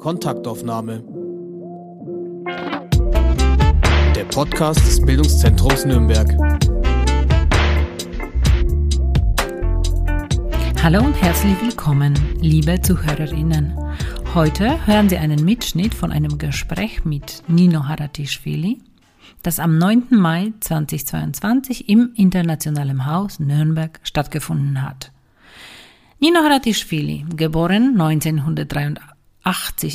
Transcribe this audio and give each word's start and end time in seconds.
Kontaktaufnahme. 0.00 1.04
Der 4.16 4.24
Podcast 4.24 4.80
des 4.80 5.04
Bildungszentrums 5.04 5.84
Nürnberg. 5.84 6.26
Hallo 10.82 11.04
und 11.04 11.12
herzlich 11.12 11.60
willkommen, 11.60 12.14
liebe 12.40 12.80
Zuhörerinnen. 12.80 13.76
Heute 14.34 14.86
hören 14.86 15.10
Sie 15.10 15.18
einen 15.18 15.44
Mitschnitt 15.44 15.92
von 15.92 16.12
einem 16.12 16.38
Gespräch 16.38 17.04
mit 17.04 17.42
Nino 17.46 17.86
Haratischvili, 17.86 18.80
das 19.42 19.60
am 19.60 19.76
9. 19.76 20.04
Mai 20.12 20.54
2022 20.60 21.90
im 21.90 22.12
Internationalen 22.14 23.04
Haus 23.04 23.38
Nürnberg 23.38 24.00
stattgefunden 24.02 24.80
hat. 24.80 25.12
Nino 26.20 26.40
Haratischvili, 26.40 27.26
geboren 27.36 28.00
1983 28.00 29.19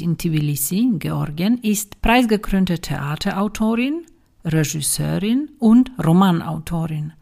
in 0.01 0.17
Tbilisi, 0.17 0.91
Georgien, 0.99 1.59
ist 1.59 2.01
preisgekrönte 2.01 2.79
Theaterautorin, 2.79 4.05
Regisseurin 4.43 5.51
und 5.59 5.91
Romanautorin. 6.03 7.13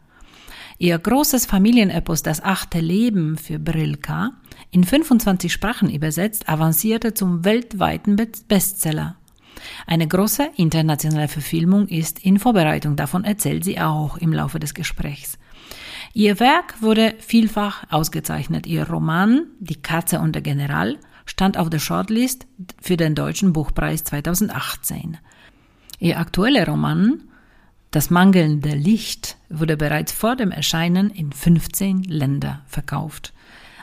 Ihr 0.78 0.98
großes 0.98 1.46
Familienepos 1.46 2.22
Das 2.22 2.42
achte 2.42 2.80
Leben 2.80 3.36
für 3.36 3.58
Brilka, 3.58 4.32
in 4.70 4.84
25 4.84 5.52
Sprachen 5.52 5.88
übersetzt, 5.88 6.48
avancierte 6.48 7.14
zum 7.14 7.44
weltweiten 7.44 8.16
Bestseller. 8.48 9.16
Eine 9.86 10.08
große 10.08 10.50
internationale 10.56 11.28
Verfilmung 11.28 11.86
ist 11.88 12.18
in 12.24 12.38
Vorbereitung, 12.38 12.96
davon 12.96 13.24
erzählt 13.24 13.64
sie 13.64 13.80
auch 13.80 14.16
im 14.16 14.32
Laufe 14.32 14.58
des 14.58 14.74
Gesprächs. 14.74 15.38
Ihr 16.12 16.38
Werk 16.40 16.80
wurde 16.80 17.14
vielfach 17.18 17.84
ausgezeichnet. 17.90 18.66
Ihr 18.66 18.88
Roman 18.88 19.46
Die 19.58 19.80
Katze 19.80 20.20
und 20.20 20.34
der 20.34 20.42
General 20.42 20.98
stand 21.24 21.58
auf 21.58 21.70
der 21.70 21.78
Shortlist 21.78 22.46
für 22.80 22.96
den 22.96 23.14
Deutschen 23.14 23.52
Buchpreis 23.52 24.04
2018. 24.04 25.18
Ihr 25.98 26.18
aktueller 26.18 26.66
Roman 26.66 27.22
Das 27.90 28.10
mangelnde 28.10 28.74
Licht 28.74 29.36
wurde 29.48 29.76
bereits 29.76 30.12
vor 30.12 30.36
dem 30.36 30.50
Erscheinen 30.50 31.10
in 31.10 31.32
15 31.32 32.02
Länder 32.02 32.62
verkauft. 32.66 33.32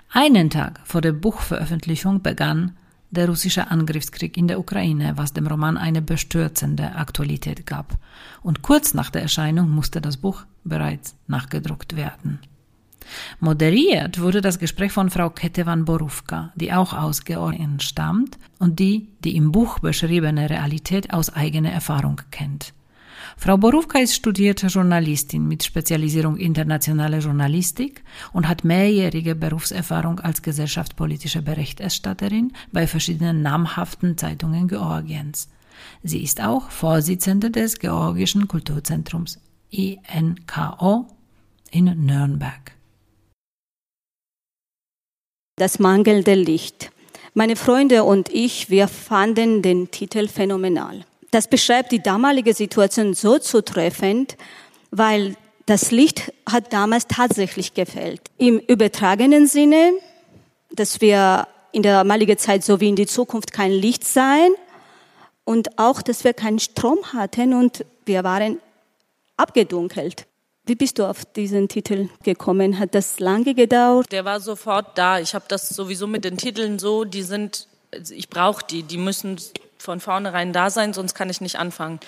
Einen 0.10 0.50
Tag 0.50 0.82
vor 0.84 1.02
der 1.02 1.14
Buchveröffentlichung 1.14 2.22
begann 2.22 2.76
der 3.12 3.28
russische 3.28 3.70
Angriffskrieg 3.70 4.38
in 4.38 4.48
der 4.48 4.60
Ukraine, 4.60 5.14
was 5.18 5.34
dem 5.34 5.48
Roman 5.48 5.78
eine 5.78 6.02
bestürzende 6.02 6.96
Aktualität 6.96 7.66
gab. 7.66 7.98
Und 8.42 8.62
kurz 8.62 8.94
nach 8.94 9.10
der 9.10 9.22
Erscheinung 9.22 9.70
musste 9.70 10.02
das 10.02 10.18
Buch 10.18 10.44
bereits 10.64 11.16
nachgedruckt 11.28 11.96
werden. 11.96 12.40
Moderiert 13.40 14.20
wurde 14.20 14.42
das 14.42 14.60
Gespräch 14.60 14.92
von 14.92 15.10
Frau 15.10 15.30
Ketevan 15.30 15.86
Borufka, 15.86 16.52
die 16.56 16.74
auch 16.74 16.94
aus 16.94 17.24
Georgien 17.26 17.80
stammt 17.80 18.38
und 18.60 18.80
die 18.80 19.10
die 19.24 19.36
im 19.36 19.52
Buch 19.52 19.80
beschriebene 19.80 20.50
Realität 20.50 21.14
aus 21.14 21.30
eigener 21.30 21.72
Erfahrung 21.72 22.22
kennt. 22.32 22.74
Frau 23.38 23.58
Borówka 23.58 24.00
ist 24.00 24.16
studierte 24.16 24.68
Journalistin 24.68 25.48
mit 25.48 25.64
Spezialisierung 25.64 26.38
internationale 26.38 27.20
Journalistik 27.20 28.04
und 28.34 28.48
hat 28.48 28.64
mehrjährige 28.64 29.36
Berufserfahrung 29.36 30.20
als 30.20 30.42
gesellschaftspolitische 30.42 31.42
Berichterstatterin 31.42 32.54
bei 32.72 32.88
verschiedenen 32.88 33.42
namhaften 33.42 34.18
Zeitungen 34.18 34.68
Georgiens. 34.68 35.50
Sie 36.04 36.22
ist 36.22 36.42
auch 36.42 36.70
Vorsitzende 36.70 37.50
des 37.50 37.80
Georgischen 37.80 38.48
Kulturzentrums 38.48 39.40
INKO 39.70 41.08
in 41.72 41.86
Nürnberg. 42.06 42.74
Das 45.62 45.78
mangelnde 45.78 46.34
Licht. 46.34 46.90
Meine 47.36 47.56
Freunde 47.56 48.04
und 48.04 48.30
ich, 48.30 48.72
wir 48.72 48.88
fanden 48.88 49.62
den 49.62 49.92
Titel 49.92 50.28
phänomenal. 50.28 51.06
Das 51.30 51.48
beschreibt 51.48 51.92
die 51.92 52.02
damalige 52.02 52.56
Situation 52.56 53.14
so 53.14 53.38
zutreffend, 53.38 54.38
weil 54.90 55.36
das 55.68 55.92
Licht 55.92 56.34
hat 56.50 56.74
damals 56.74 57.06
tatsächlich 57.06 57.76
gefällt. 57.76 58.22
Im 58.40 58.58
übertragenen 58.58 59.46
Sinne, 59.46 59.94
dass 60.72 61.00
wir 61.00 61.48
in 61.74 61.84
der 61.84 61.94
damaligen 61.94 62.40
Zeit 62.40 62.64
so 62.64 62.80
wie 62.80 62.90
in 62.90 62.96
die 62.96 63.06
Zukunft 63.06 63.54
kein 63.54 63.72
Licht 63.72 64.04
sein 64.04 64.50
und 65.44 65.78
auch, 65.78 66.02
dass 66.02 66.24
wir 66.24 66.34
keinen 66.34 66.58
Strom 66.58 67.14
hatten 67.14 67.54
und 67.54 67.86
wir 68.08 68.24
waren 68.24 68.58
abgedunkelt. 69.38 70.26
Wie 70.66 70.76
bist 70.76 71.00
du 71.00 71.06
auf 71.06 71.26
diesen 71.26 71.68
Titel 71.68 72.10
gekommen? 72.24 72.78
Hat 72.78 72.94
das 72.94 73.20
lange 73.20 73.56
gedauert? 73.56 74.12
Der 74.12 74.26
war 74.26 74.40
sofort 74.40 74.98
da. 74.98 75.20
Ich 75.20 75.34
habe 75.34 75.46
das 75.48 75.70
sowieso 75.70 76.06
mit 76.06 76.24
den 76.24 76.38
Titeln 76.38 76.78
so, 76.78 77.04
die 77.04 77.24
sind, 77.24 77.68
ich 78.12 78.30
brauche 78.30 78.64
die, 78.66 78.84
die 78.84 78.98
müssen 78.98 79.38
von 79.80 80.00
vornherein 80.00 80.54
da 80.54 80.70
sein, 80.70 80.94
sonst 80.94 81.16
kann 81.16 81.32
ich 81.32 81.42
nicht 81.42 81.58
anfangen. 81.58 82.00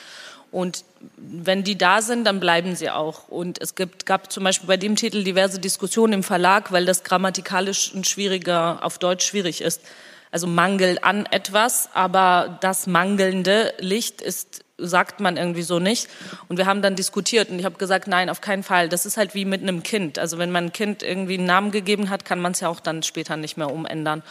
Und 0.51 0.85
wenn 1.17 1.63
die 1.63 1.79
da 1.79 2.03
sind, 2.03 2.25
dann 2.25 2.39
bleiben 2.39 2.75
sie 2.75 2.91
auch. 2.91 3.27
Und 3.27 3.59
es 3.59 3.73
gibt, 3.73 4.05
gab 4.05 4.31
zum 4.31 4.43
Beispiel 4.43 4.67
bei 4.67 4.77
dem 4.77 4.95
Titel 4.95 5.23
diverse 5.23 5.59
Diskussionen 5.59 6.13
im 6.13 6.23
Verlag, 6.23 6.71
weil 6.71 6.85
das 6.85 7.03
grammatikalisch 7.03 7.91
ein 7.95 8.03
schwieriger, 8.03 8.77
auf 8.83 8.99
Deutsch 8.99 9.25
schwierig 9.25 9.61
ist. 9.61 9.81
Also 10.29 10.45
Mangel 10.45 10.99
an 11.01 11.25
etwas, 11.25 11.89
aber 11.93 12.59
das 12.61 12.85
mangelnde 12.85 13.73
Licht 13.79 14.21
ist 14.21 14.63
sagt 14.85 15.19
man 15.19 15.37
irgendwie 15.37 15.63
so 15.63 15.79
nicht. 15.79 16.07
Und 16.47 16.57
wir 16.57 16.65
haben 16.65 16.81
dann 16.81 16.95
diskutiert 16.95 17.49
und 17.49 17.59
ich 17.59 17.65
habe 17.65 17.77
gesagt, 17.77 18.07
nein, 18.07 18.29
auf 18.29 18.41
keinen 18.41 18.63
Fall. 18.63 18.89
Das 18.89 19.05
ist 19.05 19.17
halt 19.17 19.33
wie 19.33 19.45
mit 19.45 19.61
einem 19.61 19.83
Kind. 19.83 20.19
Also 20.19 20.37
wenn 20.37 20.51
man 20.51 20.65
ein 20.65 20.73
Kind 20.73 21.03
irgendwie 21.03 21.37
einen 21.37 21.45
Namen 21.45 21.71
gegeben 21.71 22.09
hat, 22.09 22.25
kann 22.25 22.39
man 22.39 22.51
es 22.51 22.59
ja 22.59 22.69
auch 22.69 22.79
dann 22.79 23.03
später 23.03 23.37
nicht 23.37 23.57
mehr 23.57 23.71
umändern. 23.71 24.23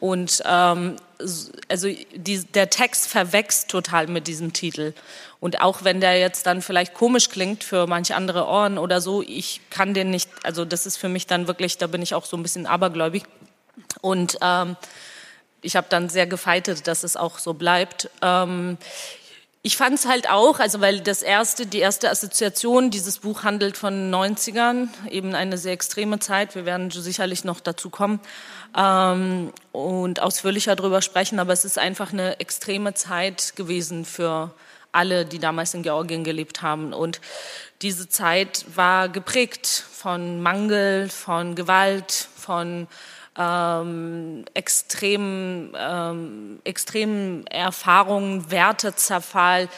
Und 0.00 0.42
ähm, 0.46 0.96
also 1.68 1.88
die, 2.14 2.44
der 2.44 2.70
Text 2.70 3.08
verwächst 3.08 3.68
total 3.68 4.06
mit 4.06 4.26
diesem 4.26 4.52
Titel. 4.52 4.94
Und 5.40 5.60
auch 5.60 5.84
wenn 5.84 6.00
der 6.00 6.18
jetzt 6.18 6.46
dann 6.46 6.62
vielleicht 6.62 6.94
komisch 6.94 7.30
klingt 7.30 7.64
für 7.64 7.86
manche 7.86 8.14
andere 8.14 8.46
Ohren 8.46 8.78
oder 8.78 9.00
so, 9.00 9.22
ich 9.22 9.60
kann 9.70 9.94
den 9.94 10.10
nicht, 10.10 10.28
also 10.42 10.64
das 10.64 10.86
ist 10.86 10.96
für 10.96 11.08
mich 11.08 11.26
dann 11.26 11.46
wirklich, 11.46 11.78
da 11.78 11.86
bin 11.86 12.02
ich 12.02 12.14
auch 12.14 12.24
so 12.26 12.36
ein 12.36 12.42
bisschen 12.42 12.66
abergläubig. 12.66 13.24
Und 14.00 14.38
ähm, 14.42 14.76
ich 15.62 15.76
habe 15.76 15.86
dann 15.90 16.08
sehr 16.08 16.26
gefeitet, 16.26 16.86
dass 16.86 17.04
es 17.04 17.16
auch 17.16 17.38
so 17.38 17.54
bleibt. 17.54 18.10
Ähm, 18.22 18.78
ich 19.62 19.76
fand 19.76 19.98
es 19.98 20.06
halt 20.06 20.30
auch, 20.30 20.58
also 20.58 20.80
weil 20.80 21.00
das 21.00 21.22
erste, 21.22 21.66
die 21.66 21.80
erste 21.80 22.10
Assoziation, 22.10 22.90
dieses 22.90 23.18
Buch 23.18 23.42
handelt 23.42 23.76
von 23.76 24.10
90ern, 24.10 24.88
eben 25.10 25.34
eine 25.34 25.58
sehr 25.58 25.72
extreme 25.72 26.18
Zeit. 26.18 26.54
Wir 26.54 26.64
werden 26.64 26.90
sicherlich 26.90 27.44
noch 27.44 27.60
dazu 27.60 27.90
kommen 27.90 28.20
ähm, 28.74 29.52
und 29.72 30.20
ausführlicher 30.20 30.76
darüber 30.76 31.02
sprechen, 31.02 31.38
aber 31.38 31.52
es 31.52 31.66
ist 31.66 31.78
einfach 31.78 32.12
eine 32.12 32.40
extreme 32.40 32.94
Zeit 32.94 33.54
gewesen 33.54 34.06
für 34.06 34.50
alle, 34.92 35.26
die 35.26 35.38
damals 35.38 35.74
in 35.74 35.82
Georgien 35.82 36.24
gelebt 36.24 36.62
haben. 36.62 36.94
Und 36.94 37.20
diese 37.82 38.08
Zeit 38.08 38.64
war 38.74 39.10
geprägt 39.10 39.66
von 39.66 40.40
Mangel, 40.40 41.10
von 41.10 41.54
Gewalt, 41.54 42.28
von 42.34 42.88
ähm, 43.40 44.44
extremen, 44.52 45.72
ähm, 45.78 46.60
extremen 46.64 47.46
Erfahrungen, 47.46 48.50
Wertezerfall, 48.50 49.68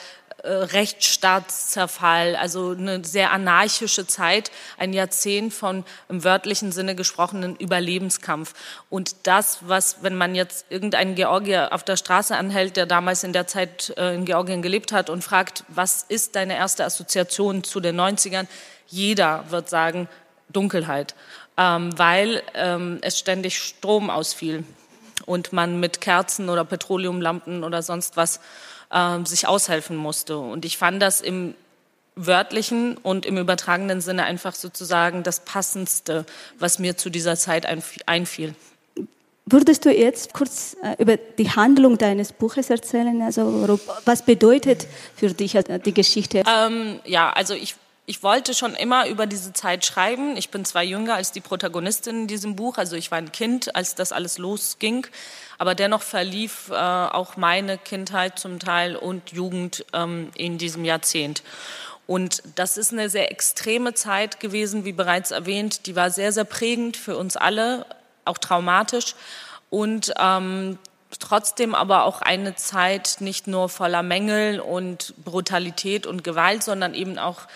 äh, 0.42 0.50
Rechtsstaatszerfall, 0.50 2.34
also 2.34 2.70
eine 2.70 3.04
sehr 3.04 3.30
anarchische 3.30 4.04
Zeit, 4.08 4.50
ein 4.78 4.92
Jahrzehnt 4.92 5.54
von 5.54 5.84
im 6.08 6.24
wörtlichen 6.24 6.72
Sinne 6.72 6.96
gesprochenen 6.96 7.54
Überlebenskampf. 7.54 8.54
Und 8.90 9.28
das, 9.28 9.58
was, 9.60 10.02
wenn 10.02 10.16
man 10.16 10.34
jetzt 10.34 10.66
irgendeinen 10.68 11.14
Georgier 11.14 11.72
auf 11.72 11.84
der 11.84 11.96
Straße 11.96 12.36
anhält, 12.36 12.76
der 12.76 12.86
damals 12.86 13.22
in 13.22 13.32
der 13.32 13.46
Zeit 13.46 13.94
äh, 13.96 14.16
in 14.16 14.24
Georgien 14.24 14.62
gelebt 14.62 14.90
hat 14.90 15.08
und 15.08 15.22
fragt, 15.22 15.62
was 15.68 16.04
ist 16.08 16.34
deine 16.34 16.56
erste 16.56 16.84
Assoziation 16.84 17.62
zu 17.62 17.78
den 17.78 18.00
90ern? 18.00 18.48
Jeder 18.88 19.44
wird 19.50 19.70
sagen, 19.70 20.08
Dunkelheit 20.48 21.14
ähm, 21.56 21.96
weil 21.98 22.42
ähm, 22.54 22.98
es 23.02 23.18
ständig 23.18 23.58
Strom 23.58 24.10
ausfiel 24.10 24.64
und 25.26 25.52
man 25.52 25.80
mit 25.80 26.00
Kerzen 26.00 26.48
oder 26.48 26.64
Petroleumlampen 26.64 27.64
oder 27.64 27.82
sonst 27.82 28.16
was 28.16 28.40
äh, 28.90 29.24
sich 29.24 29.46
aushelfen 29.46 29.96
musste. 29.96 30.38
Und 30.38 30.64
ich 30.64 30.78
fand 30.78 31.02
das 31.02 31.20
im 31.20 31.54
wörtlichen 32.14 32.96
und 32.98 33.24
im 33.24 33.38
übertragenen 33.38 34.00
Sinne 34.00 34.24
einfach 34.24 34.54
sozusagen 34.54 35.22
das 35.22 35.40
Passendste, 35.40 36.26
was 36.58 36.78
mir 36.78 36.96
zu 36.96 37.10
dieser 37.10 37.36
Zeit 37.36 37.66
einfiel. 38.06 38.54
Würdest 39.44 39.84
du 39.84 39.92
jetzt 39.92 40.34
kurz 40.34 40.76
äh, 40.82 41.02
über 41.02 41.16
die 41.16 41.50
Handlung 41.50 41.98
deines 41.98 42.32
Buches 42.32 42.70
erzählen? 42.70 43.20
Also 43.22 43.78
was 44.04 44.24
bedeutet 44.24 44.86
für 45.16 45.30
dich 45.30 45.56
äh, 45.56 45.80
die 45.80 45.92
Geschichte? 45.92 46.44
Ähm, 46.46 47.00
ja, 47.04 47.30
also 47.30 47.54
ich 47.54 47.74
ich 48.04 48.22
wollte 48.22 48.52
schon 48.54 48.74
immer 48.74 49.06
über 49.06 49.26
diese 49.26 49.52
Zeit 49.52 49.84
schreiben. 49.84 50.36
Ich 50.36 50.50
bin 50.50 50.64
zwar 50.64 50.82
jünger 50.82 51.14
als 51.14 51.30
die 51.30 51.40
Protagonistin 51.40 52.22
in 52.22 52.26
diesem 52.26 52.56
Buch, 52.56 52.76
also 52.78 52.96
ich 52.96 53.10
war 53.10 53.18
ein 53.18 53.30
Kind, 53.30 53.76
als 53.76 53.94
das 53.94 54.12
alles 54.12 54.38
losging, 54.38 55.06
aber 55.58 55.74
dennoch 55.74 56.02
verlief 56.02 56.70
äh, 56.70 56.74
auch 56.74 57.36
meine 57.36 57.78
Kindheit 57.78 58.38
zum 58.38 58.58
Teil 58.58 58.96
und 58.96 59.30
Jugend 59.30 59.84
ähm, 59.92 60.30
in 60.34 60.58
diesem 60.58 60.84
Jahrzehnt. 60.84 61.42
Und 62.08 62.42
das 62.56 62.76
ist 62.76 62.92
eine 62.92 63.08
sehr 63.08 63.30
extreme 63.30 63.94
Zeit 63.94 64.40
gewesen, 64.40 64.84
wie 64.84 64.92
bereits 64.92 65.30
erwähnt. 65.30 65.86
Die 65.86 65.94
war 65.94 66.10
sehr, 66.10 66.32
sehr 66.32 66.44
prägend 66.44 66.96
für 66.96 67.16
uns 67.16 67.36
alle, 67.36 67.86
auch 68.24 68.38
traumatisch. 68.38 69.14
Und 69.70 70.12
ähm, 70.18 70.78
trotzdem 71.20 71.74
aber 71.74 72.04
auch 72.04 72.20
eine 72.20 72.56
Zeit 72.56 73.18
nicht 73.20 73.46
nur 73.46 73.68
voller 73.68 74.02
Mängel 74.02 74.60
und 74.60 75.14
Brutalität 75.24 76.06
und 76.06 76.24
Gewalt, 76.24 76.64
sondern 76.64 76.94
eben 76.94 77.18
auch 77.18 77.46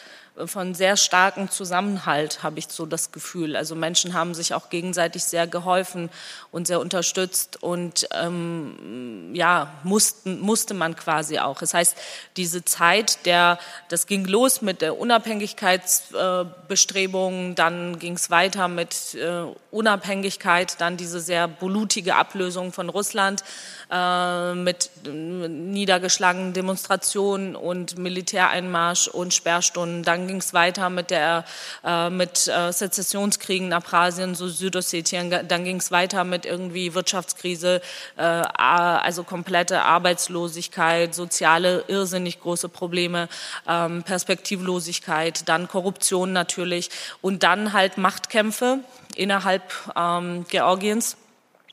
von 0.45 0.75
sehr 0.75 0.99
starkem 0.99 1.51
Zusammenhalt, 1.51 2.43
habe 2.43 2.59
ich 2.59 2.69
so 2.69 2.85
das 2.85 3.13
Gefühl. 3.13 3.57
Also 3.57 3.75
Menschen 3.75 4.13
haben 4.13 4.35
sich 4.35 4.53
auch 4.53 4.69
gegenseitig 4.69 5.25
sehr 5.25 5.47
geholfen 5.47 6.11
und 6.53 6.67
sehr 6.67 6.81
unterstützt 6.81 7.63
und 7.63 8.07
ähm, 8.13 9.31
ja, 9.35 9.73
mussten, 9.83 10.39
musste 10.41 10.75
man 10.75 10.95
quasi 10.97 11.39
auch. 11.39 11.59
Das 11.59 11.73
heißt, 11.73 11.97
diese 12.37 12.63
Zeit, 12.65 13.25
der, 13.25 13.59
das 13.89 14.07
ging 14.07 14.27
los 14.27 14.61
mit 14.61 14.83
der 14.83 14.99
Unabhängigkeitsbestrebung, 14.99 17.53
äh, 17.53 17.55
dann 17.55 17.99
ging 17.99 18.13
es 18.15 18.29
weiter 18.31 18.69
mit 18.69 19.15
äh, 19.15 19.45
Unabhängigkeit, 19.71 20.79
dann 20.81 20.99
diese 20.99 21.21
sehr 21.21 21.49
blutige 21.49 22.17
Ablösung 22.17 22.73
von 22.73 22.91
Russland 22.91 23.43
äh, 23.89 24.55
mit 24.55 24.91
niedergeschlagenen 25.07 26.53
Demonstrationen 26.53 27.55
und 27.55 27.97
Militäreinmarsch 27.99 29.07
und 29.07 29.33
Sperrstunden. 29.33 30.03
Dann 30.03 30.27
ging 30.27 30.39
es 30.39 30.53
weiter 30.53 30.91
mit 30.91 31.11
der 31.11 31.45
äh, 31.85 32.11
mit 32.11 32.49
äh, 32.49 32.73
Sezessionskriegen 32.73 33.69
in 33.69 33.73
Abkhazien, 33.73 34.35
so 34.35 34.49
Südossetien. 34.49 35.33
Dann 35.47 35.63
ging 35.63 35.77
es 35.77 35.93
weiter 35.93 36.25
mit 36.25 36.45
irgendwie 36.47 36.95
Wirtschaftskrise, 36.95 37.81
äh, 38.17 38.23
also 38.23 39.23
komplette 39.23 39.83
Arbeitslosigkeit, 39.83 41.15
soziale 41.15 41.85
irrsinnig 41.87 42.41
große 42.41 42.69
Probleme, 42.69 43.29
ähm, 43.69 44.03
Perspektivlosigkeit, 44.03 45.49
dann 45.49 45.69
Korruption 45.69 46.33
natürlich 46.33 46.91
und 47.23 47.45
dann 47.45 47.73
halt 47.73 47.99
Machtkämpfe 47.99 48.81
innerhalb 49.15 49.63
ähm, 49.97 50.45
Georgiens. 50.49 51.17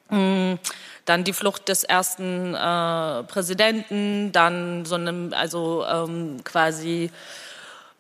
Mm 0.10 0.56
dann 1.06 1.24
die 1.24 1.34
Flucht 1.34 1.68
des 1.70 1.84
ersten 1.84 2.56
äh, 2.56 3.24
Präsidenten, 3.24 4.32
dann 4.32 4.86
so 4.86 4.96
einem, 4.96 5.34
also 5.34 5.86
ähm, 5.86 6.44
quasi 6.44 7.12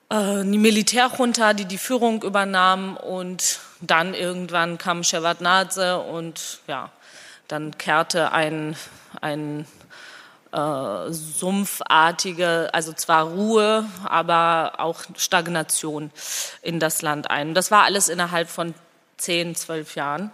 äh, 0.09 0.44
die 0.44 0.57
Militärjunta, 0.57 1.53
die 1.53 1.65
die 1.65 1.77
Führung 1.77 2.23
übernahm 2.23 2.97
und 2.97 3.59
dann 3.81 4.13
irgendwann 4.13 4.77
kam 4.77 5.03
Shevardnadze 5.03 6.00
und 6.00 6.59
ja, 6.67 6.91
dann 7.47 7.77
kehrte 7.77 8.31
ein, 8.31 8.77
ein 9.19 9.67
äh, 10.53 11.11
sumpfartige, 11.11 12.69
also 12.73 12.94
zwar 12.94 13.25
Ruhe, 13.25 13.85
aber 14.05 14.73
auch 14.77 15.01
Stagnation 15.17 16.11
in 16.61 16.79
das 16.79 17.01
Land 17.01 17.29
ein. 17.29 17.53
Das 17.53 17.71
war 17.71 17.83
alles 17.83 18.07
innerhalb 18.07 18.50
von 18.50 18.73
zehn, 19.17 19.55
zwölf 19.55 19.95
Jahren. 19.95 20.31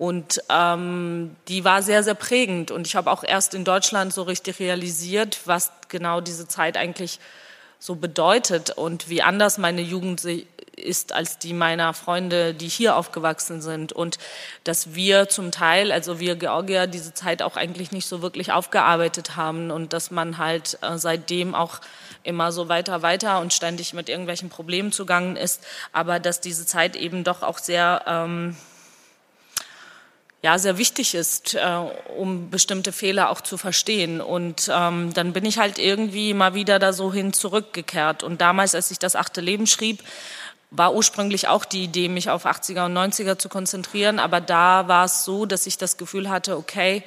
Und 0.00 0.42
ähm, 0.48 1.36
die 1.48 1.62
war 1.66 1.82
sehr, 1.82 2.02
sehr 2.02 2.14
prägend. 2.14 2.70
Und 2.70 2.86
ich 2.86 2.96
habe 2.96 3.10
auch 3.10 3.22
erst 3.22 3.52
in 3.52 3.66
Deutschland 3.66 4.14
so 4.14 4.22
richtig 4.22 4.58
realisiert, 4.58 5.40
was 5.44 5.72
genau 5.90 6.22
diese 6.22 6.48
Zeit 6.48 6.78
eigentlich 6.78 7.20
so 7.78 7.96
bedeutet 7.96 8.70
und 8.70 9.10
wie 9.10 9.20
anders 9.20 9.58
meine 9.58 9.82
Jugend 9.82 10.22
ist 10.74 11.12
als 11.12 11.36
die 11.36 11.52
meiner 11.52 11.92
Freunde, 11.92 12.54
die 12.54 12.68
hier 12.68 12.96
aufgewachsen 12.96 13.60
sind. 13.60 13.92
Und 13.92 14.16
dass 14.64 14.94
wir 14.94 15.28
zum 15.28 15.52
Teil, 15.52 15.92
also 15.92 16.18
wir 16.18 16.36
Georgier, 16.36 16.86
diese 16.86 17.12
Zeit 17.12 17.42
auch 17.42 17.58
eigentlich 17.58 17.92
nicht 17.92 18.08
so 18.08 18.22
wirklich 18.22 18.52
aufgearbeitet 18.52 19.36
haben 19.36 19.70
und 19.70 19.92
dass 19.92 20.10
man 20.10 20.38
halt 20.38 20.78
äh, 20.80 20.96
seitdem 20.96 21.54
auch 21.54 21.78
immer 22.22 22.52
so 22.52 22.70
weiter, 22.70 23.02
weiter 23.02 23.38
und 23.40 23.52
ständig 23.52 23.92
mit 23.92 24.08
irgendwelchen 24.08 24.48
Problemen 24.48 24.92
zugangen 24.92 25.36
ist, 25.36 25.62
aber 25.92 26.20
dass 26.20 26.40
diese 26.40 26.64
Zeit 26.64 26.96
eben 26.96 27.22
doch 27.22 27.42
auch 27.42 27.58
sehr 27.58 28.02
ähm, 28.06 28.56
ja 30.42 30.58
sehr 30.58 30.78
wichtig 30.78 31.14
ist, 31.14 31.54
äh, 31.54 31.60
um 32.16 32.50
bestimmte 32.50 32.92
Fehler 32.92 33.30
auch 33.30 33.40
zu 33.40 33.58
verstehen. 33.58 34.20
Und 34.20 34.70
ähm, 34.72 35.12
dann 35.12 35.32
bin 35.32 35.44
ich 35.44 35.58
halt 35.58 35.78
irgendwie 35.78 36.34
mal 36.34 36.54
wieder 36.54 36.78
da 36.78 36.92
so 36.92 37.12
hin 37.12 37.32
zurückgekehrt. 37.32 38.22
Und 38.22 38.40
damals, 38.40 38.74
als 38.74 38.90
ich 38.90 38.98
das 38.98 39.16
achte 39.16 39.40
Leben 39.40 39.66
schrieb, 39.66 40.02
war 40.70 40.94
ursprünglich 40.94 41.48
auch 41.48 41.64
die 41.64 41.84
Idee, 41.84 42.08
mich 42.08 42.30
auf 42.30 42.46
80er 42.46 42.86
und 42.86 42.96
90er 42.96 43.38
zu 43.38 43.48
konzentrieren. 43.48 44.18
Aber 44.18 44.40
da 44.40 44.88
war 44.88 45.04
es 45.04 45.24
so, 45.24 45.44
dass 45.44 45.66
ich 45.66 45.78
das 45.78 45.96
Gefühl 45.96 46.30
hatte, 46.30 46.56
okay, 46.56 47.02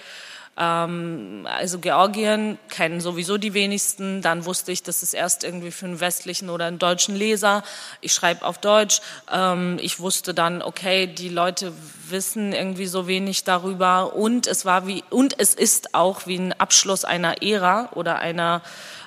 ähm, 0.56 1.48
also 1.50 1.80
Georgien 1.80 2.60
kennen 2.70 3.02
sowieso 3.02 3.38
die 3.38 3.54
wenigsten. 3.54 4.22
Dann 4.22 4.46
wusste 4.46 4.72
ich, 4.72 4.84
das 4.84 5.02
ist 5.02 5.14
erst 5.14 5.44
irgendwie 5.44 5.72
für 5.72 5.86
einen 5.86 6.00
westlichen 6.00 6.50
oder 6.50 6.66
einen 6.66 6.80
deutschen 6.80 7.16
Leser. 7.16 7.64
Ich 8.02 8.14
schreibe 8.14 8.46
auf 8.46 8.60
Deutsch. 8.60 9.02
Ähm, 9.32 9.80
ich 9.82 10.00
wusste 10.00 10.34
dann, 10.34 10.62
okay, 10.62 11.08
die 11.08 11.30
Leute 11.30 11.74
wissen 12.10 12.54
irgendwie 12.54 12.86
so 12.86 13.08
wenig 13.08 13.44
darüber. 13.44 14.16
Und 14.16 14.46
es 14.46 14.66
war 14.66 14.86
wie 14.86 15.04
und 15.10 15.40
es 15.40 15.56
ist 15.56 15.96
auch 15.96 16.28
wie 16.28 16.38
ein 16.38 16.54
Abschluss 16.54 17.04
einer 17.04 17.42
Ära 17.42 17.90
oder 17.96 18.20
einer 18.20 18.62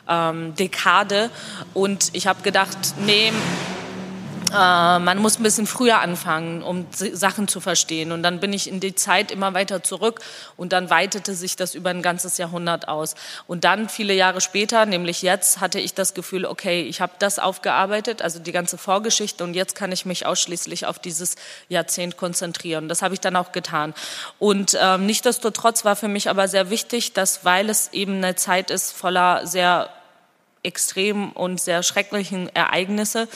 ähm, 0.08 0.54
Dekade. 0.56 1.30
Und 1.74 2.10
ich 2.12 2.26
habe 2.26 2.42
gedacht, 2.42 2.76
nee 3.04 3.32
man 4.52 5.18
muss 5.18 5.38
ein 5.38 5.42
bisschen 5.42 5.66
früher 5.66 6.00
anfangen, 6.00 6.62
um 6.62 6.86
Sachen 6.92 7.48
zu 7.48 7.60
verstehen. 7.60 8.12
Und 8.12 8.22
dann 8.22 8.40
bin 8.40 8.52
ich 8.52 8.68
in 8.68 8.80
die 8.80 8.94
Zeit 8.94 9.30
immer 9.30 9.54
weiter 9.54 9.82
zurück 9.82 10.20
und 10.56 10.72
dann 10.72 10.90
weitete 10.90 11.34
sich 11.34 11.56
das 11.56 11.74
über 11.74 11.90
ein 11.90 12.02
ganzes 12.02 12.38
Jahrhundert 12.38 12.88
aus. 12.88 13.14
Und 13.46 13.64
dann 13.64 13.88
viele 13.88 14.14
Jahre 14.14 14.40
später, 14.40 14.86
nämlich 14.86 15.22
jetzt, 15.22 15.60
hatte 15.60 15.80
ich 15.80 15.94
das 15.94 16.14
Gefühl, 16.14 16.44
okay, 16.44 16.82
ich 16.82 17.00
habe 17.00 17.12
das 17.18 17.38
aufgearbeitet, 17.38 18.22
also 18.22 18.38
die 18.38 18.52
ganze 18.52 18.78
Vorgeschichte 18.78 19.42
und 19.42 19.54
jetzt 19.54 19.74
kann 19.74 19.92
ich 19.92 20.06
mich 20.06 20.26
ausschließlich 20.26 20.86
auf 20.86 20.98
dieses 20.98 21.36
Jahrzehnt 21.68 22.16
konzentrieren. 22.16 22.88
Das 22.88 23.02
habe 23.02 23.14
ich 23.14 23.20
dann 23.20 23.36
auch 23.36 23.52
getan. 23.52 23.94
Und 24.38 24.76
ähm, 24.80 25.06
nichtdestotrotz 25.06 25.84
war 25.84 25.96
für 25.96 26.08
mich 26.08 26.30
aber 26.30 26.48
sehr 26.48 26.70
wichtig, 26.70 27.12
dass, 27.12 27.44
weil 27.44 27.68
es 27.68 27.92
eben 27.92 28.16
eine 28.16 28.36
Zeit 28.36 28.70
ist 28.70 28.92
voller 28.92 29.46
sehr 29.46 29.90
extremen 30.66 31.30
und 31.30 31.60
sehr 31.60 31.82
schrecklichen 31.82 32.54
Ereignisse, 32.54 33.28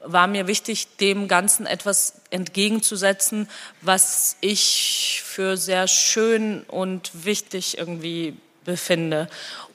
war 0.00 0.26
mir 0.26 0.46
wichtig, 0.46 0.96
dem 0.98 1.28
Ganzen 1.28 1.66
etwas 1.66 2.20
entgegenzusetzen, 2.30 3.48
was 3.80 4.36
ich 4.40 5.22
für 5.24 5.56
sehr 5.56 5.88
schön 5.88 6.62
und 6.68 7.24
wichtig 7.24 7.78
irgendwie 7.78 8.36
befinde. 8.64 9.28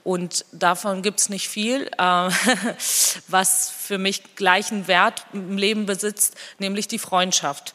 Und 0.04 0.46
davon 0.52 1.02
gibt 1.02 1.20
es 1.20 1.30
nicht 1.30 1.48
viel, 1.48 1.90
äh, 1.98 2.30
was 3.28 3.70
für 3.70 3.98
mich 3.98 4.36
gleichen 4.36 4.88
Wert 4.88 5.26
im 5.34 5.58
Leben 5.58 5.86
besitzt, 5.86 6.36
nämlich 6.60 6.88
die 6.88 7.00
Freundschaft. 7.00 7.74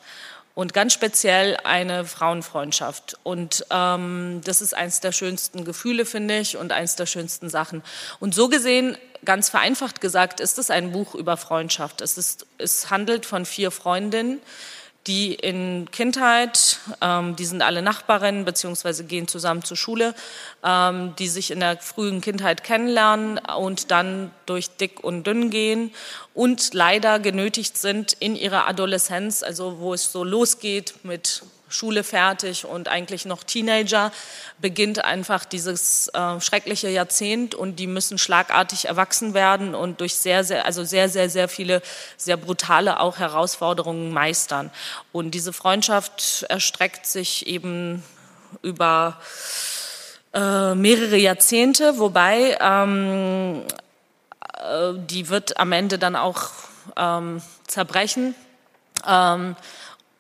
Und 0.59 0.75
ganz 0.75 0.93
speziell 0.93 1.57
eine 1.63 2.05
Frauenfreundschaft. 2.05 3.17
Und 3.23 3.65
ähm, 3.71 4.41
das 4.43 4.61
ist 4.61 4.75
eins 4.75 4.99
der 4.99 5.13
schönsten 5.13 5.65
Gefühle, 5.65 6.05
finde 6.05 6.41
ich, 6.41 6.57
und 6.57 6.73
eins 6.73 6.97
der 6.97 7.07
schönsten 7.07 7.49
Sachen. 7.49 7.81
Und 8.19 8.35
so 8.35 8.49
gesehen 8.49 8.99
ganz 9.25 9.49
vereinfacht 9.51 10.01
gesagt, 10.01 10.41
ist 10.41 10.59
es 10.59 10.71
ein 10.71 10.91
Buch 10.91 11.15
über 11.15 11.37
Freundschaft. 11.37 12.01
Es, 12.01 12.19
ist, 12.19 12.45
es 12.59 12.91
handelt 12.91 13.25
von 13.25 13.47
vier 13.47 13.71
Freundinnen, 13.71 14.41
die 15.09 15.35
in 15.35 15.91
Kindheit, 15.91 16.79
ähm, 17.01 17.35
die 17.35 17.47
sind 17.47 17.63
alle 17.63 17.81
Nachbarinnen 17.83 18.45
beziehungsweise 18.45 19.05
gehen 19.05 19.27
zusammen 19.27 19.65
zur 19.65 19.77
Schule, 19.77 20.15
ähm, 20.63 21.15
die 21.19 21.29
sich 21.29 21.51
in 21.51 21.61
der 21.61 21.79
frühen 21.79 22.21
Kindheit 22.21 22.63
kennenlernen 22.63 23.39
und 23.39 23.91
dann 23.91 24.31
durch 24.45 24.69
dick 24.71 25.03
und 25.03 25.27
dünn 25.27 25.51
gehen 25.51 25.93
und 26.35 26.75
leider 26.75 27.19
genötigt 27.19 27.79
sind 27.79 28.13
in 28.13 28.37
ihrer 28.37 28.69
Adoleszenz, 28.69 29.43
also 29.43 29.79
wo 29.81 29.95
es 29.95 30.13
so 30.13 30.23
losgeht 30.23 30.95
mit 31.03 31.43
Schule 31.69 32.03
fertig 32.05 32.65
und 32.65 32.89
eigentlich 32.89 33.25
noch 33.25 33.43
Teenager, 33.43 34.11
beginnt 34.59 35.05
einfach 35.05 35.45
dieses 35.45 36.09
äh, 36.09 36.41
schreckliche 36.41 36.89
Jahrzehnt 36.89 37.55
und 37.55 37.77
die 37.77 37.87
müssen 37.87 38.19
schlagartig 38.19 38.87
erwachsen 38.87 39.35
werden 39.35 39.75
und 39.75 40.01
durch 40.01 40.15
sehr, 40.17 40.45
sehr, 40.45 40.65
also 40.65 40.85
sehr, 40.85 41.09
sehr, 41.09 41.29
sehr 41.29 41.49
viele, 41.49 41.83
sehr 42.17 42.37
brutale 42.37 43.01
auch 43.01 43.19
Herausforderungen 43.19 44.13
meistern. 44.13 44.71
Und 45.13 45.33
diese 45.33 45.53
Freundschaft 45.53 46.47
erstreckt 46.49 47.07
sich 47.07 47.47
eben 47.47 48.03
über 48.63 49.19
äh, 50.33 50.75
mehrere 50.75 51.17
Jahrzehnte, 51.17 51.99
wobei 51.99 52.57
ähm, 52.61 53.63
äh, 54.59 54.93
die 54.95 55.29
wird 55.29 55.59
am 55.59 55.73
Ende 55.73 55.99
dann 55.99 56.17
auch 56.17 56.51
ähm, 56.97 57.43
zerbrechen. 57.67 58.35
Ähm, 59.07 59.57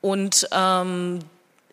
und 0.01 0.49
ähm, 0.53 1.21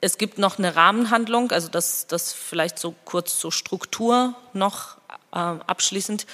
es 0.05 0.19
gibt 0.19 0.37
noch 0.37 0.59
eine 0.59 0.75
Rahmenhandlung, 0.75 1.51
also 1.51 1.67
das, 1.67 2.05
das 2.05 2.31
vielleicht 2.31 2.77
so 2.77 2.93
kurz 3.05 3.39
zur 3.39 3.51
Struktur 3.51 4.35
noch 4.53 4.97
äh, 5.33 5.37
abschließend. 5.37 6.27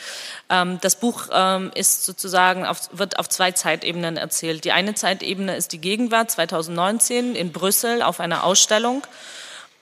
Ähm, 0.49 0.77
das 0.81 0.97
Buch 0.97 1.29
ähm, 1.31 1.71
ist 1.73 2.03
sozusagen 2.03 2.65
auf, 2.65 2.89
wird 2.91 3.17
auf 3.17 3.29
zwei 3.29 3.53
Zeitebenen 3.53 4.17
erzählt. 4.17 4.65
Die 4.65 4.73
eine 4.73 4.93
Zeitebene 4.93 5.55
ist 5.55 5.71
die 5.71 5.79
Gegenwart 5.79 6.29
2019 6.31 7.33
in 7.35 7.53
Brüssel 7.53 8.01
auf 8.01 8.19
einer 8.19 8.43
Ausstellung, 8.43 9.07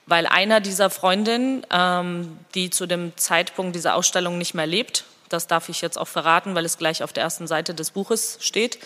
weil 0.06 0.26
einer 0.26 0.60
dieser 0.60 0.88
Freundinnen, 0.88 1.66
ähm, 1.72 2.38
die 2.54 2.70
zu 2.70 2.86
dem 2.86 3.16
Zeitpunkt 3.16 3.74
dieser 3.74 3.96
Ausstellung 3.96 4.38
nicht 4.38 4.54
mehr 4.54 4.68
lebt, 4.68 5.04
das 5.28 5.46
darf 5.46 5.68
ich 5.68 5.80
jetzt 5.80 5.98
auch 5.98 6.08
verraten, 6.08 6.54
weil 6.54 6.64
es 6.64 6.78
gleich 6.78 7.02
auf 7.02 7.12
der 7.12 7.22
ersten 7.24 7.46
Seite 7.46 7.74
des 7.74 7.92
Buches 7.92 8.38
steht, 8.40 8.78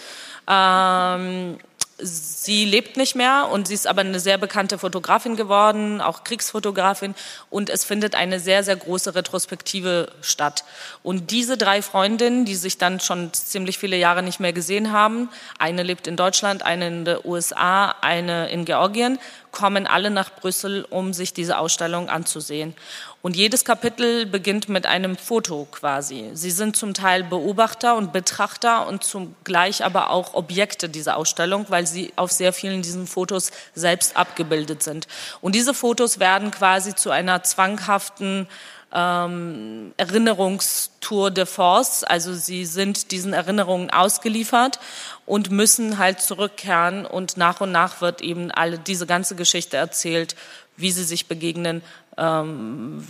ähm, 0.49 1.59
sie 1.99 2.65
lebt 2.65 2.97
nicht 2.97 3.15
mehr 3.15 3.49
und 3.51 3.69
sie 3.69 3.75
ist 3.75 3.87
aber 3.87 4.01
eine 4.01 4.19
sehr 4.19 4.37
bekannte 4.37 4.79
Fotografin 4.79 5.37
geworden, 5.37 6.01
auch 6.01 6.25
Kriegsfotografin 6.25 7.15
und 7.51 7.71
es 7.71 7.85
findet 7.85 8.15
eine 8.15 8.41
sehr, 8.41 8.65
sehr 8.65 8.77
große 8.77 9.15
Retrospektive 9.15 10.11
statt. 10.21 10.65
Und 11.03 11.31
diese 11.31 11.57
drei 11.57 11.83
Freundinnen, 11.83 12.45
die 12.45 12.57
sich 12.57 12.79
dann 12.79 12.99
schon 12.99 13.33
ziemlich 13.33 13.79
viele 13.79 13.97
Jahre 13.97 14.23
nicht 14.23 14.41
mehr 14.41 14.53
gesehen 14.53 14.93
haben, 14.93 15.29
eine 15.59 15.85
lebt 15.85 16.07
in 16.07 16.17
Deutschland, 16.17 16.65
eine 16.65 16.89
in 16.89 17.05
den 17.05 17.19
USA, 17.25 17.95
eine 18.01 18.49
in 18.51 18.65
Georgien, 18.65 19.19
kommen 19.55 19.87
alle 19.87 20.11
nach 20.11 20.35
Brüssel, 20.35 20.85
um 20.91 21.15
sich 21.15 21.33
diese 21.33 21.59
Ausstellung 21.59 22.11
anzusehen. 22.11 22.75
Und 23.23 23.37
jedes 23.37 23.65
Kapitel 23.65 24.27
beginnt 24.27 24.69
mit 24.69 24.85
einem 24.85 25.17
Foto 25.17 25.67
quasi. 25.71 26.31
Sie 26.35 26.51
sind 26.51 26.77
zum 26.77 26.93
Teil 26.93 27.25
Beobachter 27.25 27.97
und 27.97 28.13
Betrachter 28.13 28.87
und 28.87 29.03
zugleich 29.03 29.83
aber 29.83 30.11
auch 30.11 30.35
Objekte 30.35 30.91
dieser 30.91 31.17
Ausstellung, 31.17 31.65
weil 31.71 31.87
sie 31.87 32.13
auf 32.17 32.33
sehr 32.33 32.53
vielen 32.53 32.83
diesen 32.83 33.07
Fotos 33.07 33.51
selbst 33.75 34.17
abgebildet 34.17 34.83
sind. 34.83 35.07
Und 35.41 35.55
diese 35.55 35.73
Fotos 35.73 36.21
werden 36.21 36.51
quasi 36.51 36.95
zu 36.95 37.11
einer 37.11 37.43
zwanghaften 37.43 38.47
ähm, 38.95 39.93
Erinnerungstour 39.97 41.31
de 41.31 41.47
force. 41.47 42.05
Also 42.05 42.33
sie 42.33 42.65
sind 42.65 43.11
diesen 43.11 43.33
Erinnerungen 43.33 43.91
ausgeliefert 43.91 44.79
und 45.27 45.51
müssen 45.51 45.99
halt 45.99 46.21
zurückkehren 46.21 47.05
und 47.05 47.37
nach 47.37 47.61
und 47.61 47.73
nach 47.73 48.01
wird 48.01 48.23
eben 48.23 48.51
alle 48.51 48.79
diese 48.79 49.07
ganze 49.07 49.35
Geschichte 49.35 49.77
erzählt, 49.77 50.37
wie 50.77 50.93
sie 50.93 51.05
sich 51.05 51.27
begegnen, 51.27 51.83
ähm, 52.17 53.07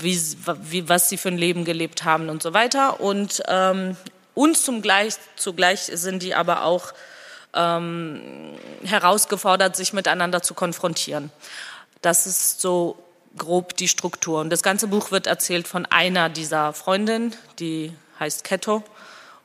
wie, 0.00 0.20
wie, 0.62 0.88
was 0.88 1.08
sie 1.08 1.16
für 1.16 1.28
ein 1.28 1.38
Leben 1.38 1.64
gelebt 1.64 2.04
haben 2.04 2.28
und 2.28 2.42
so 2.42 2.54
weiter. 2.54 3.00
Und, 3.00 3.42
ähm, 3.48 3.96
und 4.34 4.56
zum 4.56 4.80
Gleich, 4.82 5.14
zugleich 5.36 5.90
sind 5.92 6.22
die 6.22 6.34
aber 6.34 6.64
auch 6.64 6.92
ähm, 7.54 8.20
herausgefordert, 8.84 9.74
sich 9.74 9.92
miteinander 9.92 10.42
zu 10.42 10.54
konfrontieren. 10.54 11.32
Das 12.02 12.26
ist 12.26 12.60
so 12.60 13.02
grob 13.36 13.76
die 13.76 13.88
Struktur. 13.88 14.40
Und 14.40 14.50
das 14.50 14.62
ganze 14.62 14.88
Buch 14.88 15.10
wird 15.10 15.26
erzählt 15.26 15.68
von 15.68 15.86
einer 15.86 16.28
dieser 16.28 16.72
Freundinnen, 16.72 17.34
die 17.58 17.92
heißt 18.18 18.44
Keto. 18.44 18.82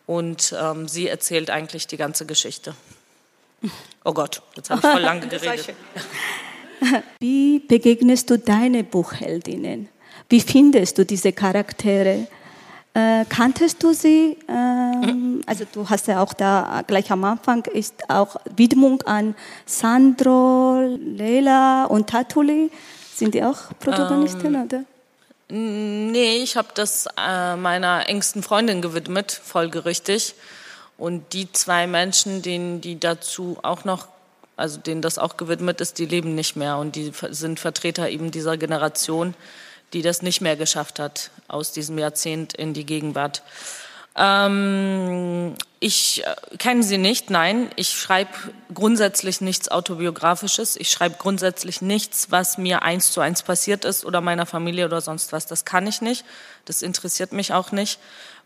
Und 0.08 0.56
ähm, 0.60 0.88
sie 0.88 1.08
erzählt 1.08 1.50
eigentlich 1.50 1.88
die 1.88 1.98
ganze 1.98 2.26
Geschichte. 2.26 2.74
Oh 4.04 4.14
Gott, 4.14 4.42
jetzt 4.56 4.70
habe 4.70 4.82
ich 4.84 4.92
voll 4.92 5.02
lange 5.02 5.28
geredet. 5.28 5.76
Wie 7.20 7.60
begegnest 7.60 8.30
du 8.30 8.38
deine 8.38 8.84
Buchheldinnen? 8.84 9.90
Wie 10.30 10.42
findest 10.42 10.98
du 10.98 11.06
diese 11.06 11.32
Charaktere? 11.32 12.28
Äh, 12.94 13.26
kanntest 13.30 13.82
du 13.84 13.94
sie? 13.94 14.38
Ähm, 14.50 15.42
also 15.46 15.66
du 15.72 15.90
hast 15.90 16.08
ja 16.08 16.22
auch 16.22 16.34
da 16.34 16.84
gleich 16.88 17.10
am 17.12 17.24
Anfang 17.24 17.64
ist 17.66 18.10
auch 18.10 18.36
Widmung 18.56 19.02
an 19.04 19.36
Sandro, 19.66 20.98
Leila 21.00 21.86
und 21.86 22.10
Tatuli. 22.10 22.70
Sind 23.22 23.36
die 23.36 23.44
auch 23.44 23.58
Protagonistin 23.80 24.56
ähm, 24.56 24.64
oder? 24.64 24.84
Nee, 25.48 26.38
ich 26.38 26.58
habe 26.58 26.70
das 26.74 27.08
äh, 27.18 27.56
meiner 27.56 28.10
engsten 28.10 28.42
Freundin 28.42 28.82
gewidmet, 28.82 29.32
folgerichtig. 29.32 30.34
Und 30.98 31.34
die 31.34 31.52
zwei 31.52 31.88
Menschen, 31.88 32.42
denen 32.42 32.82
die 32.82 33.00
dazu 33.00 33.58
auch 33.62 33.86
noch 33.86 34.08
also 34.58 34.80
denen 34.80 35.02
das 35.02 35.18
auch 35.18 35.38
gewidmet 35.38 35.82
ist, 35.82 35.98
die 36.00 36.06
leben 36.06 36.36
nicht 36.36 36.56
mehr 36.56 36.78
und 36.78 36.96
die 36.96 37.12
sind 37.30 37.60
Vertreter 37.60 38.10
eben 38.10 38.32
dieser 38.32 38.58
Generation, 38.58 39.34
die 39.94 40.02
das 40.02 40.22
nicht 40.22 40.42
mehr 40.42 40.56
geschafft 40.56 41.00
hat 41.00 41.32
aus 41.48 41.72
diesem 41.72 41.98
Jahrzehnt 41.98 42.54
in 42.54 42.74
die 42.74 42.86
Gegenwart. 42.86 43.44
Ähm, 44.16 45.56
ich 45.80 46.24
äh, 46.26 46.58
kenne 46.58 46.84
sie 46.84 46.98
nicht, 46.98 47.30
nein. 47.30 47.70
Ich 47.76 47.90
schreibe 47.90 48.32
grundsätzlich 48.74 49.42
nichts 49.42 49.70
Autobiografisches. 49.70 50.76
Ich 50.76 50.92
schreibe 50.92 51.16
grundsätzlich 51.18 51.82
nichts, 51.82 52.30
was 52.30 52.58
mir 52.58 52.84
eins 52.84 53.12
zu 53.12 53.22
eins 53.22 53.42
passiert 53.44 53.86
ist 53.86 54.06
oder 54.06 54.22
meiner 54.22 54.46
Familie 54.46 54.86
oder 54.86 55.02
sonst 55.02 55.32
was. 55.32 55.46
Das 55.46 55.66
kann 55.66 55.88
ich 55.88 56.02
nicht. 56.02 56.26
Das 56.66 56.82
interessiert 56.82 57.32
mich 57.32 57.54
auch 57.54 57.72
nicht, 57.72 58.00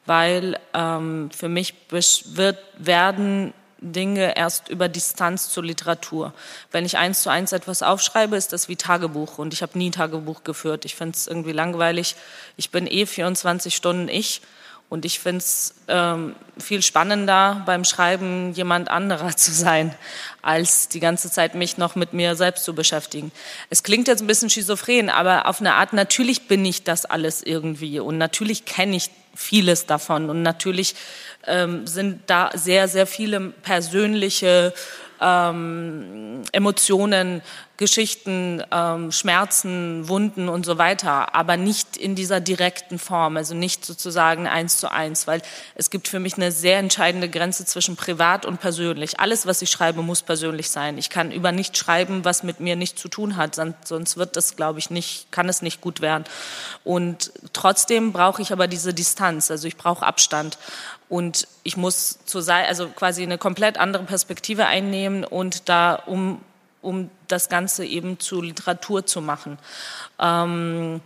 weil 0.05 0.59
ähm, 0.73 1.29
für 1.35 1.49
mich 1.49 1.73
wird, 1.89 2.59
werden 2.77 3.53
Dinge 3.79 4.37
erst 4.37 4.69
über 4.69 4.87
Distanz 4.87 5.49
zur 5.49 5.63
Literatur. 5.63 6.33
Wenn 6.71 6.85
ich 6.85 6.97
eins 6.97 7.21
zu 7.21 7.29
eins 7.29 7.51
etwas 7.51 7.83
aufschreibe, 7.83 8.35
ist 8.35 8.53
das 8.53 8.69
wie 8.69 8.75
Tagebuch 8.75 9.37
und 9.37 9.53
ich 9.53 9.61
habe 9.61 9.77
nie 9.77 9.91
Tagebuch 9.91 10.43
geführt. 10.43 10.85
Ich 10.85 10.95
finde 10.95 11.15
es 11.15 11.27
irgendwie 11.27 11.51
langweilig. 11.51 12.15
Ich 12.55 12.71
bin 12.71 12.87
eh 12.87 13.05
24 13.05 13.75
Stunden 13.75 14.07
ich 14.07 14.41
und 14.89 15.03
ich 15.03 15.19
finde 15.19 15.39
es 15.39 15.73
ähm, 15.87 16.35
viel 16.57 16.81
spannender 16.81 17.63
beim 17.65 17.83
Schreiben 17.83 18.53
jemand 18.53 18.89
anderer 18.89 19.35
zu 19.35 19.51
sein, 19.51 19.95
als 20.41 20.89
die 20.89 20.99
ganze 20.99 21.31
Zeit 21.31 21.55
mich 21.55 21.77
noch 21.77 21.95
mit 21.95 22.13
mir 22.13 22.35
selbst 22.35 22.63
zu 22.63 22.75
beschäftigen. 22.75 23.31
Es 23.69 23.83
klingt 23.83 24.07
jetzt 24.07 24.21
ein 24.21 24.27
bisschen 24.27 24.49
schizophren, 24.49 25.09
aber 25.09 25.47
auf 25.47 25.59
eine 25.59 25.73
Art 25.73 25.93
natürlich 25.93 26.47
bin 26.47 26.63
ich 26.63 26.83
das 26.83 27.05
alles 27.05 27.41
irgendwie 27.41 27.99
und 27.99 28.17
natürlich 28.17 28.65
kenne 28.65 28.95
ich 28.95 29.09
vieles 29.35 29.85
davon 29.85 30.29
und 30.29 30.43
natürlich 30.43 30.95
ähm, 31.47 31.85
sind 31.87 32.21
da 32.27 32.51
sehr, 32.53 32.87
sehr 32.87 33.07
viele 33.07 33.39
persönliche 33.39 34.73
ähm, 35.21 36.43
Emotionen, 36.51 37.41
Geschichten, 37.77 38.63
ähm, 38.71 39.11
Schmerzen, 39.11 40.07
Wunden 40.07 40.47
und 40.47 40.65
so 40.65 40.77
weiter, 40.77 41.35
aber 41.35 41.57
nicht 41.57 41.97
in 41.97 42.15
dieser 42.15 42.39
direkten 42.39 42.99
Form, 42.99 43.35
also 43.35 43.53
nicht 43.53 43.83
sozusagen 43.83 44.47
eins 44.47 44.77
zu 44.77 44.89
eins, 44.89 45.27
weil 45.27 45.41
es 45.75 45.89
gibt 45.89 46.07
für 46.07 46.21
mich 46.21 46.35
eine 46.35 46.53
sehr 46.53 46.79
entscheidende 46.79 47.29
Grenze 47.29 47.65
zwischen 47.65 47.97
privat 47.97 48.45
und 48.45 48.61
persönlich. 48.61 49.19
Alles, 49.19 49.45
was 49.45 49.61
ich 49.61 49.69
schreibe, 49.69 50.03
muss 50.03 50.21
persönlich 50.21 50.69
sein. 50.69 50.97
Ich 50.97 51.09
kann 51.09 51.31
über 51.33 51.51
nichts 51.51 51.77
schreiben, 51.77 52.23
was 52.23 52.43
mit 52.43 52.61
mir 52.61 52.77
nichts 52.77 53.01
zu 53.01 53.09
tun 53.09 53.35
hat, 53.35 53.55
sonst 53.55 54.15
wird 54.15 54.37
das, 54.37 54.55
glaube 54.55 54.79
ich, 54.79 54.89
nicht, 54.89 55.31
kann 55.31 55.49
es 55.49 55.61
nicht 55.61 55.81
gut 55.81 55.99
werden. 55.99 56.23
Und 56.85 57.33
trotzdem 57.51 58.13
brauche 58.13 58.41
ich 58.41 58.53
aber 58.53 58.67
diese 58.67 58.93
Distanz, 58.93 59.51
also 59.51 59.67
ich 59.67 59.75
brauche 59.75 60.05
Abstand. 60.05 60.57
Und 61.07 61.47
ich 61.63 61.77
muss 61.77 62.19
zur 62.25 62.41
Seite, 62.41 62.67
also 62.67 62.89
quasi 62.89 63.23
eine 63.23 63.37
komplett 63.37 63.77
andere 63.77 64.03
Perspektive 64.03 64.65
einnehmen 64.65 65.23
und 65.23 65.69
da 65.69 65.95
um, 65.95 66.41
um 66.81 67.09
das 67.27 67.49
Ganze 67.49 67.85
eben 67.85 68.19
zu 68.19 68.41
Literatur 68.41 69.05
zu 69.05 69.21
machen. 69.21 69.59
Ähm, 70.19 71.01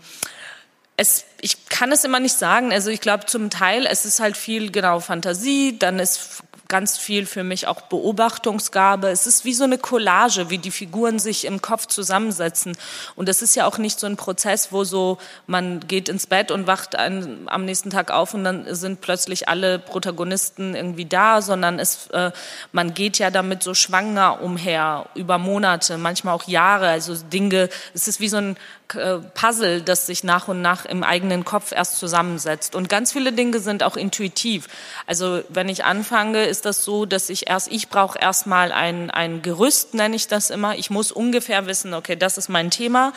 es, 0.96 1.26
ich 1.40 1.66
kann 1.68 1.92
es 1.92 2.04
immer 2.04 2.20
nicht 2.20 2.38
sagen. 2.38 2.72
Also 2.72 2.90
ich 2.90 3.02
glaube 3.02 3.26
zum 3.26 3.50
Teil, 3.50 3.86
es 3.86 4.06
ist 4.06 4.20
halt 4.20 4.36
viel 4.36 4.72
genau 4.72 5.00
Fantasie, 5.00 5.78
dann 5.78 6.00
ist 6.00 6.44
ganz 6.70 6.98
viel 6.98 7.26
für 7.26 7.44
mich 7.44 7.68
auch 7.68 7.82
Beobachtungsgabe. 7.82 9.10
Es 9.10 9.28
ist 9.28 9.44
wie 9.44 9.56
so 9.56 9.64
eine 9.64 9.80
Collage, 9.80 10.50
wie 10.52 10.60
die 10.60 10.72
Figuren 10.72 11.18
sich 11.18 11.46
im 11.46 11.62
Kopf 11.62 11.88
zusammensetzen. 11.88 12.78
Und 13.16 13.28
es 13.28 13.42
ist 13.42 13.56
ja 13.56 13.66
auch 13.66 13.80
nicht 13.80 14.00
so 14.00 14.06
ein 14.06 14.18
Prozess, 14.18 14.72
wo 14.72 14.84
so 14.84 15.18
man 15.48 15.82
geht 15.82 16.08
ins 16.08 16.28
Bett 16.28 16.52
und 16.52 16.68
wacht 16.68 16.96
ein, 16.96 17.48
am 17.48 17.66
nächsten 17.66 17.90
Tag 17.90 18.12
auf 18.12 18.36
und 18.36 18.44
dann 18.44 18.74
sind 18.74 19.02
plötzlich 19.02 19.50
alle 19.50 19.80
Protagonisten 19.80 20.76
irgendwie 20.76 21.06
da, 21.06 21.42
sondern 21.42 21.80
es, 21.80 22.08
äh, 22.12 22.32
man 22.72 22.94
geht 22.94 23.18
ja 23.18 23.32
damit 23.32 23.64
so 23.64 23.74
schwanger 23.74 24.42
umher 24.42 25.08
über 25.16 25.40
Monate, 25.40 25.98
manchmal 25.98 26.36
auch 26.36 26.48
Jahre. 26.48 26.88
Also 26.90 27.16
Dinge, 27.16 27.70
es 27.96 28.08
ist 28.08 28.20
wie 28.20 28.30
so 28.30 28.38
ein 28.38 28.58
äh, 28.96 29.18
Puzzle, 29.34 29.82
das 29.82 30.06
sich 30.08 30.24
nach 30.24 30.48
und 30.48 30.62
nach 30.62 30.86
im 30.86 31.04
eigenen 31.04 31.46
Kopf 31.46 31.72
erst 31.72 31.98
zusammensetzt. 31.98 32.76
Und 32.76 32.90
ganz 32.90 33.14
viele 33.14 33.32
Dinge 33.32 33.60
sind 33.60 33.84
auch 33.84 33.96
intuitiv. 33.96 34.68
Also 35.06 35.44
wenn 35.50 35.70
ich 35.70 35.86
anfange, 35.86 36.46
ist 36.46 36.59
das 36.66 36.84
so, 36.84 37.06
dass 37.06 37.30
ich 37.30 37.50
erst, 37.50 37.72
ich 37.72 37.90
brauche 37.90 38.18
erstmal 38.20 38.72
ein, 38.72 39.12
ein 39.12 39.42
Gerüst, 39.42 39.94
nenne 39.94 40.16
ich 40.16 40.28
das 40.28 40.50
immer. 40.50 40.76
Ich 40.76 40.90
muss 40.90 41.12
ungefähr 41.12 41.66
wissen, 41.66 41.94
okay, 41.94 42.16
das 42.16 42.38
ist 42.38 42.50
mein 42.50 42.72
Thema, 42.72 43.14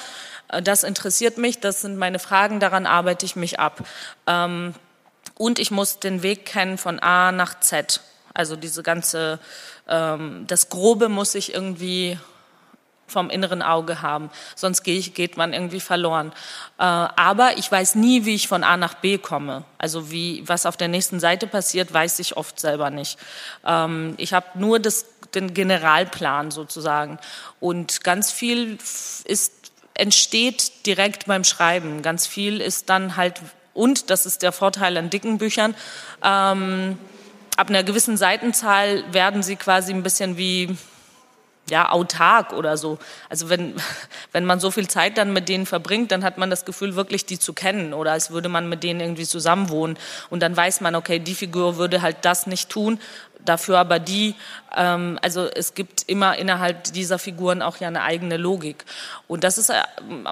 äh, 0.49 0.63
das 0.63 0.85
interessiert 0.85 1.39
mich, 1.39 1.61
das 1.61 1.81
sind 1.81 1.97
meine 1.97 2.19
Fragen, 2.19 2.61
daran 2.61 2.87
arbeite 2.87 3.27
ich 3.27 3.37
mich 3.37 3.59
ab. 3.59 3.85
Ähm, 4.27 4.75
und 5.37 5.59
ich 5.59 5.71
muss 5.71 5.99
den 5.99 6.23
Weg 6.23 6.47
kennen 6.47 6.79
von 6.79 6.99
A 6.99 7.33
nach 7.33 7.61
Z. 7.61 8.01
Also 8.35 8.57
diese 8.57 8.83
ganze, 8.83 9.39
ähm, 9.89 10.45
das 10.47 10.69
Grobe 10.69 11.09
muss 11.09 11.35
ich 11.35 11.55
irgendwie 11.55 12.19
vom 13.13 13.31
inneren 13.31 13.63
Auge 13.63 14.03
haben. 14.03 14.31
Sonst 14.57 14.83
geht 14.83 15.37
man 15.37 15.53
irgendwie 15.53 15.81
verloren. 15.81 16.33
Äh, 16.79 16.83
aber 16.83 17.59
ich 17.59 17.71
weiß 17.71 17.95
nie, 17.95 18.25
wie 18.25 18.35
ich 18.35 18.49
von 18.49 18.65
A 18.65 18.77
nach 18.77 18.95
B 18.95 19.19
komme. 19.19 19.65
Also 19.79 20.11
wie, 20.11 20.43
was 20.47 20.67
auf 20.67 20.77
der 20.77 20.89
nächsten 20.89 21.21
Seite 21.21 21.47
passiert, 21.47 21.93
weiß 21.93 22.19
ich 22.19 22.37
oft 22.37 22.59
selber 22.59 22.91
nicht. 22.91 23.19
Ähm, 23.65 24.15
ich 24.17 24.33
habe 24.33 24.47
nur 24.55 24.81
das, 24.81 25.07
den 25.35 25.55
Generalplan 25.55 26.51
sozusagen. 26.51 27.19
Und 27.61 28.03
ganz 28.03 28.33
viel 28.33 28.79
ist, 29.25 29.53
entsteht 29.95 30.87
direkt 30.87 31.27
beim 31.27 31.45
Schreiben. 31.45 32.03
Ganz 32.03 32.27
viel 32.27 32.61
ist 32.61 32.89
dann 32.89 33.17
halt, 33.17 33.41
und 33.75 34.11
das 34.11 34.27
ist 34.27 34.43
der 34.43 34.53
Vorteil 34.53 34.97
an 34.97 35.11
dicken 35.11 35.39
Büchern, 35.39 35.75
ähm, 36.23 36.99
ab 37.57 37.69
einer 37.69 37.83
gewissen 37.83 38.17
Seitenzahl 38.17 39.05
werden 39.13 39.43
sie 39.43 39.57
quasi 39.57 39.93
ein 39.93 40.03
bisschen 40.03 40.37
wie 40.37 40.77
ja, 41.71 41.91
autark 41.91 42.53
oder 42.53 42.77
so. 42.77 42.99
Also 43.29 43.49
wenn, 43.49 43.75
wenn 44.33 44.45
man 44.45 44.61
so 44.61 44.71
viel 44.71 44.89
Zeit 44.89 45.19
dann 45.19 45.33
mit 45.33 45.49
denen 45.49 45.67
verbringt, 45.67 46.11
dann 46.13 46.25
hat 46.25 46.39
man 46.39 46.51
das 46.51 46.65
Gefühl, 46.65 46.97
wirklich 46.97 47.27
die 47.27 47.39
zu 47.39 47.53
kennen 47.53 47.95
oder 47.95 48.13
als 48.13 48.31
würde 48.31 48.49
man 48.49 48.69
mit 48.69 48.83
denen 48.83 49.01
irgendwie 49.01 49.27
zusammenwohnen. 49.27 49.97
Und 50.31 50.41
dann 50.41 50.57
weiß 50.57 50.81
man, 50.81 50.95
okay, 50.95 51.19
die 51.19 51.35
Figur 51.35 51.77
würde 51.77 52.03
halt 52.03 52.19
das 52.23 52.47
nicht 52.47 52.69
tun, 52.69 52.99
dafür 53.45 53.79
aber 53.79 53.99
die, 53.99 54.35
ähm, 54.77 55.19
also 55.23 55.47
es 55.47 55.75
gibt 55.75 56.03
immer 56.09 56.39
innerhalb 56.39 56.85
dieser 56.93 57.19
Figuren 57.19 57.63
auch 57.63 57.79
ja 57.79 57.89
eine 57.89 58.03
eigene 58.03 58.37
Logik. 58.37 58.85
Und 59.29 59.45
das 59.45 59.59
ist 59.59 59.71
äh, 59.71 59.83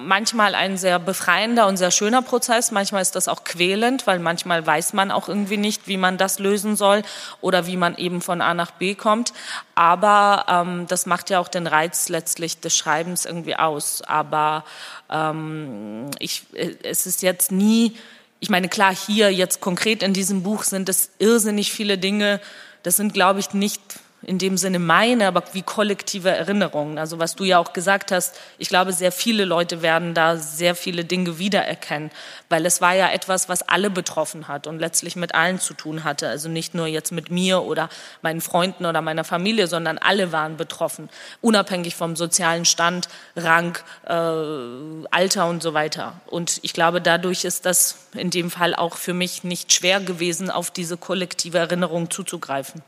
manchmal 0.00 0.54
ein 0.54 0.76
sehr 0.76 0.98
befreiender 0.98 1.66
und 1.66 1.76
sehr 1.76 1.90
schöner 1.90 2.22
Prozess, 2.22 2.70
manchmal 2.70 3.02
ist 3.02 3.16
das 3.16 3.28
auch 3.28 3.44
quälend, 3.44 4.06
weil 4.06 4.18
manchmal 4.18 4.66
weiß 4.66 4.92
man 4.92 5.10
auch 5.10 5.28
irgendwie 5.28 5.56
nicht, 5.56 5.88
wie 5.88 5.96
man 5.96 6.18
das 6.18 6.38
lösen 6.38 6.76
soll 6.76 7.02
oder 7.40 7.66
wie 7.66 7.76
man 7.76 7.96
eben 7.96 8.20
von 8.22 8.40
A 8.40 8.54
nach 8.54 8.70
B 8.70 8.94
kommt. 8.94 9.32
Aber 9.74 10.46
ähm, 10.48 10.86
das 10.88 11.06
macht 11.06 11.30
ja 11.30 11.38
auch 11.38 11.48
den 11.48 11.66
Reiz 11.66 12.08
letztlich 12.08 12.60
des 12.60 12.76
Schreibens 12.76 13.24
irgendwie 13.24 13.56
aus. 13.56 14.02
Aber 14.02 14.64
ähm, 15.10 16.10
ich, 16.18 16.44
äh, 16.54 16.74
es 16.82 17.06
ist 17.06 17.22
jetzt 17.22 17.52
nie 17.52 17.96
ich 18.40 18.48
meine, 18.48 18.68
klar, 18.68 18.94
hier 18.94 19.30
jetzt 19.30 19.60
konkret 19.60 20.02
in 20.02 20.14
diesem 20.14 20.42
Buch 20.42 20.64
sind 20.64 20.88
es 20.88 21.10
irrsinnig 21.18 21.72
viele 21.72 21.98
Dinge. 21.98 22.40
Das 22.82 22.96
sind, 22.96 23.12
glaube 23.12 23.40
ich, 23.40 23.52
nicht 23.52 23.80
in 24.22 24.38
dem 24.38 24.56
Sinne 24.58 24.78
meine, 24.78 25.26
aber 25.26 25.42
wie 25.52 25.62
kollektive 25.62 26.30
Erinnerungen. 26.30 26.98
Also 26.98 27.18
was 27.18 27.36
du 27.36 27.44
ja 27.44 27.58
auch 27.58 27.72
gesagt 27.72 28.12
hast, 28.12 28.38
ich 28.58 28.68
glaube, 28.68 28.92
sehr 28.92 29.12
viele 29.12 29.44
Leute 29.44 29.80
werden 29.80 30.12
da 30.12 30.36
sehr 30.36 30.74
viele 30.74 31.04
Dinge 31.04 31.38
wiedererkennen, 31.38 32.10
weil 32.48 32.66
es 32.66 32.80
war 32.80 32.94
ja 32.94 33.10
etwas, 33.10 33.48
was 33.48 33.62
alle 33.62 33.88
betroffen 33.88 34.48
hat 34.48 34.66
und 34.66 34.78
letztlich 34.78 35.16
mit 35.16 35.34
allen 35.34 35.58
zu 35.58 35.72
tun 35.72 36.04
hatte. 36.04 36.28
Also 36.28 36.48
nicht 36.48 36.74
nur 36.74 36.86
jetzt 36.86 37.12
mit 37.12 37.30
mir 37.30 37.62
oder 37.62 37.88
meinen 38.20 38.42
Freunden 38.42 38.84
oder 38.84 39.00
meiner 39.00 39.24
Familie, 39.24 39.66
sondern 39.66 39.96
alle 39.96 40.32
waren 40.32 40.56
betroffen, 40.58 41.08
unabhängig 41.40 41.96
vom 41.96 42.14
sozialen 42.14 42.66
Stand, 42.66 43.08
Rang, 43.36 43.78
äh, 44.06 45.06
Alter 45.10 45.48
und 45.48 45.62
so 45.62 45.72
weiter. 45.72 46.20
Und 46.26 46.60
ich 46.62 46.74
glaube, 46.74 47.00
dadurch 47.00 47.44
ist 47.44 47.64
das 47.64 48.06
in 48.14 48.30
dem 48.30 48.50
Fall 48.50 48.74
auch 48.74 48.96
für 48.96 49.14
mich 49.14 49.44
nicht 49.44 49.72
schwer 49.72 50.00
gewesen, 50.00 50.50
auf 50.50 50.70
diese 50.70 50.98
kollektive 50.98 51.58
Erinnerung 51.58 52.10
zuzugreifen. 52.10 52.82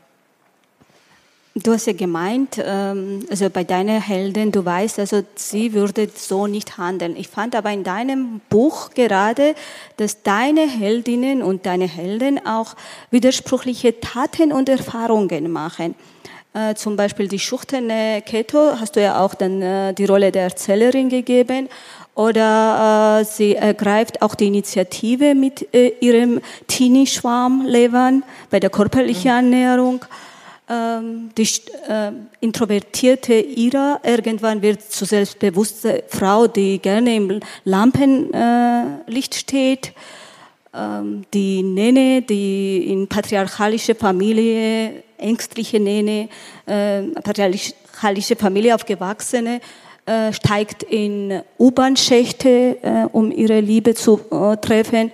Du 1.55 1.71
hast 1.71 1.85
ja 1.85 1.93
gemeint, 1.93 2.57
ähm, 2.57 3.27
also 3.29 3.47
bei 3.47 3.63
deiner 3.63 4.01
Heldin, 4.01 4.51
du 4.51 4.65
weißt, 4.65 4.97
also 4.97 5.21
sie 5.35 5.73
würde 5.73 6.09
so 6.15 6.47
nicht 6.47 6.79
handeln. 6.79 7.15
Ich 7.15 7.27
fand 7.27 7.55
aber 7.55 7.69
in 7.71 7.83
deinem 7.83 8.41
Buch 8.49 8.89
gerade, 8.95 9.53
dass 9.97 10.23
deine 10.23 10.61
Heldinnen 10.61 11.43
und 11.43 11.67
deine 11.67 11.87
Helden 11.87 12.43
auch 12.43 12.75
widersprüchliche 13.11 13.99
Taten 13.99 14.51
und 14.51 14.67
Erfahrungen 14.67 15.51
machen. 15.51 15.93
Äh, 16.55 16.73
zum 16.73 16.95
Beispiel 16.95 17.27
die 17.27 17.37
schüchterne 17.37 18.23
Keto 18.25 18.79
hast 18.79 18.95
du 18.95 19.03
ja 19.03 19.23
auch 19.23 19.35
dann 19.35 19.61
äh, 19.61 19.93
die 19.93 20.05
Rolle 20.05 20.31
der 20.31 20.45
Erzählerin 20.45 21.09
gegeben. 21.09 21.69
Oder 22.15 23.19
äh, 23.21 23.25
sie 23.25 23.55
ergreift 23.55 24.23
auch 24.23 24.33
die 24.33 24.47
Initiative 24.47 25.35
mit 25.35 25.71
äh, 25.71 25.93
ihrem 25.99 26.41
Teenie-Schwarm 26.65 27.67
Levern 27.67 28.23
bei 28.49 28.59
der 28.59 28.71
körperlichen 28.71 29.29
mhm. 29.29 29.53
Ernährung 29.53 30.05
ähm, 30.05 30.32
die 31.37 31.49
äh, 31.87 32.11
introvertierte 32.39 33.33
Ira 33.33 33.99
irgendwann 34.03 34.61
wird 34.61 34.81
zur 34.81 35.07
selbstbewussten 35.07 36.01
Frau, 36.07 36.47
die 36.47 36.79
gerne 36.79 37.15
im 37.15 37.39
Lampenlicht 37.63 39.35
äh, 39.35 39.37
steht. 39.37 39.93
Ähm, 40.73 41.25
die 41.33 41.61
Nene, 41.61 42.21
die 42.21 42.91
in 42.91 43.07
patriarchalische 43.07 43.93
Familie, 43.93 45.03
ängstliche 45.17 45.79
Nene, 45.79 46.29
äh, 46.65 47.03
patriarchalische 47.21 48.35
Familie 48.35 48.73
aufgewachsene, 48.73 49.61
äh, 50.05 50.33
steigt 50.33 50.83
in 50.83 51.41
U-Bahn-Schächte, 51.59 52.77
äh, 52.81 53.07
um 53.11 53.31
ihre 53.31 53.59
Liebe 53.59 53.93
zu 53.93 54.19
äh, 54.31 54.57
treffen 54.57 55.11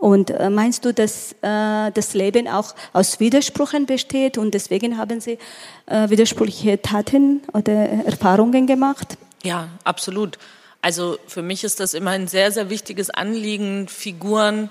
und 0.00 0.30
äh, 0.30 0.48
meinst 0.48 0.86
du, 0.86 0.94
dass 0.94 1.32
äh, 1.42 1.90
das 1.92 2.14
Leben 2.14 2.48
auch 2.48 2.74
aus 2.94 3.20
Widersprüchen 3.20 3.84
besteht 3.84 4.38
und 4.38 4.54
deswegen 4.54 4.96
haben 4.96 5.20
Sie 5.20 5.38
äh, 5.84 6.08
widersprüchliche 6.08 6.80
Taten 6.80 7.42
oder 7.52 7.72
Erfahrungen 8.06 8.66
gemacht? 8.66 9.18
Ja, 9.42 9.68
absolut. 9.84 10.38
Also 10.80 11.18
für 11.26 11.42
mich 11.42 11.64
ist 11.64 11.80
das 11.80 11.92
immer 11.92 12.12
ein 12.12 12.28
sehr, 12.28 12.50
sehr 12.50 12.70
wichtiges 12.70 13.10
Anliegen, 13.10 13.88
Figuren 13.88 14.70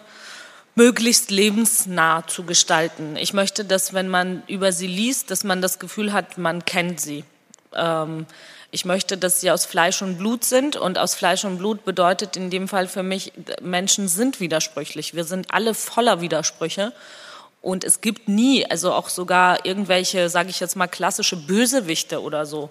möglichst 0.73 1.29
lebensnah 1.29 2.25
zu 2.25 2.43
gestalten. 2.43 3.15
Ich 3.15 3.33
möchte, 3.33 3.65
dass 3.65 3.93
wenn 3.93 4.07
man 4.07 4.41
über 4.47 4.71
sie 4.71 4.87
liest, 4.87 5.29
dass 5.29 5.43
man 5.43 5.61
das 5.61 5.77
Gefühl 5.77 6.11
hat, 6.11 6.39
man 6.39 6.65
kennt 6.65 6.99
sie. 6.99 7.23
Ähm, 7.75 8.25
ich 8.71 8.85
möchte, 8.85 9.17
dass 9.17 9.41
sie 9.41 9.49
aus 9.49 9.65
Fleisch 9.65 10.01
und 10.01 10.17
Blut 10.17 10.43
sind 10.43 10.75
und 10.75 10.97
aus 10.97 11.15
Fleisch 11.15 11.43
und 11.43 11.57
Blut 11.57 11.85
bedeutet 11.85 12.37
in 12.37 12.49
dem 12.49 12.67
Fall 12.67 12.87
für 12.87 13.01
mich, 13.01 13.33
Menschen 13.61 14.07
sind 14.07 14.39
widersprüchlich. 14.39 15.15
Wir 15.15 15.23
sind 15.23 15.47
alle 15.51 15.73
voller 15.73 16.21
Widersprüche. 16.21 16.93
Und 17.61 17.83
es 17.83 17.99
gibt 17.99 18.29
nie, 18.29 18.65
also 18.65 18.93
auch 18.93 19.09
sogar 19.09 19.65
irgendwelche, 19.65 20.29
sage 20.29 20.49
ich 20.49 20.59
jetzt 20.59 20.75
mal, 20.75 20.87
klassische 20.87 21.35
Bösewichte 21.35 22.21
oder 22.21 22.45
so. 22.45 22.69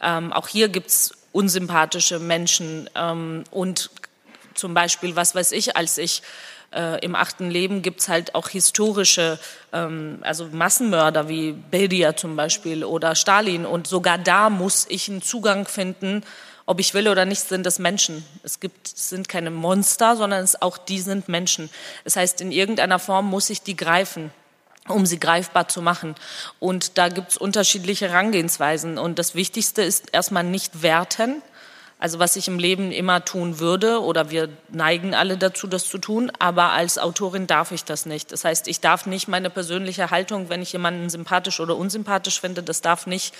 Ähm, 0.00 0.32
auch 0.32 0.48
hier 0.48 0.68
gibt's 0.68 1.12
unsympathische 1.32 2.18
Menschen. 2.18 2.88
Ähm, 2.94 3.44
und 3.50 3.90
zum 4.54 4.72
Beispiel, 4.72 5.16
was 5.16 5.34
weiß 5.34 5.52
ich, 5.52 5.76
als 5.76 5.98
ich 5.98 6.22
äh, 6.72 7.04
im 7.04 7.14
achten 7.14 7.50
Leben 7.50 7.82
gibt's 7.82 8.08
halt 8.08 8.34
auch 8.34 8.48
historische, 8.48 9.38
ähm, 9.72 10.18
also 10.22 10.46
Massenmörder 10.46 11.28
wie 11.28 11.52
Bedia 11.52 12.16
zum 12.16 12.36
Beispiel 12.36 12.84
oder 12.84 13.14
Stalin. 13.14 13.66
Und 13.66 13.86
sogar 13.86 14.18
da 14.18 14.50
muss 14.50 14.86
ich 14.88 15.08
einen 15.08 15.22
Zugang 15.22 15.66
finden, 15.66 16.22
ob 16.66 16.78
ich 16.78 16.94
will 16.94 17.08
oder 17.08 17.24
nicht, 17.24 17.40
sind 17.40 17.66
das 17.66 17.80
Menschen. 17.80 18.24
Es 18.44 18.60
gibt, 18.60 18.86
es 18.86 19.08
sind 19.08 19.28
keine 19.28 19.50
Monster, 19.50 20.16
sondern 20.16 20.44
es, 20.44 20.62
auch 20.62 20.78
die 20.78 21.00
sind 21.00 21.28
Menschen. 21.28 21.68
Das 22.04 22.14
heißt, 22.14 22.40
in 22.40 22.52
irgendeiner 22.52 23.00
Form 23.00 23.28
muss 23.28 23.50
ich 23.50 23.62
die 23.62 23.76
greifen 23.76 24.30
um 24.88 25.06
sie 25.06 25.20
greifbar 25.20 25.68
zu 25.68 25.82
machen. 25.82 26.16
Und 26.58 26.98
da 26.98 27.08
gibt's 27.08 27.36
unterschiedliche 27.36 28.08
Herangehensweisen. 28.08 28.98
Und 28.98 29.18
das 29.18 29.34
Wichtigste 29.34 29.82
ist 29.82 30.12
erstmal 30.12 30.42
nicht 30.42 30.82
werten, 30.82 31.42
also 32.00 32.18
was 32.18 32.34
ich 32.34 32.48
im 32.48 32.58
Leben 32.58 32.90
immer 32.90 33.24
tun 33.24 33.60
würde, 33.60 34.02
oder 34.02 34.30
wir 34.30 34.48
neigen 34.70 35.14
alle 35.14 35.36
dazu, 35.36 35.66
das 35.66 35.86
zu 35.86 35.98
tun, 35.98 36.32
aber 36.38 36.72
als 36.72 36.98
Autorin 36.98 37.46
darf 37.46 37.72
ich 37.72 37.84
das 37.84 38.06
nicht. 38.06 38.32
Das 38.32 38.44
heißt, 38.44 38.68
ich 38.68 38.80
darf 38.80 39.04
nicht 39.04 39.28
meine 39.28 39.50
persönliche 39.50 40.10
Haltung, 40.10 40.48
wenn 40.48 40.62
ich 40.62 40.72
jemanden 40.72 41.10
sympathisch 41.10 41.60
oder 41.60 41.76
unsympathisch 41.76 42.40
finde, 42.40 42.62
das 42.62 42.80
darf 42.80 43.06
nicht 43.06 43.34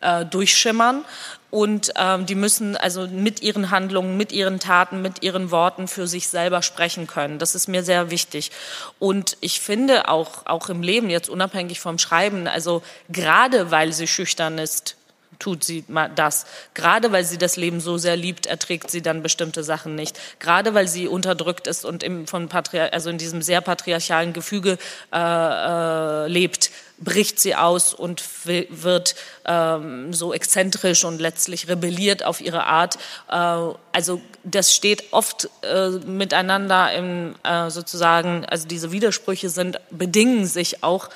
äh, 0.00 0.24
durchschimmern. 0.24 1.04
Und 1.50 1.92
ähm, 1.96 2.26
die 2.26 2.34
müssen 2.34 2.76
also 2.76 3.06
mit 3.06 3.42
ihren 3.42 3.70
Handlungen, 3.70 4.16
mit 4.16 4.32
ihren 4.32 4.60
Taten, 4.60 5.02
mit 5.02 5.22
ihren 5.22 5.50
Worten 5.50 5.88
für 5.88 6.06
sich 6.06 6.28
selber 6.28 6.62
sprechen 6.62 7.06
können. 7.06 7.38
Das 7.38 7.54
ist 7.54 7.68
mir 7.68 7.82
sehr 7.82 8.10
wichtig. 8.10 8.50
Und 8.98 9.36
ich 9.40 9.60
finde 9.60 10.08
auch, 10.08 10.46
auch 10.46 10.68
im 10.68 10.82
Leben, 10.82 11.10
jetzt 11.10 11.28
unabhängig 11.28 11.80
vom 11.80 11.98
Schreiben, 11.98 12.46
also 12.46 12.82
gerade 13.08 13.70
weil 13.70 13.92
sie 13.92 14.06
schüchtern 14.06 14.58
ist, 14.58 14.96
tut 15.40 15.64
sie 15.64 15.84
das. 16.14 16.46
Gerade 16.74 17.10
weil 17.10 17.24
sie 17.24 17.38
das 17.38 17.56
Leben 17.56 17.80
so 17.80 17.98
sehr 17.98 18.16
liebt, 18.16 18.46
erträgt 18.46 18.90
sie 18.90 19.02
dann 19.02 19.22
bestimmte 19.22 19.64
Sachen 19.64 19.96
nicht. 19.96 20.18
Gerade 20.38 20.74
weil 20.74 20.86
sie 20.86 21.08
unterdrückt 21.08 21.66
ist 21.66 21.84
und 21.84 22.04
im, 22.04 22.28
von 22.28 22.48
Patriar 22.48 22.92
also 22.92 23.10
in 23.10 23.18
diesem 23.18 23.42
sehr 23.42 23.60
patriarchalen 23.60 24.32
Gefüge 24.32 24.78
äh, 25.12 25.16
äh, 25.16 26.28
lebt, 26.28 26.70
bricht 26.98 27.40
sie 27.40 27.54
aus 27.54 27.94
und 27.94 28.22
wird 28.44 29.14
ähm, 29.46 30.12
so 30.12 30.32
exzentrisch 30.34 31.04
und 31.04 31.20
letztlich 31.20 31.66
rebelliert 31.68 32.22
auf 32.22 32.40
ihre 32.40 32.66
Art. 32.66 32.96
Äh, 33.28 33.74
also 33.92 34.20
das 34.44 34.74
steht 34.74 35.04
oft 35.12 35.48
äh, 35.62 35.88
miteinander 35.88 36.92
im 36.92 37.34
äh, 37.42 37.70
sozusagen, 37.70 38.44
also 38.44 38.68
diese 38.68 38.92
Widersprüche 38.92 39.48
sind 39.48 39.80
bedingen 39.90 40.46
sich 40.46 40.84
auch 40.84 41.08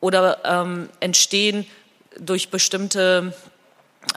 oder 0.00 0.38
ähm, 0.44 0.88
entstehen 1.00 1.66
durch 2.18 2.50
bestimmte 2.50 3.32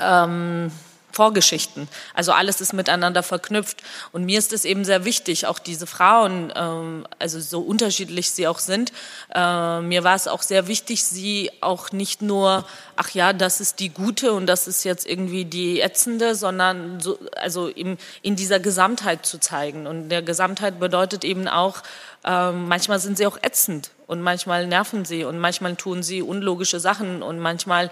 ähm, 0.01 0.71
Vorgeschichten. 1.17 1.87
Also 2.13 2.31
alles 2.31 2.61
ist 2.61 2.73
miteinander 2.73 3.23
verknüpft. 3.23 3.81
Und 4.11 4.25
mir 4.25 4.37
ist 4.37 4.53
es 4.53 4.65
eben 4.65 4.85
sehr 4.85 5.03
wichtig, 5.03 5.47
auch 5.47 5.57
diese 5.57 5.87
Frauen, 5.87 6.53
ähm, 6.55 7.07
also 7.17 7.39
so 7.39 7.61
unterschiedlich 7.61 8.29
sie 8.29 8.47
auch 8.47 8.59
sind, 8.59 8.91
äh, 9.33 9.81
mir 9.81 10.03
war 10.03 10.13
es 10.13 10.27
auch 10.27 10.43
sehr 10.43 10.67
wichtig, 10.67 11.03
sie 11.03 11.49
auch 11.61 11.91
nicht 11.91 12.21
nur, 12.21 12.65
ach 12.97 13.09
ja, 13.11 13.33
das 13.33 13.59
ist 13.61 13.79
die 13.79 13.89
gute 13.89 14.31
und 14.33 14.45
das 14.45 14.67
ist 14.67 14.83
jetzt 14.83 15.07
irgendwie 15.07 15.45
die 15.45 15.81
ätzende, 15.81 16.35
sondern 16.35 16.99
so, 16.99 17.17
also 17.35 17.67
in, 17.67 17.97
in 18.21 18.35
dieser 18.35 18.59
Gesamtheit 18.59 19.25
zu 19.25 19.39
zeigen. 19.39 19.87
Und 19.87 20.09
der 20.09 20.21
Gesamtheit 20.21 20.79
bedeutet 20.79 21.23
eben 21.23 21.47
auch, 21.47 21.81
äh, 22.25 22.51
manchmal 22.51 22.99
sind 22.99 23.17
sie 23.17 23.25
auch 23.25 23.39
ätzend 23.41 23.89
und 24.05 24.21
manchmal 24.21 24.67
nerven 24.67 25.03
sie 25.03 25.23
und 25.23 25.39
manchmal 25.39 25.75
tun 25.75 26.03
sie 26.03 26.21
unlogische 26.21 26.79
Sachen 26.79 27.23
und 27.23 27.39
manchmal 27.39 27.89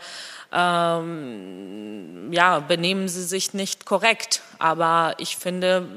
ähm, 0.51 2.31
ja, 2.31 2.59
benehmen 2.59 3.07
sie 3.07 3.23
sich 3.23 3.53
nicht 3.53 3.85
korrekt. 3.85 4.41
Aber 4.59 5.15
ich 5.17 5.37
finde, 5.37 5.87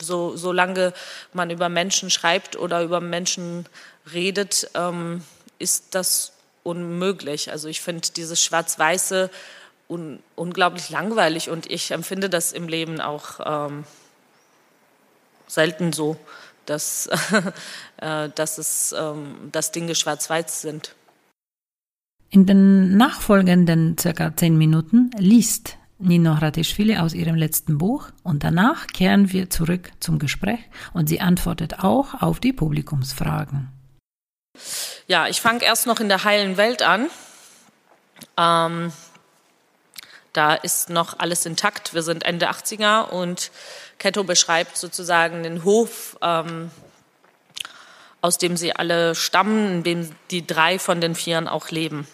so, 0.00 0.36
solange 0.36 0.92
man 1.32 1.50
über 1.50 1.68
Menschen 1.68 2.10
schreibt 2.10 2.56
oder 2.56 2.82
über 2.82 3.00
Menschen 3.00 3.66
redet, 4.12 4.70
ähm, 4.74 5.24
ist 5.58 5.94
das 5.94 6.32
unmöglich. 6.62 7.50
Also 7.50 7.68
ich 7.68 7.80
finde 7.80 8.08
dieses 8.16 8.42
Schwarz-Weiße 8.42 9.30
un 9.88 10.22
unglaublich 10.36 10.90
langweilig 10.90 11.50
und 11.50 11.70
ich 11.70 11.90
empfinde 11.90 12.30
das 12.30 12.52
im 12.52 12.68
Leben 12.68 13.00
auch 13.00 13.40
ähm, 13.44 13.84
selten 15.48 15.92
so, 15.92 16.16
dass, 16.66 17.08
äh, 17.96 18.28
dass, 18.34 18.58
es, 18.58 18.92
ähm, 18.92 19.48
dass 19.50 19.72
Dinge 19.72 19.94
schwarz-weiß 19.94 20.62
sind. 20.62 20.94
In 22.32 22.46
den 22.46 22.96
nachfolgenden 22.96 23.98
circa 23.98 24.36
zehn 24.36 24.56
Minuten 24.56 25.10
liest 25.18 25.78
Nino 25.98 26.40
Hratischvili 26.40 26.96
aus 26.96 27.12
ihrem 27.12 27.34
letzten 27.34 27.76
Buch 27.76 28.06
und 28.22 28.44
danach 28.44 28.86
kehren 28.86 29.32
wir 29.32 29.50
zurück 29.50 29.90
zum 29.98 30.20
Gespräch 30.20 30.60
und 30.92 31.08
sie 31.08 31.20
antwortet 31.20 31.80
auch 31.80 32.22
auf 32.22 32.38
die 32.38 32.52
Publikumsfragen. 32.52 33.72
Ja, 35.08 35.26
ich 35.26 35.40
fange 35.40 35.64
erst 35.64 35.88
noch 35.88 35.98
in 35.98 36.08
der 36.08 36.22
heilen 36.22 36.56
Welt 36.56 36.82
an. 36.82 37.10
Ähm, 38.36 38.92
da 40.32 40.54
ist 40.54 40.88
noch 40.88 41.18
alles 41.18 41.44
intakt. 41.46 41.94
Wir 41.94 42.02
sind 42.02 42.24
Ende 42.24 42.48
80er 42.48 43.08
und 43.08 43.50
Ketto 43.98 44.22
beschreibt 44.22 44.76
sozusagen 44.76 45.42
den 45.42 45.64
Hof, 45.64 46.16
ähm, 46.22 46.70
aus 48.20 48.38
dem 48.38 48.56
sie 48.56 48.76
alle 48.76 49.16
stammen, 49.16 49.78
in 49.78 49.82
dem 49.82 50.10
die 50.30 50.46
drei 50.46 50.78
von 50.78 51.00
den 51.00 51.16
Vieren 51.16 51.48
auch 51.48 51.70
leben. 51.70 52.06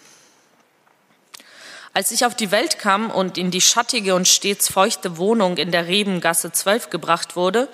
Als 1.93 2.11
ich 2.11 2.25
auf 2.25 2.35
die 2.35 2.51
Welt 2.51 2.79
kam 2.79 3.09
und 3.09 3.37
in 3.37 3.51
die 3.51 3.61
schattige 3.61 4.15
und 4.15 4.27
stets 4.27 4.69
feuchte 4.69 5.17
Wohnung 5.17 5.57
in 5.57 5.71
der 5.71 5.87
Rebengasse 5.87 6.51
12 6.51 6.89
gebracht 6.89 7.35
wurde, 7.35 7.69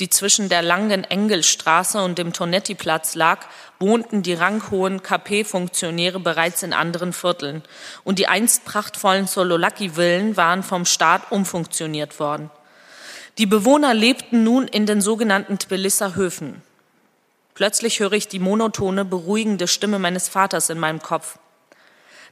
die 0.00 0.10
zwischen 0.10 0.48
der 0.48 0.62
langen 0.62 1.04
Engelstraße 1.04 2.02
und 2.02 2.18
dem 2.18 2.32
Tonetti-Platz 2.32 3.14
lag, 3.14 3.46
wohnten 3.78 4.22
die 4.22 4.34
ranghohen 4.34 5.02
KP-Funktionäre 5.02 6.20
bereits 6.20 6.62
in 6.62 6.72
anderen 6.72 7.12
Vierteln 7.12 7.62
und 8.04 8.18
die 8.18 8.28
einst 8.28 8.64
prachtvollen 8.64 9.26
Sololaki-Villen 9.26 10.36
waren 10.36 10.62
vom 10.62 10.84
Staat 10.84 11.30
umfunktioniert 11.30 12.18
worden. 12.20 12.50
Die 13.38 13.46
Bewohner 13.46 13.92
lebten 13.92 14.44
nun 14.44 14.66
in 14.66 14.86
den 14.86 15.00
sogenannten 15.00 15.58
Tbilisser 15.58 16.14
Höfen. 16.14 16.62
Plötzlich 17.54 18.00
höre 18.00 18.12
ich 18.12 18.28
die 18.28 18.38
monotone, 18.38 19.04
beruhigende 19.04 19.68
Stimme 19.68 19.98
meines 19.98 20.28
Vaters 20.28 20.70
in 20.70 20.78
meinem 20.78 21.00
Kopf. 21.00 21.38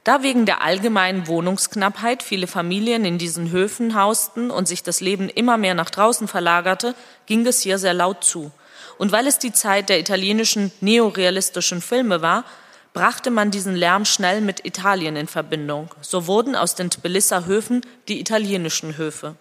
Da 0.05 0.21
wegen 0.21 0.45
der 0.45 0.61
allgemeinen 0.61 1.25
Wohnungsknappheit 1.25 2.21
viele 2.21 2.45
Familien 2.45 3.05
in 3.05 3.17
diesen 3.17 3.49
Höfen 3.49 3.95
hausten 3.99 4.51
und 4.51 4.67
sich 4.67 4.83
das 4.83 5.01
Leben 5.01 5.29
immer 5.29 5.57
mehr 5.57 5.73
nach 5.73 5.89
draußen 5.89 6.27
verlagerte, 6.27 6.93
ging 7.25 7.45
es 7.47 7.61
hier 7.61 7.79
sehr 7.79 7.95
laut 7.95 8.23
zu. 8.23 8.51
Und 8.99 9.11
weil 9.11 9.25
es 9.25 9.39
die 9.39 9.51
Zeit 9.51 9.89
der 9.89 9.99
italienischen 9.99 10.71
neorealistischen 10.79 11.81
Filme 11.81 12.21
war, 12.21 12.45
brachte 12.93 13.31
man 13.31 13.49
diesen 13.49 13.75
Lärm 13.75 14.05
schnell 14.05 14.41
mit 14.41 14.63
Italien 14.63 15.15
in 15.15 15.27
Verbindung. 15.27 15.89
So 16.01 16.27
wurden 16.27 16.55
aus 16.55 16.75
den 16.75 16.91
Tbilisser 16.91 17.47
Höfen 17.47 17.81
die 18.07 18.19
italienischen 18.19 18.97
Höfe. 18.97 19.33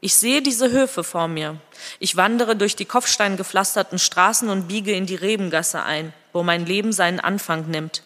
Ich 0.00 0.16
sehe 0.16 0.42
diese 0.42 0.72
Höfe 0.72 1.04
vor 1.04 1.28
mir. 1.28 1.56
Ich 2.00 2.16
wandere 2.16 2.56
durch 2.56 2.74
die 2.74 2.84
kopfsteingepflasterten 2.84 4.00
Straßen 4.00 4.48
und 4.48 4.66
biege 4.66 4.90
in 4.90 5.06
die 5.06 5.14
Rebengasse 5.14 5.84
ein, 5.84 6.12
wo 6.32 6.42
mein 6.42 6.66
Leben 6.66 6.92
seinen 6.92 7.20
Anfang 7.20 7.70
nimmt. 7.70 8.02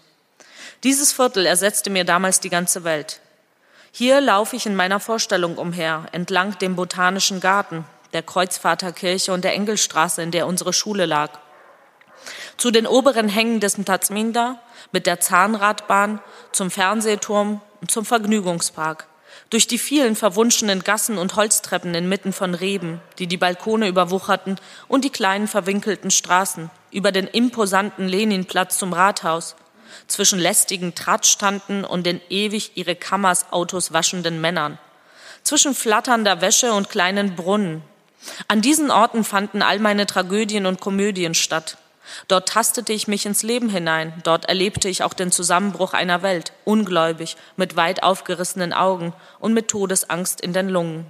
Dieses 0.83 1.13
Viertel 1.13 1.47
ersetzte 1.47 1.91
mir 1.91 2.05
damals 2.05 2.41
die 2.41 2.51
ganze 2.51 2.85
Welt. 2.85 3.21
Hier 3.93 4.21
laufe 4.21 4.57
ich 4.57 4.67
in 4.67 4.77
meiner 4.77 5.01
Vorstellung 5.01 5.57
umher, 5.57 6.07
entlang 6.13 6.59
dem 6.59 6.77
Botanischen 6.77 7.41
Garten, 7.41 7.85
der 8.13 8.23
Kreuzvaterkirche 8.23 9.33
und 9.33 9.43
der 9.43 9.55
Engelstraße, 9.55 10.23
in 10.23 10.31
der 10.31 10.47
unsere 10.47 10.73
Schule 10.73 11.07
lag. 11.07 11.39
Zu 12.57 12.71
den 12.71 12.87
oberen 12.87 13.29
Hängen 13.29 13.61
des 13.61 13.79
Mtazminda, 13.79 14.61
mit 14.93 15.07
der 15.07 15.21
Zahnradbahn, 15.21 16.21
zum 16.53 16.71
Fernsehturm 16.71 17.61
und 17.81 17.91
zum 17.91 18.05
Vergnügungspark. 18.05 19.07
Durch 19.51 19.67
die 19.67 19.79
vielen 19.79 20.17
verwunschenen 20.17 20.83
Gassen 20.83 21.19
und 21.19 21.37
Holztreppen 21.37 21.95
inmitten 21.95 22.33
von 22.33 22.55
Reben, 22.55 23.01
die 23.19 23.27
die 23.27 23.37
Balkone 23.37 23.89
überwucherten, 23.89 24.59
und 24.89 25.05
die 25.05 25.11
kleinen 25.11 25.47
verwinkelten 25.47 26.11
Straßen, 26.11 26.71
über 26.91 27.13
den 27.13 27.27
imposanten 27.27 28.09
Leninplatz 28.09 28.79
zum 28.79 28.93
Rathaus, 28.93 29.57
zwischen 30.07 30.39
lästigen 30.39 30.95
Tratstanden 30.95 31.85
und 31.85 32.05
den 32.05 32.21
ewig 32.29 32.73
ihre 32.75 32.97
Kammers 32.97 33.53
Autos 33.53 33.93
waschenden 33.93 34.41
Männern, 34.41 34.79
zwischen 35.43 35.75
flatternder 35.75 36.41
Wäsche 36.41 36.73
und 36.73 36.91
kleinen 36.91 37.37
Brunnen. 37.37 37.83
An 38.49 38.61
diesen 38.61 38.91
Orten 38.91 39.25
fanden 39.25 39.63
all 39.63 39.79
meine 39.79 40.07
Tragödien 40.07 40.67
und 40.67 40.81
Komödien 40.81 41.35
statt. 41.35 41.79
Dort 42.29 42.49
tastete 42.49 42.93
ich 42.93 43.09
mich 43.09 43.27
ins 43.27 43.43
Leben 43.43 43.69
hinein, 43.69 44.13
dort 44.23 44.47
erlebte 44.47 44.89
ich 44.89 45.03
auch 45.03 45.13
den 45.13 45.33
Zusammenbruch 45.33 45.93
einer 45.93 46.23
Welt, 46.23 46.53
ungläubig, 46.65 47.37
mit 47.57 47.77
weit 47.77 48.03
aufgerissenen 48.03 48.73
Augen 48.73 49.13
und 49.41 49.55
mit 49.55 49.69
Todesangst 49.69 50.41
in 50.41 50.53
den 50.53 50.69
Lungen. 50.69 51.07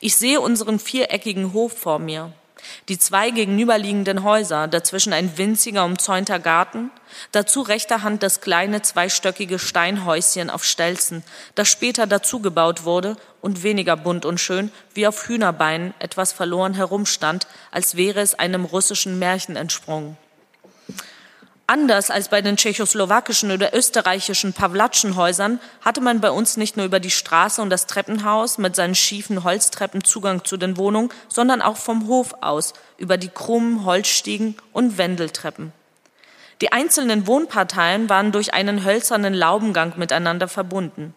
Ich 0.00 0.16
sehe 0.16 0.40
unseren 0.40 0.78
viereckigen 0.78 1.52
Hof 1.54 1.72
vor 1.78 1.98
mir, 1.98 2.32
die 2.88 2.98
zwei 2.98 3.30
gegenüberliegenden 3.30 4.22
Häuser, 4.22 4.68
dazwischen 4.68 5.12
ein 5.12 5.36
winziger 5.38 5.84
umzäunter 5.84 6.38
Garten, 6.38 6.90
dazu 7.32 7.62
rechter 7.62 8.02
Hand 8.02 8.22
das 8.22 8.40
kleine 8.40 8.82
zweistöckige 8.82 9.58
Steinhäuschen 9.58 10.50
auf 10.50 10.64
Stelzen, 10.64 11.22
das 11.54 11.68
später 11.68 12.06
dazugebaut 12.06 12.84
wurde 12.84 13.16
und 13.40 13.62
weniger 13.62 13.96
bunt 13.96 14.24
und 14.24 14.38
schön, 14.38 14.70
wie 14.94 15.06
auf 15.06 15.28
Hühnerbeinen 15.28 15.94
etwas 15.98 16.32
verloren 16.32 16.74
herumstand, 16.74 17.46
als 17.70 17.96
wäre 17.96 18.20
es 18.20 18.34
einem 18.34 18.64
russischen 18.64 19.18
Märchen 19.18 19.56
entsprungen. 19.56 20.16
Anders 21.66 22.10
als 22.10 22.28
bei 22.28 22.42
den 22.42 22.56
tschechoslowakischen 22.56 23.50
oder 23.50 23.74
österreichischen 23.74 24.52
Pawlatschenhäusern 24.52 25.60
hatte 25.80 26.00
man 26.00 26.20
bei 26.20 26.30
uns 26.30 26.56
nicht 26.56 26.76
nur 26.76 26.86
über 26.86 27.00
die 27.00 27.10
Straße 27.10 27.62
und 27.62 27.70
das 27.70 27.86
Treppenhaus 27.86 28.58
mit 28.58 28.74
seinen 28.76 28.94
schiefen 28.94 29.44
Holztreppen 29.44 30.04
Zugang 30.04 30.44
zu 30.44 30.56
den 30.56 30.76
Wohnungen, 30.76 31.10
sondern 31.28 31.62
auch 31.62 31.76
vom 31.76 32.08
Hof 32.08 32.34
aus 32.40 32.74
über 32.98 33.16
die 33.16 33.28
krummen 33.28 33.84
Holzstiegen 33.84 34.56
und 34.72 34.98
Wendeltreppen. 34.98 35.72
Die 36.60 36.72
einzelnen 36.72 37.26
Wohnparteien 37.26 38.08
waren 38.08 38.32
durch 38.32 38.54
einen 38.54 38.84
hölzernen 38.84 39.34
Laubengang 39.34 39.94
miteinander 39.96 40.48
verbunden. 40.48 41.14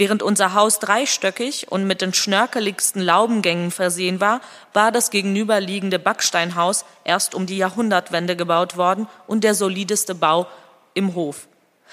Während 0.00 0.22
unser 0.22 0.54
Haus 0.54 0.78
dreistöckig 0.78 1.70
und 1.70 1.86
mit 1.86 2.00
den 2.00 2.14
schnörkeligsten 2.14 3.02
Laubengängen 3.02 3.70
versehen 3.70 4.18
war, 4.18 4.40
war 4.72 4.92
das 4.92 5.10
gegenüberliegende 5.10 5.98
Backsteinhaus 5.98 6.86
erst 7.04 7.34
um 7.34 7.44
die 7.44 7.58
Jahrhundertwende 7.58 8.34
gebaut 8.34 8.78
worden 8.78 9.08
und 9.26 9.44
der 9.44 9.54
solideste 9.54 10.14
Bau 10.14 10.46
im 10.94 11.14
Hof. 11.14 11.48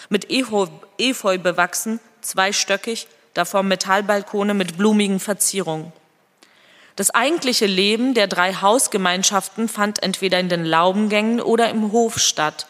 Mit 0.07 0.29
Efeu 0.31 1.37
bewachsen, 1.37 1.99
zweistöckig, 2.21 3.09
davor 3.33 3.63
Metallbalkone 3.63 4.53
mit 4.53 4.77
blumigen 4.77 5.19
Verzierungen. 5.19 5.91
Das 6.95 7.11
eigentliche 7.11 7.65
Leben 7.65 8.13
der 8.13 8.27
drei 8.27 8.53
Hausgemeinschaften 8.53 9.67
fand 9.67 10.01
entweder 10.01 10.39
in 10.39 10.47
den 10.47 10.63
Laubengängen 10.63 11.41
oder 11.41 11.69
im 11.69 11.91
Hof 11.91 12.19
statt. 12.19 12.67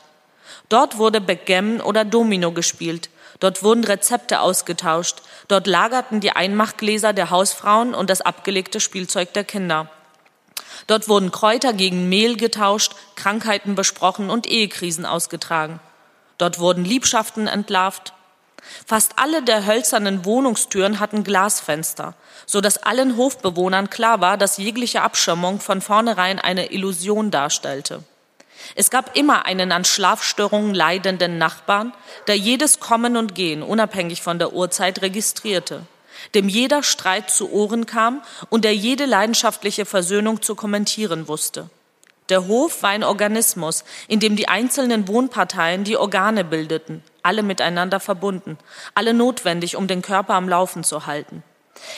Dort 0.70 0.98
wurde 0.98 1.22
Backgammon 1.22 1.82
oder 1.82 2.04
Domino 2.06 2.52
gespielt, 2.52 3.10
Dort 3.40 3.64
wurden 3.64 3.84
Rezepte 3.84 4.40
ausgetauscht. 4.40 5.22
Dort 5.48 5.68
lagerten 5.68 6.20
die 6.20 6.32
Einmachgläser 6.32 7.14
der 7.14 7.30
Hausfrauen 7.30 7.94
und 7.94 8.10
das 8.10 8.22
abgelegte 8.22 8.80
Spielzeug 8.80 9.34
der 9.34 9.44
Kinder. 9.44 9.90
Dort 10.88 11.08
wurden 11.08 11.32
Kräuter 11.32 11.74
gegen 11.74 12.10
Mehl 12.10 12.38
getauscht, 12.38 12.94
Krankheiten 13.16 13.76
besprochen 13.76 14.30
und 14.30 14.48
Ehekrisen 14.48 15.06
ausgetragen. 15.06 15.80
Dort 16.38 16.60
wurden 16.60 16.86
Liebschaften 16.86 17.48
entlarvt. 17.48 18.14
Fast 18.86 19.14
alle 19.18 19.44
der 19.44 19.66
hölzernen 19.66 20.26
Wohnungstüren 20.26 21.00
hatten 21.00 21.24
Glasfenster, 21.24 22.16
so 22.46 22.60
dass 22.60 22.78
allen 22.78 23.18
Hofbewohnern 23.18 23.90
klar 23.90 24.20
war, 24.20 24.38
dass 24.38 24.58
jegliche 24.58 25.02
Abschirmung 25.02 25.60
von 25.60 25.82
vornherein 25.82 26.40
eine 26.40 26.72
Illusion 26.72 27.32
darstellte. 27.32 28.04
Es 28.76 28.90
gab 28.90 29.16
immer 29.16 29.46
einen 29.46 29.72
an 29.72 29.86
Schlafstörungen 29.86 30.74
leidenden 30.74 31.38
Nachbarn, 31.38 31.94
der 32.28 32.38
jedes 32.38 32.80
Kommen 32.80 33.18
und 33.18 33.36
Gehen 33.36 33.64
unabhängig 33.64 34.22
von 34.22 34.40
der 34.40 34.54
Uhrzeit 34.54 35.02
registrierte, 35.02 35.82
dem 36.36 36.50
jeder 36.50 36.84
Streit 36.84 37.30
zu 37.30 37.52
Ohren 37.52 37.86
kam 37.86 38.22
und 38.50 38.64
der 38.66 38.76
jede 38.76 39.06
leidenschaftliche 39.06 39.86
Versöhnung 39.86 40.42
zu 40.42 40.56
kommentieren 40.56 41.28
wusste. 41.28 41.70
Der 42.30 42.48
Hof 42.48 42.84
war 42.84 42.90
ein 42.90 43.06
Organismus, 43.06 43.86
in 44.08 44.20
dem 44.20 44.36
die 44.36 44.50
einzelnen 44.50 45.08
Wohnparteien 45.08 45.86
die 45.86 45.96
Organe 45.96 46.44
bildeten, 46.44 47.02
alle 47.24 47.42
miteinander 47.42 48.02
verbunden, 48.02 48.58
alle 48.96 49.14
notwendig, 49.14 49.78
um 49.78 49.88
den 49.88 50.02
Körper 50.02 50.34
am 50.34 50.50
Laufen 50.50 50.84
zu 50.84 51.06
halten. 51.06 51.44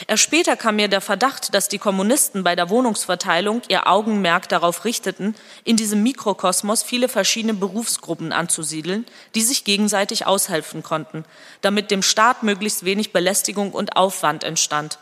Erst 0.06 0.22
später 0.22 0.56
kam 0.56 0.76
mir 0.76 0.88
der 0.88 1.00
Verdacht, 1.00 1.54
dass 1.54 1.68
die 1.68 1.78
Kommunisten 1.78 2.42
bei 2.44 2.56
der 2.56 2.70
Wohnungsverteilung 2.70 3.62
ihr 3.68 3.86
Augenmerk 3.86 4.48
darauf 4.48 4.84
richteten, 4.84 5.34
in 5.64 5.76
diesem 5.76 6.02
Mikrokosmos 6.02 6.82
viele 6.82 7.08
verschiedene 7.08 7.54
Berufsgruppen 7.54 8.32
anzusiedeln, 8.32 9.06
die 9.34 9.42
sich 9.42 9.64
gegenseitig 9.64 10.26
aushelfen 10.26 10.82
konnten, 10.82 11.24
damit 11.60 11.90
dem 11.90 12.02
Staat 12.02 12.42
möglichst 12.42 12.84
wenig 12.84 13.12
Belästigung 13.12 13.72
und 13.72 13.96
Aufwand 13.96 14.44
entstand. 14.44 14.98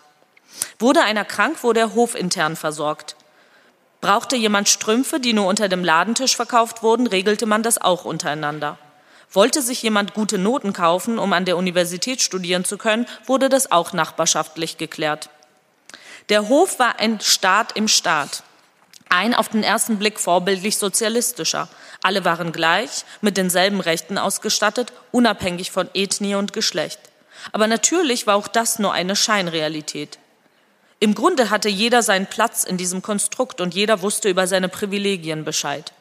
Wurde 0.79 1.03
einer 1.03 1.25
krank, 1.25 1.63
wurde 1.63 1.81
er 1.81 1.95
hofintern 1.95 2.57
versorgt. 2.57 3.17
Brauchte 4.01 4.37
jemand 4.37 4.69
Strümpfe, 4.69 5.21
die 5.21 5.33
nur 5.33 5.47
unter 5.47 5.69
dem 5.69 5.85
Ladentisch 5.85 6.37
verkauft 6.37 6.83
wurden, 6.83 7.07
regelte 7.07 7.47
man 7.47 7.63
das 7.63 7.81
auch 7.81 8.05
untereinander. 8.05 8.79
Wollte 9.31 9.61
sich 9.61 9.83
jemand 9.83 10.15
gute 10.15 10.39
Noten 10.39 10.73
kaufen, 10.73 11.19
um 11.19 11.33
an 11.33 11.45
der 11.45 11.57
Universität 11.57 12.23
studieren 12.23 12.65
zu 12.65 12.79
können, 12.79 13.07
wurde 13.27 13.49
das 13.49 13.71
auch 13.71 13.93
nachbarschaftlich 13.93 14.79
geklärt. 14.79 15.29
Der 16.31 16.49
Hof 16.49 16.79
war 16.79 16.99
ein 16.99 17.21
Staat 17.21 17.73
im 17.77 17.89
Staat. 17.89 18.43
Ein 19.11 19.35
auf 19.35 19.49
den 19.49 19.63
ersten 19.63 19.99
Blick 19.99 20.21
vorbildlich 20.21 20.77
sozialistischer. 20.77 21.69
Alle 22.03 22.25
waren 22.25 22.53
gleich, 22.53 23.05
mit 23.21 23.37
denselben 23.37 23.81
Rechten 23.81 24.19
ausgestattet, 24.19 24.93
unabhängig 25.13 25.71
von 25.71 25.89
Ethnie 25.95 26.35
und 26.35 26.53
Geschlecht. 26.53 27.01
Aber 27.53 27.67
natürlich 27.67 28.27
war 28.27 28.37
auch 28.37 28.49
das 28.49 28.79
nur 28.79 28.93
eine 28.93 29.17
Scheinrealität. 29.17 30.19
Im 31.01 31.15
Grunde 31.15 31.51
hatte 31.51 31.69
jeder 31.69 32.03
seinen 32.03 32.27
Platz 32.27 32.65
in 32.65 32.77
diesem 32.77 33.03
Konstrukt 33.03 33.61
und 33.61 33.75
jeder 33.75 34.03
wusste 34.03 34.29
über 34.29 34.47
seine 34.47 34.69
Privilegien 34.69 35.45
Bescheid. 35.45 35.93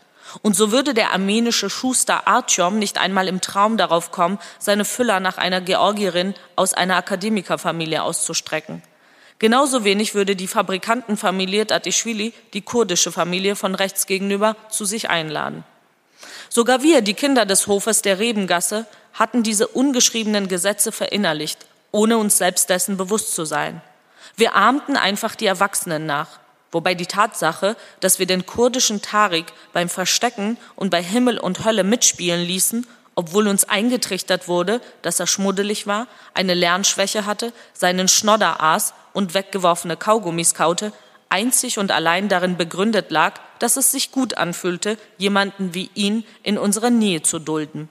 Und 0.42 0.56
so 0.56 0.72
würde 0.72 0.94
der 0.94 1.14
armenische 1.14 1.70
Schuster 1.70 2.28
Artyom 2.28 2.80
nicht 2.80 2.98
einmal 2.98 3.28
im 3.28 3.42
Traum 3.42 3.78
darauf 3.78 4.12
kommen, 4.12 4.40
seine 4.60 4.86
Füller 4.86 5.20
nach 5.20 5.38
einer 5.38 5.62
Georgierin 5.62 6.36
aus 6.56 6.74
einer 6.74 6.98
Akademikerfamilie 6.98 8.02
auszustrecken. 8.02 8.82
Genauso 9.40 9.84
wenig 9.84 10.16
würde 10.16 10.36
die 10.36 10.48
Fabrikantenfamilie 10.48 11.66
Datischwili 11.66 12.34
die 12.54 12.62
kurdische 12.62 13.12
Familie 13.12 13.56
von 13.56 13.76
rechts 13.76 14.08
gegenüber 14.08 14.56
zu 14.70 14.86
sich 14.86 15.10
einladen. 15.10 15.64
Sogar 16.50 16.82
wir, 16.82 17.02
die 17.02 17.14
Kinder 17.14 17.46
des 17.46 17.68
Hofes 17.68 18.02
der 18.02 18.20
Rebengasse, 18.20 18.86
hatten 19.14 19.44
diese 19.44 19.68
ungeschriebenen 19.68 20.48
Gesetze 20.48 20.92
verinnerlicht, 20.92 21.66
ohne 21.92 22.18
uns 22.18 22.38
selbst 22.38 22.70
dessen 22.70 22.98
bewusst 22.98 23.36
zu 23.36 23.46
sein. 23.46 23.82
Wir 24.36 24.56
ahmten 24.56 24.98
einfach 24.98 25.36
die 25.36 25.46
Erwachsenen 25.46 26.06
nach, 26.06 26.40
wobei 26.72 26.96
die 26.96 27.06
Tatsache, 27.06 27.76
dass 28.00 28.20
wir 28.20 28.26
den 28.26 28.46
kurdischen 28.46 29.02
Tarik 29.02 29.48
beim 29.74 29.90
Verstecken 29.90 30.58
und 30.76 30.90
bei 30.90 31.02
Himmel 31.02 31.40
und 31.40 31.66
Hölle 31.66 31.84
mitspielen 31.84 32.42
ließen, 32.42 32.86
obwohl 33.16 33.48
uns 33.48 33.64
eingetrichtert 33.64 34.48
wurde, 34.48 34.80
dass 35.02 35.20
er 35.20 35.28
schmuddelig 35.28 35.88
war, 35.88 36.08
eine 36.34 36.54
Lernschwäche 36.54 37.26
hatte, 37.26 37.52
seinen 37.74 38.08
Schnodder 38.08 38.62
aß 38.62 38.94
und 39.14 39.34
weggeworfene 39.34 39.98
Kaugummis 39.98 40.54
kaute, 40.54 40.94
einzig 41.30 41.80
und 41.80 41.92
allein 41.92 42.30
darin 42.30 42.58
begründet 42.58 43.10
lag, 43.10 43.40
dass 43.60 43.76
es 43.76 43.92
sich 43.92 44.12
gut 44.12 44.38
anfühlte, 44.38 44.98
jemanden 45.18 45.74
wie 45.74 45.90
ihn 45.96 46.26
in 46.44 46.58
unserer 46.58 46.92
Nähe 46.92 47.24
zu 47.24 47.40
dulden. 47.40 47.90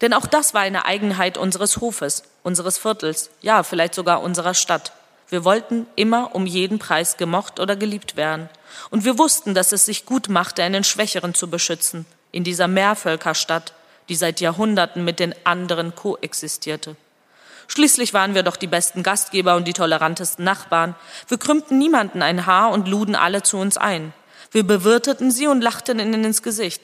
Denn 0.00 0.14
auch 0.14 0.26
das 0.26 0.54
war 0.54 0.62
eine 0.62 0.84
Eigenheit 0.84 1.38
unseres 1.38 1.80
Hofes, 1.80 2.22
unseres 2.42 2.78
Viertels, 2.78 3.30
ja, 3.40 3.62
vielleicht 3.62 3.94
sogar 3.94 4.22
unserer 4.22 4.54
Stadt. 4.54 4.92
Wir 5.30 5.44
wollten 5.44 5.86
immer 5.94 6.34
um 6.34 6.44
jeden 6.44 6.78
Preis 6.78 7.16
gemocht 7.16 7.60
oder 7.60 7.76
geliebt 7.76 8.16
werden. 8.16 8.48
Und 8.90 9.04
wir 9.04 9.16
wussten, 9.16 9.54
dass 9.54 9.72
es 9.72 9.86
sich 9.86 10.04
gut 10.04 10.28
machte, 10.28 10.62
einen 10.62 10.84
Schwächeren 10.84 11.34
zu 11.34 11.48
beschützen, 11.48 12.04
in 12.32 12.44
dieser 12.44 12.68
Mehrvölkerstadt, 12.68 13.72
die 14.08 14.16
seit 14.16 14.40
Jahrhunderten 14.40 15.04
mit 15.04 15.20
den 15.20 15.34
anderen 15.44 15.94
koexistierte. 15.94 16.96
Schließlich 17.68 18.12
waren 18.12 18.34
wir 18.34 18.42
doch 18.42 18.56
die 18.56 18.66
besten 18.66 19.04
Gastgeber 19.04 19.54
und 19.54 19.68
die 19.68 19.72
tolerantesten 19.72 20.44
Nachbarn. 20.44 20.96
Wir 21.28 21.38
krümmten 21.38 21.78
niemanden 21.78 22.20
ein 22.20 22.46
Haar 22.46 22.72
und 22.72 22.88
luden 22.88 23.14
alle 23.14 23.44
zu 23.44 23.58
uns 23.58 23.76
ein. 23.78 24.12
Wir 24.50 24.66
bewirteten 24.66 25.30
sie 25.30 25.46
und 25.46 25.60
lachten 25.60 26.00
ihnen 26.00 26.24
ins 26.24 26.42
Gesicht. 26.42 26.82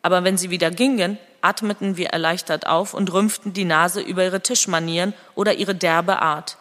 Aber 0.00 0.24
wenn 0.24 0.38
sie 0.38 0.48
wieder 0.48 0.70
gingen, 0.70 1.18
atmeten 1.42 1.98
wir 1.98 2.08
erleichtert 2.08 2.66
auf 2.66 2.94
und 2.94 3.12
rümpften 3.12 3.52
die 3.52 3.66
Nase 3.66 4.00
über 4.00 4.24
ihre 4.24 4.40
Tischmanieren 4.40 5.12
oder 5.34 5.52
ihre 5.54 5.74
derbe 5.74 6.22
Art. 6.22 6.56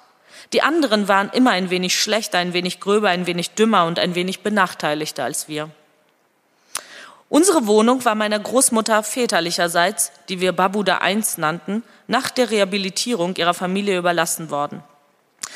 Die 0.54 0.62
anderen 0.62 1.08
waren 1.08 1.30
immer 1.32 1.52
ein 1.52 1.70
wenig 1.70 2.00
schlechter, 2.00 2.38
ein 2.38 2.54
wenig 2.54 2.80
gröber, 2.80 3.10
ein 3.10 3.26
wenig 3.26 3.52
dümmer 3.52 3.86
und 3.86 4.00
ein 4.00 4.16
wenig 4.16 4.42
benachteiligter 4.42 5.24
als 5.24 5.48
wir. 5.48 5.70
Unsere 7.30 7.66
Wohnung 7.66 8.04
war 8.04 8.16
meiner 8.16 8.40
Großmutter 8.40 9.04
väterlicherseits, 9.04 10.12
die 10.28 10.42
wir 10.42 10.52
Babuda 10.52 11.00
I 11.08 11.24
nannten, 11.38 11.84
nach 12.08 12.30
der 12.30 12.52
Rehabilitierung 12.52 13.36
ihrer 13.38 13.54
Familie 13.54 13.98
überlassen 13.98 14.50
worden. 14.50 14.84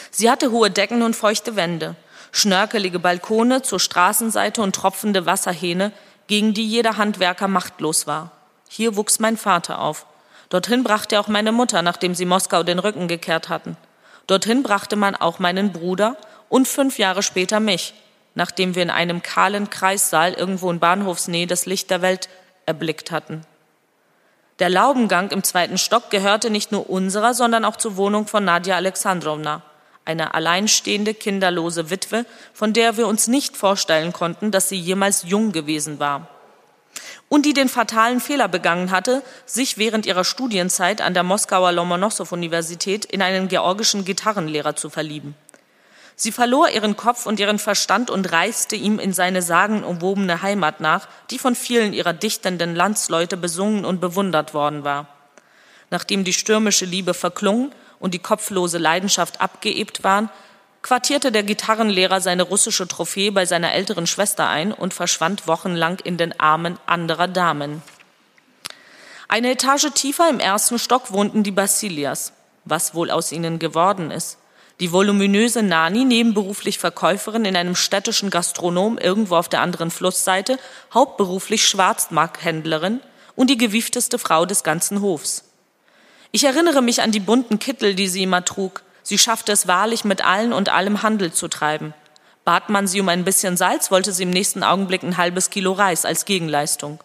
Sie 0.10 0.32
hatte 0.32 0.52
hohe 0.52 0.71
Decken 0.71 1.02
und 1.02 1.17
feuchte 1.17 1.58
Wände, 1.58 1.98
schnörkelige 2.32 3.00
Balkone 3.00 3.62
zur 3.62 3.82
Straßenseite 3.82 4.62
und 4.62 4.74
tropfende 4.74 5.26
Wasserhähne, 5.26 5.91
gegen 6.28 6.54
die 6.54 6.65
jeder 6.65 6.95
Handwerker 6.95 7.50
machtlos 7.50 8.08
war. 8.08 8.32
Hier 8.69 8.95
wuchs 8.95 9.19
mein 9.19 9.36
Vater 9.36 9.80
auf. 9.80 10.06
Dorthin 10.50 10.84
brachte 10.84 11.19
auch 11.19 11.28
meine 11.28 11.52
Mutter, 11.52 11.82
nachdem 11.82 12.15
sie 12.15 12.26
Moskau 12.26 12.63
den 12.63 12.80
Rücken 12.80 13.08
gekehrt 13.08 13.50
hatten. 13.50 13.76
Dorthin 14.27 14.63
brachte 14.63 14.95
man 14.95 15.15
auch 15.15 15.39
meinen 15.39 15.71
Bruder 15.71 16.17
und 16.49 16.67
fünf 16.67 16.97
Jahre 16.97 17.23
später 17.23 17.59
mich, 17.59 17.93
nachdem 18.33 18.75
wir 18.75 18.83
in 18.83 18.89
einem 18.89 19.21
kahlen 19.21 19.69
Kreissaal 19.69 20.33
irgendwo 20.33 20.71
in 20.71 20.79
Bahnhofsnähe 20.79 21.47
das 21.47 21.65
Licht 21.65 21.89
der 21.89 22.01
Welt 22.01 22.29
erblickt 22.65 23.11
hatten. 23.11 23.41
Der 24.59 24.69
Laubengang 24.69 25.31
im 25.31 25.43
zweiten 25.43 25.77
Stock 25.77 26.09
gehörte 26.09 26.49
nicht 26.49 26.71
nur 26.71 26.89
unserer, 26.89 27.33
sondern 27.33 27.65
auch 27.65 27.75
zur 27.75 27.97
Wohnung 27.97 28.25
von 28.25 28.45
Nadja 28.45 28.75
Alexandrowna, 28.77 29.61
eine 30.05 30.33
alleinstehende, 30.33 31.13
kinderlose 31.13 31.89
Witwe, 31.89 32.25
von 32.53 32.71
der 32.71 32.95
wir 32.95 33.07
uns 33.07 33.27
nicht 33.27 33.57
vorstellen 33.57 34.13
konnten, 34.13 34.51
dass 34.51 34.69
sie 34.69 34.77
jemals 34.77 35.23
jung 35.23 35.51
gewesen 35.51 35.99
war. 35.99 36.29
Und 37.29 37.45
die 37.45 37.53
den 37.53 37.69
fatalen 37.69 38.19
Fehler 38.19 38.47
begangen 38.47 38.91
hatte, 38.91 39.23
sich 39.45 39.77
während 39.77 40.05
ihrer 40.05 40.23
Studienzeit 40.23 41.01
an 41.01 41.13
der 41.13 41.23
Moskauer 41.23 41.71
Lomonossow-Universität 41.71 43.05
in 43.05 43.21
einen 43.21 43.47
georgischen 43.47 44.05
Gitarrenlehrer 44.05 44.75
zu 44.75 44.89
verlieben. 44.89 45.36
Sie 46.15 46.31
verlor 46.31 46.69
ihren 46.69 46.95
Kopf 46.95 47.25
und 47.25 47.39
ihren 47.39 47.60
Verstand 47.60 48.10
und 48.10 48.31
reiste 48.31 48.75
ihm 48.75 48.99
in 48.99 49.12
seine 49.12 49.41
sagenumwobene 49.41 50.41
Heimat 50.41 50.79
nach, 50.79 51.08
die 51.29 51.39
von 51.39 51.55
vielen 51.55 51.91
ihrer 51.91 52.13
dichtenden 52.13 52.73
Landsleute 52.73 53.36
besungen 53.36 53.84
und 53.84 53.99
bewundert 53.99 54.53
worden 54.53 54.86
war. 54.86 55.08
Nachdem 55.89 56.23
die 56.23 56.34
stürmische 56.34 56.86
Liebe 56.86 57.13
verklungen 57.13 57.73
und 57.99 58.13
die 58.13 58.19
kopflose 58.19 58.77
Leidenschaft 58.77 59.41
abgeebt 59.41 60.03
waren, 60.03 60.29
quartierte 60.86 61.32
der 61.32 61.41
Gitarrenlehrer 61.41 62.21
seine 62.21 62.43
russische 62.43 62.88
Trophäe 62.88 63.32
bei 63.32 63.48
seiner 63.48 63.74
älteren 63.74 64.06
Schwester 64.06 64.48
ein 64.48 64.71
und 64.71 64.93
verschwand 64.93 65.48
wochenlang 65.48 65.98
in 66.04 66.17
den 66.17 66.39
Armen 66.39 66.78
anderer 66.86 67.28
Damen. 67.28 67.82
Eine 69.28 69.50
Etage 69.50 69.88
tiefer 69.95 70.30
im 70.30 70.39
ersten 70.39 70.78
Stock 70.78 71.12
wohnten 71.12 71.41
die 71.41 71.50
Basilias. 71.50 72.34
Was 72.65 72.93
wohl 72.93 73.10
aus 73.10 73.32
ihnen 73.32 73.58
geworden 73.58 74.12
ist? 74.12 74.38
Die 74.80 74.91
voluminöse 74.91 75.63
Nani, 75.63 76.06
nebenberuflich 76.06 76.78
Verkäuferin 76.78 77.45
in 77.45 77.56
einem 77.56 77.76
städtischen 77.76 78.30
Gastronom 78.30 79.00
irgendwo 79.00 79.38
auf 79.38 79.50
der 79.50 79.62
anderen 79.62 79.89
Flussseite, 79.89 80.60
hauptberuflich 80.93 81.67
Schwarzmarkthändlerin 81.67 83.02
und 83.36 83.50
die 83.50 83.58
gewiefteste 83.58 84.19
Frau 84.19 84.45
des 84.45 84.63
ganzen 84.63 85.02
Hofs. 85.02 85.45
Ich 86.30 86.43
erinnere 86.43 86.84
mich 86.84 87.02
an 87.02 87.12
die 87.12 87.19
bunten 87.19 87.58
Kittel, 87.58 87.95
die 87.95 88.08
sie 88.08 88.21
immer 88.21 88.45
trug. 88.45 88.85
Sie 89.06 89.20
schaffte 89.20 89.52
es 89.52 89.68
wahrlich, 89.68 90.04
mit 90.04 90.26
allen 90.26 90.52
und 90.52 90.70
allem 90.70 91.04
Handel 91.04 91.32
zu 91.32 91.48
treiben. 91.48 91.94
Bat 92.44 92.70
man 92.70 92.88
sie 92.88 93.00
um 93.00 93.08
ein 93.08 93.24
bisschen 93.24 93.56
Salz, 93.56 93.91
wollte 93.91 94.12
sie 94.12 94.24
im 94.24 94.32
nächsten 94.32 94.63
Augenblick 94.63 95.04
ein 95.04 95.18
halbes 95.18 95.52
Kilo 95.52 95.74
Reis 95.74 96.06
als 96.06 96.26
Gegenleistung. 96.26 97.00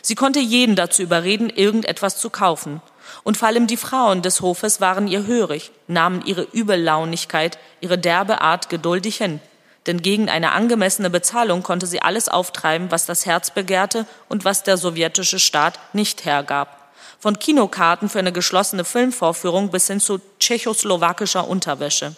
Sie 0.00 0.14
konnte 0.14 0.40
jeden 0.40 0.74
dazu 0.74 1.02
überreden, 1.02 1.50
irgendetwas 1.50 2.16
zu 2.16 2.30
kaufen. 2.30 2.80
Und 3.24 3.36
vor 3.36 3.48
allem 3.48 3.66
die 3.66 3.76
Frauen 3.76 4.22
des 4.22 4.40
Hofes 4.40 4.80
waren 4.80 5.06
ihr 5.06 5.26
hörig, 5.26 5.70
nahmen 5.86 6.24
ihre 6.24 6.44
Übellaunigkeit, 6.50 7.58
ihre 7.82 7.98
derbe 7.98 8.40
Art 8.40 8.70
geduldig 8.70 9.18
hin. 9.18 9.40
Denn 9.86 10.00
gegen 10.00 10.30
eine 10.30 10.52
angemessene 10.52 11.10
Bezahlung 11.10 11.62
konnte 11.62 11.86
sie 11.86 12.00
alles 12.00 12.30
auftreiben, 12.30 12.90
was 12.90 13.04
das 13.04 13.26
Herz 13.26 13.50
begehrte 13.50 14.06
und 14.30 14.46
was 14.46 14.62
der 14.62 14.78
sowjetische 14.78 15.38
Staat 15.38 15.78
nicht 15.92 16.24
hergab. 16.24 16.77
Von 17.20 17.38
Kinokarten 17.38 18.08
für 18.08 18.20
eine 18.20 18.32
geschlossene 18.32 18.84
Filmvorführung 18.84 19.70
bis 19.70 19.88
hin 19.88 20.00
zu 20.00 20.20
tschechoslowakischer 20.38 21.48
Unterwäsche. 21.48 22.14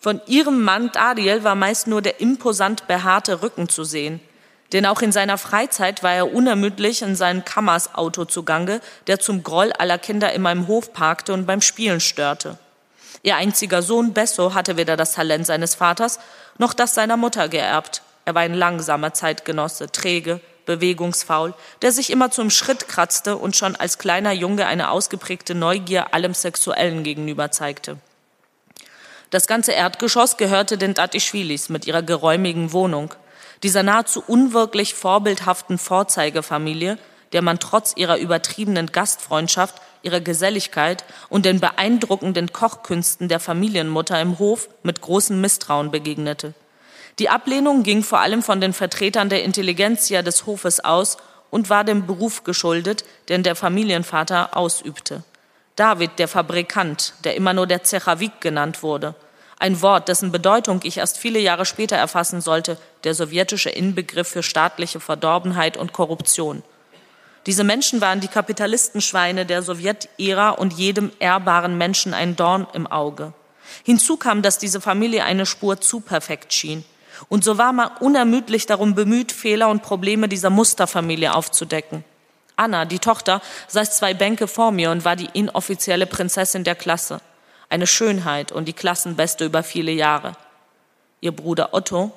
Von 0.00 0.20
ihrem 0.26 0.62
Mann 0.64 0.90
Dadiel 0.90 1.44
war 1.44 1.54
meist 1.54 1.86
nur 1.86 2.02
der 2.02 2.20
imposant 2.20 2.88
behaarte 2.88 3.42
Rücken 3.42 3.68
zu 3.68 3.84
sehen. 3.84 4.20
Denn 4.72 4.86
auch 4.86 5.02
in 5.02 5.12
seiner 5.12 5.38
Freizeit 5.38 6.02
war 6.02 6.14
er 6.14 6.34
unermüdlich 6.34 7.02
in 7.02 7.14
seinem 7.14 7.44
Kammers-Auto 7.44 8.24
zugange, 8.24 8.80
der 9.06 9.20
zum 9.20 9.44
Groll 9.44 9.72
aller 9.72 9.98
Kinder 9.98 10.32
in 10.32 10.42
meinem 10.42 10.66
Hof 10.66 10.92
parkte 10.92 11.32
und 11.32 11.46
beim 11.46 11.60
Spielen 11.60 12.00
störte. 12.00 12.58
Ihr 13.22 13.36
einziger 13.36 13.82
Sohn 13.82 14.12
Besso 14.12 14.54
hatte 14.54 14.76
weder 14.76 14.96
das 14.96 15.12
Talent 15.12 15.46
seines 15.46 15.76
Vaters 15.76 16.18
noch 16.58 16.74
das 16.74 16.94
seiner 16.94 17.16
Mutter 17.16 17.48
geerbt. 17.48 18.02
Er 18.24 18.34
war 18.34 18.42
ein 18.42 18.54
langsamer 18.54 19.14
Zeitgenosse, 19.14 19.92
träge, 19.92 20.40
bewegungsfaul, 20.76 21.54
der 21.82 21.92
sich 21.92 22.10
immer 22.10 22.30
zum 22.30 22.50
Schritt 22.50 22.88
kratzte 22.88 23.36
und 23.36 23.56
schon 23.56 23.76
als 23.76 23.98
kleiner 23.98 24.32
Junge 24.32 24.66
eine 24.66 24.90
ausgeprägte 24.90 25.54
Neugier 25.54 26.14
allem 26.14 26.34
Sexuellen 26.34 27.02
gegenüber 27.02 27.50
zeigte. 27.50 27.98
Das 29.30 29.46
ganze 29.46 29.72
Erdgeschoss 29.72 30.36
gehörte 30.36 30.76
den 30.76 30.94
Datischwilis 30.94 31.68
mit 31.68 31.86
ihrer 31.86 32.02
geräumigen 32.02 32.72
Wohnung 32.72 33.14
dieser 33.62 33.82
nahezu 33.82 34.22
unwirklich 34.26 34.94
vorbildhaften 34.94 35.78
Vorzeigefamilie, 35.78 36.98
der 37.32 37.42
man 37.42 37.60
trotz 37.60 37.92
ihrer 37.96 38.18
übertriebenen 38.18 38.88
Gastfreundschaft, 38.88 39.80
ihrer 40.02 40.20
Geselligkeit 40.20 41.04
und 41.28 41.46
den 41.46 41.60
beeindruckenden 41.60 42.52
Kochkünsten 42.52 43.28
der 43.28 43.40
Familienmutter 43.40 44.20
im 44.20 44.38
Hof 44.38 44.68
mit 44.82 45.00
großem 45.00 45.40
Misstrauen 45.40 45.90
begegnete. 45.90 46.54
Die 47.18 47.28
Ablehnung 47.28 47.82
ging 47.82 48.02
vor 48.02 48.20
allem 48.20 48.42
von 48.42 48.60
den 48.60 48.72
Vertretern 48.72 49.28
der 49.28 49.44
Intelligenzia 49.44 50.22
des 50.22 50.46
Hofes 50.46 50.80
aus 50.80 51.18
und 51.50 51.68
war 51.68 51.84
dem 51.84 52.06
Beruf 52.06 52.44
geschuldet, 52.44 53.04
den 53.28 53.42
der 53.42 53.54
Familienvater 53.54 54.56
ausübte. 54.56 55.22
David, 55.76 56.18
der 56.18 56.28
Fabrikant, 56.28 57.14
der 57.24 57.36
immer 57.36 57.52
nur 57.52 57.66
der 57.66 57.84
Zechavik 57.84 58.40
genannt 58.40 58.82
wurde, 58.82 59.14
ein 59.58 59.80
Wort, 59.80 60.08
dessen 60.08 60.32
Bedeutung 60.32 60.80
ich 60.82 60.96
erst 60.96 61.18
viele 61.18 61.38
Jahre 61.38 61.64
später 61.64 61.94
erfassen 61.94 62.40
sollte, 62.40 62.78
der 63.04 63.14
sowjetische 63.14 63.70
Inbegriff 63.70 64.26
für 64.26 64.42
staatliche 64.42 64.98
Verdorbenheit 64.98 65.76
und 65.76 65.92
Korruption. 65.92 66.64
Diese 67.46 67.62
Menschen 67.62 68.00
waren 68.00 68.18
die 68.18 68.28
Kapitalistenschweine 68.28 69.46
der 69.46 69.62
Sowjetära 69.62 70.50
und 70.50 70.72
jedem 70.72 71.12
ehrbaren 71.20 71.78
Menschen 71.78 72.12
ein 72.12 72.34
Dorn 72.34 72.66
im 72.72 72.88
Auge. 72.88 73.34
Hinzu 73.84 74.16
kam, 74.16 74.42
dass 74.42 74.58
diese 74.58 74.80
Familie 74.80 75.24
eine 75.24 75.46
Spur 75.46 75.80
zu 75.80 76.00
perfekt 76.00 76.52
schien. 76.52 76.84
Und 77.28 77.44
so 77.44 77.58
war 77.58 77.72
man 77.72 77.90
unermüdlich 78.00 78.66
darum 78.66 78.94
bemüht, 78.94 79.32
Fehler 79.32 79.68
und 79.68 79.82
Probleme 79.82 80.28
dieser 80.28 80.50
Musterfamilie 80.50 81.34
aufzudecken. 81.34 82.04
Anna, 82.56 82.84
die 82.84 82.98
Tochter, 82.98 83.40
saß 83.68 83.96
zwei 83.96 84.14
Bänke 84.14 84.46
vor 84.46 84.72
mir 84.72 84.90
und 84.90 85.04
war 85.04 85.16
die 85.16 85.28
inoffizielle 85.32 86.06
Prinzessin 86.06 86.64
der 86.64 86.74
Klasse. 86.74 87.20
Eine 87.68 87.86
Schönheit 87.86 88.52
und 88.52 88.66
die 88.66 88.72
Klassenbeste 88.74 89.44
über 89.44 89.62
viele 89.62 89.92
Jahre. 89.92 90.32
Ihr 91.20 91.32
Bruder 91.32 91.72
Otto, 91.72 92.12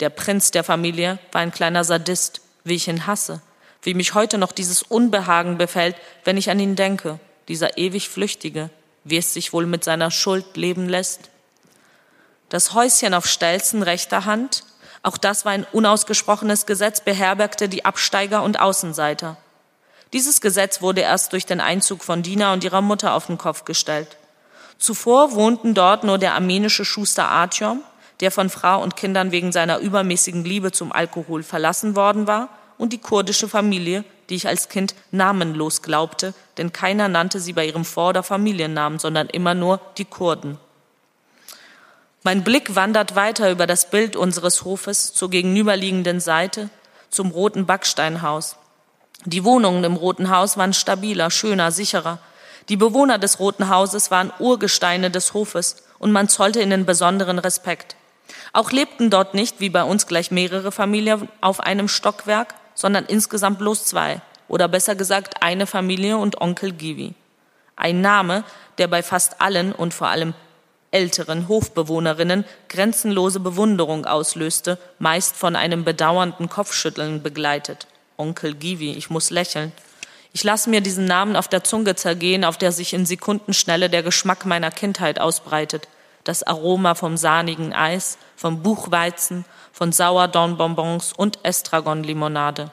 der 0.00 0.10
Prinz 0.10 0.50
der 0.50 0.64
Familie, 0.64 1.18
war 1.32 1.40
ein 1.40 1.52
kleiner 1.52 1.84
Sadist, 1.84 2.40
wie 2.64 2.74
ich 2.74 2.88
ihn 2.88 3.06
hasse, 3.06 3.42
wie 3.82 3.94
mich 3.94 4.14
heute 4.14 4.38
noch 4.38 4.52
dieses 4.52 4.82
Unbehagen 4.82 5.58
befällt, 5.58 5.96
wenn 6.24 6.36
ich 6.36 6.50
an 6.50 6.60
ihn 6.60 6.76
denke, 6.76 7.18
dieser 7.48 7.78
ewig 7.78 8.08
Flüchtige, 8.08 8.70
wie 9.04 9.16
es 9.16 9.34
sich 9.34 9.52
wohl 9.52 9.66
mit 9.66 9.82
seiner 9.84 10.10
Schuld 10.10 10.56
leben 10.56 10.88
lässt. 10.88 11.31
Das 12.52 12.74
Häuschen 12.74 13.14
auf 13.14 13.26
Stelzen 13.26 13.82
rechter 13.82 14.26
Hand, 14.26 14.64
auch 15.02 15.16
das 15.16 15.46
war 15.46 15.52
ein 15.52 15.66
unausgesprochenes 15.72 16.66
Gesetz, 16.66 17.00
beherbergte 17.00 17.66
die 17.66 17.86
Absteiger 17.86 18.42
und 18.42 18.60
Außenseiter. 18.60 19.38
Dieses 20.12 20.42
Gesetz 20.42 20.82
wurde 20.82 21.00
erst 21.00 21.32
durch 21.32 21.46
den 21.46 21.62
Einzug 21.62 22.04
von 22.04 22.22
Dina 22.22 22.52
und 22.52 22.62
ihrer 22.62 22.82
Mutter 22.82 23.14
auf 23.14 23.28
den 23.28 23.38
Kopf 23.38 23.64
gestellt. 23.64 24.18
Zuvor 24.76 25.32
wohnten 25.32 25.72
dort 25.72 26.04
nur 26.04 26.18
der 26.18 26.34
armenische 26.34 26.84
Schuster 26.84 27.26
Artyom, 27.26 27.80
der 28.20 28.30
von 28.30 28.50
Frau 28.50 28.82
und 28.82 28.96
Kindern 28.96 29.32
wegen 29.32 29.50
seiner 29.50 29.78
übermäßigen 29.78 30.44
Liebe 30.44 30.72
zum 30.72 30.92
Alkohol 30.92 31.42
verlassen 31.44 31.96
worden 31.96 32.26
war, 32.26 32.50
und 32.76 32.92
die 32.92 32.98
kurdische 32.98 33.48
Familie, 33.48 34.04
die 34.28 34.34
ich 34.34 34.46
als 34.46 34.68
Kind 34.68 34.94
namenlos 35.10 35.80
glaubte, 35.80 36.34
denn 36.58 36.70
keiner 36.70 37.08
nannte 37.08 37.40
sie 37.40 37.54
bei 37.54 37.64
ihrem 37.64 37.86
Vor- 37.86 38.10
oder 38.10 38.22
Familiennamen, 38.22 38.98
sondern 38.98 39.28
immer 39.28 39.54
nur 39.54 39.80
die 39.96 40.04
Kurden. 40.04 40.58
Mein 42.24 42.44
Blick 42.44 42.76
wandert 42.76 43.16
weiter 43.16 43.50
über 43.50 43.66
das 43.66 43.90
Bild 43.90 44.14
unseres 44.14 44.64
Hofes 44.64 45.12
zur 45.12 45.28
gegenüberliegenden 45.28 46.20
Seite, 46.20 46.70
zum 47.10 47.32
roten 47.32 47.66
Backsteinhaus. 47.66 48.56
Die 49.24 49.42
Wohnungen 49.42 49.82
im 49.82 49.96
Roten 49.96 50.30
Haus 50.30 50.56
waren 50.56 50.72
stabiler, 50.72 51.32
schöner, 51.32 51.72
sicherer. 51.72 52.18
Die 52.68 52.76
Bewohner 52.76 53.18
des 53.18 53.40
Roten 53.40 53.68
Hauses 53.68 54.12
waren 54.12 54.32
Urgesteine 54.38 55.10
des 55.10 55.34
Hofes 55.34 55.82
und 55.98 56.12
man 56.12 56.28
zollte 56.28 56.62
ihnen 56.62 56.86
besonderen 56.86 57.40
Respekt. 57.40 57.96
Auch 58.52 58.70
lebten 58.70 59.10
dort 59.10 59.34
nicht, 59.34 59.58
wie 59.58 59.70
bei 59.70 59.82
uns 59.82 60.06
gleich 60.06 60.30
mehrere 60.30 60.70
Familien 60.70 61.28
auf 61.40 61.58
einem 61.58 61.88
Stockwerk, 61.88 62.54
sondern 62.74 63.04
insgesamt 63.04 63.58
bloß 63.58 63.84
zwei, 63.84 64.20
oder 64.46 64.68
besser 64.68 64.94
gesagt 64.94 65.42
eine 65.42 65.66
Familie 65.66 66.18
und 66.18 66.40
Onkel 66.40 66.70
Givi. 66.70 67.14
Ein 67.74 68.00
Name, 68.00 68.44
der 68.78 68.86
bei 68.86 69.02
fast 69.02 69.40
allen 69.40 69.72
und 69.72 69.92
vor 69.92 70.06
allem 70.08 70.34
älteren 70.92 71.48
Hofbewohnerinnen 71.48 72.44
grenzenlose 72.68 73.40
Bewunderung 73.40 74.06
auslöste, 74.06 74.78
meist 75.00 75.34
von 75.34 75.56
einem 75.56 75.84
bedauernden 75.84 76.48
Kopfschütteln 76.48 77.22
begleitet. 77.22 77.88
Onkel 78.16 78.54
Givi, 78.54 78.92
ich 78.92 79.10
muss 79.10 79.30
lächeln. 79.30 79.72
Ich 80.32 80.44
lasse 80.44 80.70
mir 80.70 80.80
diesen 80.80 81.04
Namen 81.04 81.34
auf 81.36 81.48
der 81.48 81.64
Zunge 81.64 81.96
zergehen, 81.96 82.44
auf 82.44 82.56
der 82.56 82.72
sich 82.72 82.94
in 82.94 83.04
Sekundenschnelle 83.04 83.90
der 83.90 84.02
Geschmack 84.02 84.46
meiner 84.46 84.70
Kindheit 84.70 85.20
ausbreitet. 85.20 85.88
Das 86.24 86.42
Aroma 86.42 86.94
vom 86.94 87.16
sahnigen 87.16 87.72
Eis, 87.72 88.16
vom 88.36 88.62
Buchweizen, 88.62 89.44
von 89.72 89.92
Sauerdornbonbons 89.92 91.12
und 91.12 91.38
Estragon-Limonade. 91.42 92.70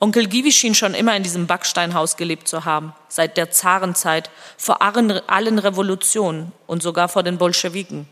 Onkel 0.00 0.28
Givi 0.28 0.52
schien 0.52 0.76
schon 0.76 0.94
immer 0.94 1.16
in 1.16 1.24
diesem 1.24 1.48
Backsteinhaus 1.48 2.16
gelebt 2.16 2.46
zu 2.46 2.64
haben, 2.64 2.94
seit 3.08 3.36
der 3.36 3.50
Zarenzeit, 3.50 4.30
vor 4.56 4.80
allen 4.80 5.58
Revolutionen 5.58 6.52
und 6.68 6.82
sogar 6.84 7.08
vor 7.08 7.24
den 7.24 7.36
Bolschewiken. 7.36 8.08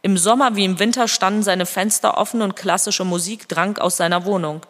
Im 0.00 0.16
Sommer 0.16 0.56
wie 0.56 0.64
im 0.64 0.78
Winter 0.78 1.06
standen 1.06 1.42
seine 1.42 1.66
Fenster 1.66 2.16
offen 2.16 2.40
und 2.40 2.56
klassische 2.56 3.04
Musik 3.04 3.46
drang 3.48 3.76
aus 3.76 3.98
seiner 3.98 4.24
Wohnung. 4.24 4.64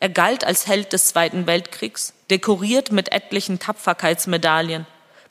Er 0.00 0.08
galt 0.08 0.44
als 0.44 0.66
Held 0.66 0.92
des 0.92 1.06
Zweiten 1.06 1.46
Weltkriegs, 1.46 2.14
dekoriert 2.30 2.90
mit 2.90 3.12
etlichen 3.12 3.60
Tapferkeitsmedaillen. 3.60 4.86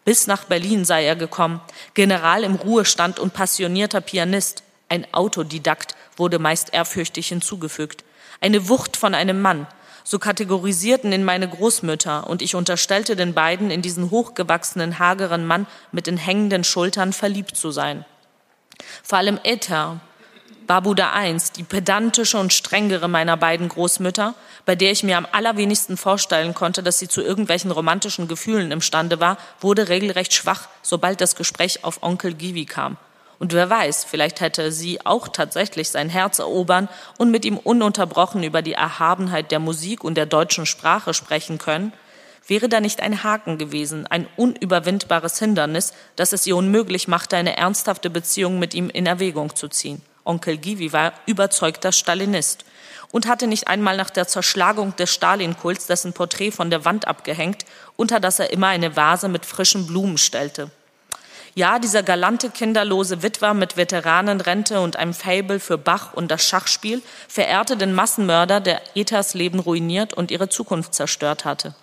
Bis 0.06 0.26
nach 0.28 0.46
Berlin 0.46 0.86
sei 0.86 1.06
er 1.06 1.18
gekommen, 1.18 1.60
General 1.96 2.44
im 2.44 2.56
Ruhestand 2.56 3.20
und 3.20 3.34
passionierter 3.34 4.00
Pianist. 4.00 4.64
Ein 4.88 5.06
Autodidakt 5.14 5.96
wurde 6.16 6.40
meist 6.40 6.74
ehrfürchtig 6.74 7.28
hinzugefügt. 7.28 8.06
Eine 8.40 8.70
Wucht 8.70 8.96
von 8.96 9.14
einem 9.14 9.42
Mann, 9.42 9.68
so 10.12 10.20
kategorisierten 10.20 11.14
ihn 11.14 11.24
meine 11.24 11.48
Großmütter, 11.48 12.28
und 12.28 12.42
ich 12.42 12.54
unterstellte 12.54 13.16
den 13.16 13.34
beiden, 13.34 13.72
in 13.72 13.82
diesen 13.82 14.12
hochgewachsenen, 14.12 15.00
hageren 15.00 15.46
Mann 15.46 15.68
mit 15.94 16.06
den 16.06 16.18
hängenden 16.18 16.66
Schultern 16.66 17.14
verliebt 17.14 17.56
zu 17.56 17.72
sein. 17.72 18.04
Vor 19.04 19.20
allem 19.20 19.40
Ether, 19.44 20.02
Babuda 20.68 21.14
I, 21.24 21.38
die 21.56 21.64
pedantische 21.64 22.38
und 22.38 22.52
strengere 22.52 23.08
meiner 23.08 23.38
beiden 23.38 23.70
Großmütter, 23.70 24.34
bei 24.66 24.76
der 24.76 24.92
ich 24.92 25.04
mir 25.04 25.16
am 25.16 25.28
allerwenigsten 25.32 25.96
vorstellen 25.96 26.54
konnte, 26.54 26.84
dass 26.84 27.00
sie 27.00 27.08
zu 27.08 27.22
irgendwelchen 27.22 27.72
romantischen 27.72 28.28
Gefühlen 28.28 28.74
imstande 28.74 29.22
war, 29.22 29.38
wurde 29.62 29.88
regelrecht 29.88 30.34
schwach, 30.34 30.68
sobald 30.82 31.22
das 31.22 31.38
Gespräch 31.38 31.86
auf 31.86 32.04
Onkel 32.04 32.34
Givi 32.34 32.66
kam. 32.66 32.98
Und 33.42 33.54
wer 33.54 33.72
weiß, 33.72 34.04
vielleicht 34.04 34.40
hätte 34.40 34.72
sie 34.72 35.04
auch 35.04 35.28
tatsächlich 35.28 35.90
sein 35.90 36.10
Herz 36.10 36.38
erobern 36.38 36.88
und 37.18 37.32
mit 37.32 37.44
ihm 37.44 37.58
ununterbrochen 37.58 38.44
über 38.44 38.62
die 38.62 38.74
Erhabenheit 38.74 39.50
der 39.50 39.58
Musik 39.58 40.04
und 40.04 40.14
der 40.14 40.28
deutschen 40.28 40.68
Sprache 40.68 41.16
sprechen 41.16 41.58
können, 41.58 41.92
wäre 42.46 42.70
da 42.70 42.80
nicht 42.80 43.02
ein 43.02 43.24
Haken 43.24 43.58
gewesen, 43.58 44.06
ein 44.06 44.28
unüberwindbares 44.38 45.40
Hindernis, 45.40 45.92
das 46.18 46.34
es 46.34 46.46
ihr 46.46 46.56
unmöglich 46.56 47.08
machte, 47.08 47.36
eine 47.36 47.58
ernsthafte 47.58 48.12
Beziehung 48.12 48.60
mit 48.60 48.76
ihm 48.76 48.92
in 48.92 49.08
Erwägung 49.08 49.56
zu 49.56 49.70
ziehen. 49.70 50.04
Onkel 50.24 50.58
Givi 50.58 50.94
war 50.94 51.14
überzeugter 51.26 51.92
Stalinist 51.92 52.64
und 53.12 53.28
hatte 53.28 53.48
nicht 53.48 53.68
einmal 53.68 53.98
nach 53.98 54.12
der 54.12 54.28
Zerschlagung 54.28 54.96
des 54.98 55.12
Stalin-Kults 55.12 55.88
dessen 55.88 56.14
Porträt 56.14 56.52
von 56.52 56.70
der 56.70 56.86
Wand 56.86 57.08
abgehängt, 57.08 57.66
unter 57.96 58.20
das 58.20 58.38
er 58.38 58.54
immer 58.54 58.68
eine 58.68 58.96
Vase 58.96 59.30
mit 59.30 59.48
frischen 59.48 59.88
Blumen 59.88 60.20
stellte. 60.20 60.70
Ja, 61.54 61.80
dieser 61.80 62.02
galante, 62.02 62.50
kinderlose 62.50 63.24
Witwer 63.24 63.54
mit 63.54 63.76
Veteranenrente 63.76 64.80
und 64.80 64.96
einem 64.96 65.14
Fable 65.14 65.60
für 65.60 65.78
Bach 65.78 66.14
und 66.14 66.32
das 66.32 66.46
Schachspiel 66.46 67.02
verehrte 67.28 67.76
den 67.76 67.94
Massenmörder, 67.94 68.62
der 68.62 68.82
Ethas 68.96 69.34
Leben 69.34 69.60
ruiniert 69.60 70.14
und 70.14 70.32
ihre 70.32 70.48
Zukunft 70.48 70.94
zerstört 70.94 71.44
hatte. 71.44 71.76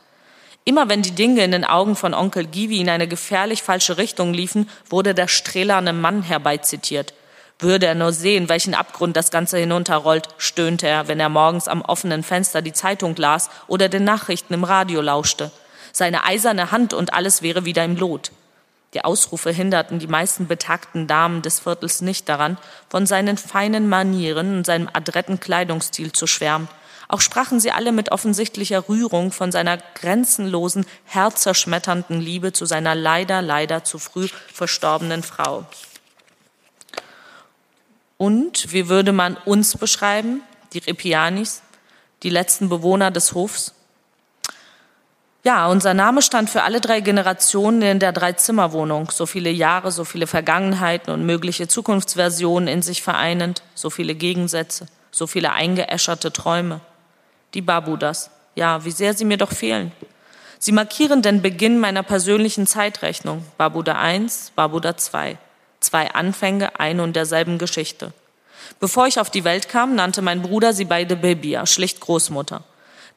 Immer 0.64 0.88
wenn 0.88 1.02
die 1.02 1.14
Dinge 1.14 1.44
in 1.44 1.50
den 1.50 1.66
Augen 1.66 1.96
von 1.96 2.14
Onkel 2.14 2.46
Givi 2.46 2.80
in 2.80 2.88
eine 2.88 3.08
gefährlich 3.08 3.62
falsche 3.62 3.98
Richtung 3.98 4.32
liefen, 4.32 4.70
wurde 4.88 5.14
der 5.14 5.28
stählerne 5.28 5.92
Mann 5.92 6.22
herbeizitiert. 6.22 7.12
Würde 7.58 7.86
er 7.86 7.94
nur 7.94 8.12
sehen, 8.12 8.48
welchen 8.48 8.74
Abgrund 8.74 9.16
das 9.16 9.30
Ganze 9.30 9.58
hinunterrollt, 9.58 10.28
stöhnte 10.38 10.86
er, 10.86 11.08
wenn 11.08 11.20
er 11.20 11.28
morgens 11.28 11.68
am 11.68 11.82
offenen 11.82 12.22
Fenster 12.22 12.62
die 12.62 12.72
Zeitung 12.72 13.16
las 13.16 13.50
oder 13.66 13.88
den 13.90 14.04
Nachrichten 14.04 14.54
im 14.54 14.64
Radio 14.64 15.02
lauschte. 15.02 15.50
Seine 15.92 16.24
eiserne 16.24 16.70
Hand 16.70 16.94
und 16.94 17.12
alles 17.12 17.42
wäre 17.42 17.64
wieder 17.64 17.84
im 17.84 17.96
Lot. 17.96 18.30
Die 18.94 19.04
Ausrufe 19.04 19.50
hinderten 19.50 19.98
die 19.98 20.06
meisten 20.06 20.46
betagten 20.46 21.06
Damen 21.06 21.42
des 21.42 21.60
Viertels 21.60 22.00
nicht 22.00 22.28
daran, 22.28 22.56
von 22.88 23.06
seinen 23.06 23.36
feinen 23.36 23.88
Manieren 23.88 24.58
und 24.58 24.66
seinem 24.66 24.88
adretten 24.92 25.40
Kleidungsstil 25.40 26.12
zu 26.12 26.26
schwärmen. 26.26 26.68
Auch 27.08 27.22
sprachen 27.22 27.58
sie 27.58 27.70
alle 27.70 27.92
mit 27.92 28.12
offensichtlicher 28.12 28.88
Rührung 28.88 29.32
von 29.32 29.50
seiner 29.50 29.78
grenzenlosen, 29.94 30.86
herzerschmetternden 31.04 32.20
Liebe 32.20 32.52
zu 32.52 32.66
seiner 32.66 32.94
leider, 32.94 33.40
leider 33.40 33.82
zu 33.82 33.98
früh 33.98 34.28
verstorbenen 34.52 35.22
Frau. 35.22 35.66
Und 38.18 38.72
wie 38.72 38.88
würde 38.88 39.12
man 39.12 39.36
uns 39.36 39.76
beschreiben, 39.76 40.42
die 40.74 40.78
Repianis, 40.78 41.62
die 42.22 42.30
letzten 42.30 42.68
Bewohner 42.68 43.10
des 43.10 43.32
Hofs? 43.32 43.74
Ja, 45.44 45.68
unser 45.68 45.94
Name 45.94 46.20
stand 46.20 46.50
für 46.50 46.64
alle 46.64 46.80
drei 46.80 47.00
Generationen 47.00 47.82
in 47.82 47.98
der 48.00 48.12
Dreizimmerwohnung. 48.12 49.10
So 49.12 49.24
viele 49.24 49.50
Jahre, 49.50 49.92
so 49.92 50.04
viele 50.04 50.26
Vergangenheiten 50.26 51.12
und 51.12 51.24
mögliche 51.24 51.68
Zukunftsversionen 51.68 52.68
in 52.68 52.82
sich 52.82 53.02
vereinend, 53.02 53.62
so 53.74 53.88
viele 53.88 54.16
Gegensätze, 54.16 54.86
so 55.12 55.26
viele 55.28 55.52
eingeäscherte 55.52 56.32
Träume. 56.32 56.80
Die 57.54 57.62
Babudas. 57.62 58.30
Ja, 58.56 58.84
wie 58.84 58.90
sehr 58.90 59.14
sie 59.14 59.24
mir 59.24 59.36
doch 59.36 59.52
fehlen. 59.52 59.92
Sie 60.58 60.72
markieren 60.72 61.22
den 61.22 61.40
Beginn 61.40 61.78
meiner 61.78 62.02
persönlichen 62.02 62.66
Zeitrechnung. 62.66 63.44
Babuda 63.56 63.92
1, 63.92 64.52
Babuda 64.56 64.96
2. 64.96 65.38
Zwei 65.78 66.10
Anfänge 66.10 66.80
ein 66.80 66.98
und 66.98 67.14
derselben 67.14 67.58
Geschichte. 67.58 68.12
Bevor 68.80 69.06
ich 69.06 69.20
auf 69.20 69.30
die 69.30 69.44
Welt 69.44 69.68
kam, 69.68 69.94
nannte 69.94 70.20
mein 70.20 70.42
Bruder 70.42 70.72
sie 70.72 70.84
beide 70.84 71.14
Bebia, 71.14 71.64
schlicht 71.66 72.00
Großmutter. 72.00 72.64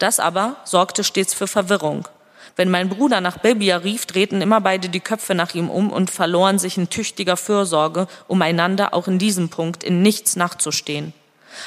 Das 0.02 0.20
aber 0.20 0.56
sorgte 0.64 1.04
stets 1.04 1.36
für 1.36 1.46
Verwirrung. 1.46 2.08
Wenn 2.56 2.72
mein 2.72 2.90
Bruder 2.90 3.22
nach 3.22 3.38
Bebia 3.38 3.78
rief, 3.78 4.08
drehten 4.08 4.42
immer 4.42 4.60
beide 4.60 4.90
die 4.90 5.00
Köpfe 5.00 5.36
nach 5.36 5.54
ihm 5.54 5.70
um 5.70 5.92
und 5.92 6.10
verloren 6.10 6.58
sich 6.58 6.76
in 6.76 6.90
tüchtiger 6.90 7.38
Fürsorge, 7.38 8.08
um 8.28 8.42
einander 8.42 8.96
auch 8.96 9.08
in 9.08 9.20
diesem 9.20 9.50
Punkt 9.50 9.84
in 9.84 10.02
nichts 10.02 10.36
nachzustehen. 10.36 11.14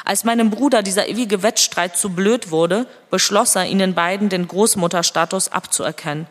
Als 0.05 0.24
meinem 0.24 0.51
Bruder 0.51 0.82
dieser 0.82 1.07
ewige 1.07 1.45
Wettstreit 1.45 1.97
zu 1.97 2.11
blöd 2.11 2.51
wurde, 2.51 2.89
beschloss 3.09 3.55
er, 3.55 3.66
ihnen 3.66 3.95
beiden 3.95 4.30
den 4.30 4.49
Großmutterstatus 4.49 5.53
abzuerkennen. 5.53 6.26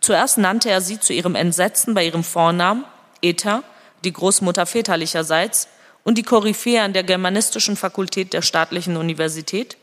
Zuerst 0.00 0.38
nannte 0.38 0.70
er 0.70 0.80
sie 0.80 0.98
zu 0.98 1.12
ihrem 1.12 1.36
Entsetzen 1.36 1.94
bei 1.94 2.04
ihrem 2.04 2.24
Vornamen, 2.24 2.84
Eta, 3.22 3.62
die 4.02 4.12
Großmutter 4.12 4.66
väterlicherseits, 4.66 5.68
und 6.02 6.18
die 6.18 6.24
Koryphäe 6.24 6.82
an 6.82 6.94
der 6.94 7.04
Germanistischen 7.04 7.76
Fakultät 7.76 8.32
der 8.32 8.42
Staatlichen 8.42 8.96
Universität, 8.96 9.76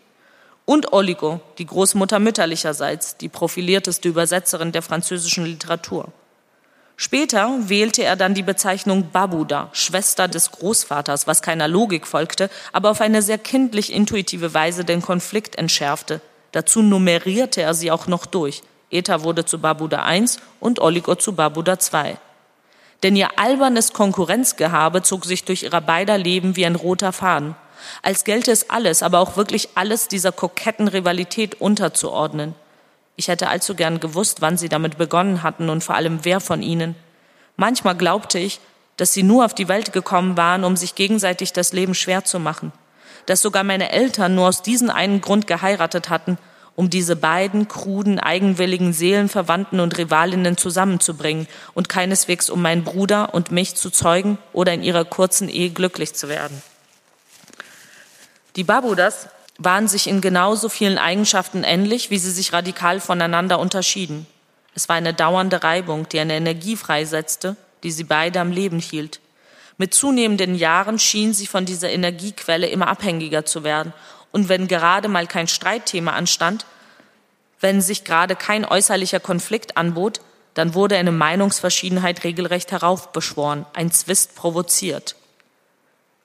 und 0.72 0.94
Oligo, 0.94 1.42
die 1.58 1.66
Großmutter 1.66 2.20
mütterlicherseits, 2.20 3.18
die 3.18 3.28
profilierteste 3.28 4.08
Übersetzerin 4.08 4.72
der 4.72 4.82
französischen 4.82 5.44
Literatur. 5.44 6.14
Später 6.96 7.58
wählte 7.68 8.06
er 8.06 8.16
dann 8.16 8.36
die 8.36 8.42
Bezeichnung 8.42 9.10
Babuda, 9.12 9.68
Schwester 9.74 10.30
des 10.30 10.50
Großvaters, 10.52 11.28
was 11.28 11.42
keiner 11.42 11.68
Logik 11.68 12.08
folgte, 12.08 12.50
aber 12.72 12.92
auf 12.92 13.02
eine 13.02 13.22
sehr 13.22 13.38
kindlich 13.38 13.92
intuitive 13.92 14.54
Weise 14.54 14.86
den 14.86 15.02
Konflikt 15.02 15.58
entschärfte. 15.58 16.22
Dazu 16.54 16.82
nummerierte 16.82 17.62
er 17.62 17.74
sie 17.74 17.92
auch 17.92 18.08
noch 18.08 18.26
durch. 18.26 18.64
Eta 18.92 19.24
wurde 19.24 19.44
zu 19.44 19.60
Babuda 19.60 20.10
I 20.10 20.24
und 20.62 20.80
Oligo 20.80 21.16
zu 21.16 21.34
Babuda 21.34 21.74
II. 21.74 22.16
Denn 23.04 23.18
ihr 23.18 23.38
albernes 23.38 23.92
Konkurrenzgehabe 23.92 25.02
zog 25.02 25.26
sich 25.26 25.44
durch 25.44 25.64
ihrer 25.64 25.82
beider 25.82 26.18
Leben 26.18 26.56
wie 26.56 26.66
ein 26.66 26.76
roter 26.76 27.12
Faden. 27.12 27.56
Als 28.02 28.24
gelte 28.24 28.52
es 28.52 28.70
alles, 28.70 29.04
aber 29.04 29.20
auch 29.20 29.38
wirklich 29.38 29.70
alles 29.76 30.08
dieser 30.08 30.32
koketten 30.32 30.88
Rivalität 30.88 31.60
unterzuordnen. 31.60 32.56
Ich 33.16 33.28
hätte 33.28 33.50
allzu 33.50 33.76
gern 33.76 34.00
gewusst, 34.00 34.42
wann 34.42 34.58
sie 34.58 34.70
damit 34.70 34.98
begonnen 34.98 35.44
hatten 35.44 35.70
und 35.70 35.84
vor 35.84 35.96
allem 35.96 36.20
wer 36.24 36.40
von 36.40 36.64
ihnen. 36.64 36.96
Manchmal 37.56 37.96
glaubte 37.96 38.40
ich, 38.40 38.60
dass 38.98 39.14
sie 39.14 39.24
nur 39.24 39.46
auf 39.46 39.54
die 39.54 39.68
Welt 39.68 39.94
gekommen 39.94 40.38
waren, 40.38 40.64
um 40.64 40.76
sich 40.76 40.96
gegenseitig 40.96 41.54
das 41.54 41.74
Leben 41.74 41.94
schwer 41.94 42.24
zu 42.24 42.40
machen, 42.40 42.72
dass 43.26 43.42
sogar 43.42 43.64
meine 43.64 43.92
Eltern 43.92 44.36
nur 44.36 44.48
aus 44.48 44.62
diesem 44.62 44.90
einen 44.90 45.22
Grund 45.22 45.48
geheiratet 45.48 46.10
hatten, 46.10 46.38
um 46.76 46.90
diese 46.90 47.16
beiden 47.16 47.68
kruden, 47.68 48.20
eigenwilligen 48.20 48.94
Seelenverwandten 48.94 49.80
und 49.80 49.98
Rivalinnen 49.98 50.58
zusammenzubringen 50.58 51.48
und 51.74 51.90
keineswegs 51.90 52.50
um 52.50 52.62
meinen 52.62 52.84
Bruder 52.84 53.34
und 53.34 53.52
mich 53.52 53.76
zu 53.76 53.90
zeugen 53.90 54.38
oder 54.54 54.74
in 54.74 54.84
ihrer 54.84 55.06
kurzen 55.06 55.50
Ehe 55.50 55.70
glücklich 55.70 56.14
zu 56.14 56.30
werden. 56.30 56.62
Die 58.56 58.64
Babudas 58.64 59.30
waren 59.58 59.88
sich 59.88 60.08
in 60.08 60.22
genauso 60.22 60.70
vielen 60.70 60.98
Eigenschaften 60.98 61.64
ähnlich, 61.64 62.10
wie 62.10 62.18
sie 62.18 62.32
sich 62.32 62.54
radikal 62.54 63.00
voneinander 63.00 63.60
unterschieden. 63.60 64.28
Es 64.76 64.90
war 64.90 64.96
eine 64.96 65.14
dauernde 65.14 65.64
Reibung, 65.64 66.08
die 66.10 66.20
eine 66.20 66.36
Energie 66.36 66.76
freisetzte, 66.76 67.56
die 67.84 67.92
sie 67.92 68.04
beide 68.04 68.40
am 68.40 68.52
Leben 68.52 68.80
hielt. 68.80 69.20
Mit 69.78 69.94
zunehmenden 69.94 70.56
Jahren 70.56 71.00
schien 71.00 71.34
sie 71.34 71.48
von 71.48 71.66
dieser 71.66 71.90
Energiequelle 71.90 72.68
immer 72.68 72.88
abhängiger 72.88 73.46
zu 73.46 73.64
werden. 73.64 73.94
Und 74.32 74.50
wenn 74.50 74.68
gerade 74.68 75.08
mal 75.08 75.28
kein 75.28 75.48
Streitthema 75.48 76.12
anstand, 76.12 76.66
wenn 77.60 77.82
sich 77.82 78.04
gerade 78.04 78.36
kein 78.36 78.66
äußerlicher 78.66 79.20
Konflikt 79.20 79.78
anbot, 79.78 80.22
dann 80.54 80.74
wurde 80.74 80.98
eine 80.98 81.12
Meinungsverschiedenheit 81.12 82.24
regelrecht 82.24 82.72
heraufbeschworen, 82.72 83.66
ein 83.74 83.92
Zwist 83.92 84.36
provoziert. 84.36 85.16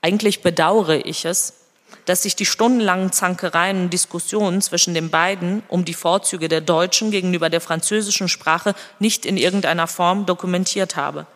Eigentlich 0.02 0.42
bedauere 0.42 1.04
ich 1.04 1.24
es, 1.24 1.65
dass 2.06 2.22
sich 2.22 2.36
die 2.36 2.46
stundenlangen 2.46 3.12
Zankereien 3.12 3.82
und 3.82 3.92
Diskussionen 3.92 4.62
zwischen 4.62 4.94
den 4.94 5.10
beiden 5.10 5.62
um 5.68 5.84
die 5.84 5.94
Vorzüge 5.94 6.48
der 6.48 6.62
deutschen 6.62 7.10
gegenüber 7.10 7.50
der 7.50 7.60
französischen 7.60 8.28
Sprache 8.28 8.74
nicht 8.98 9.26
in 9.26 9.36
irgendeiner 9.36 9.86
Form 9.86 10.24
dokumentiert 10.24 10.96
habe. 10.96 11.26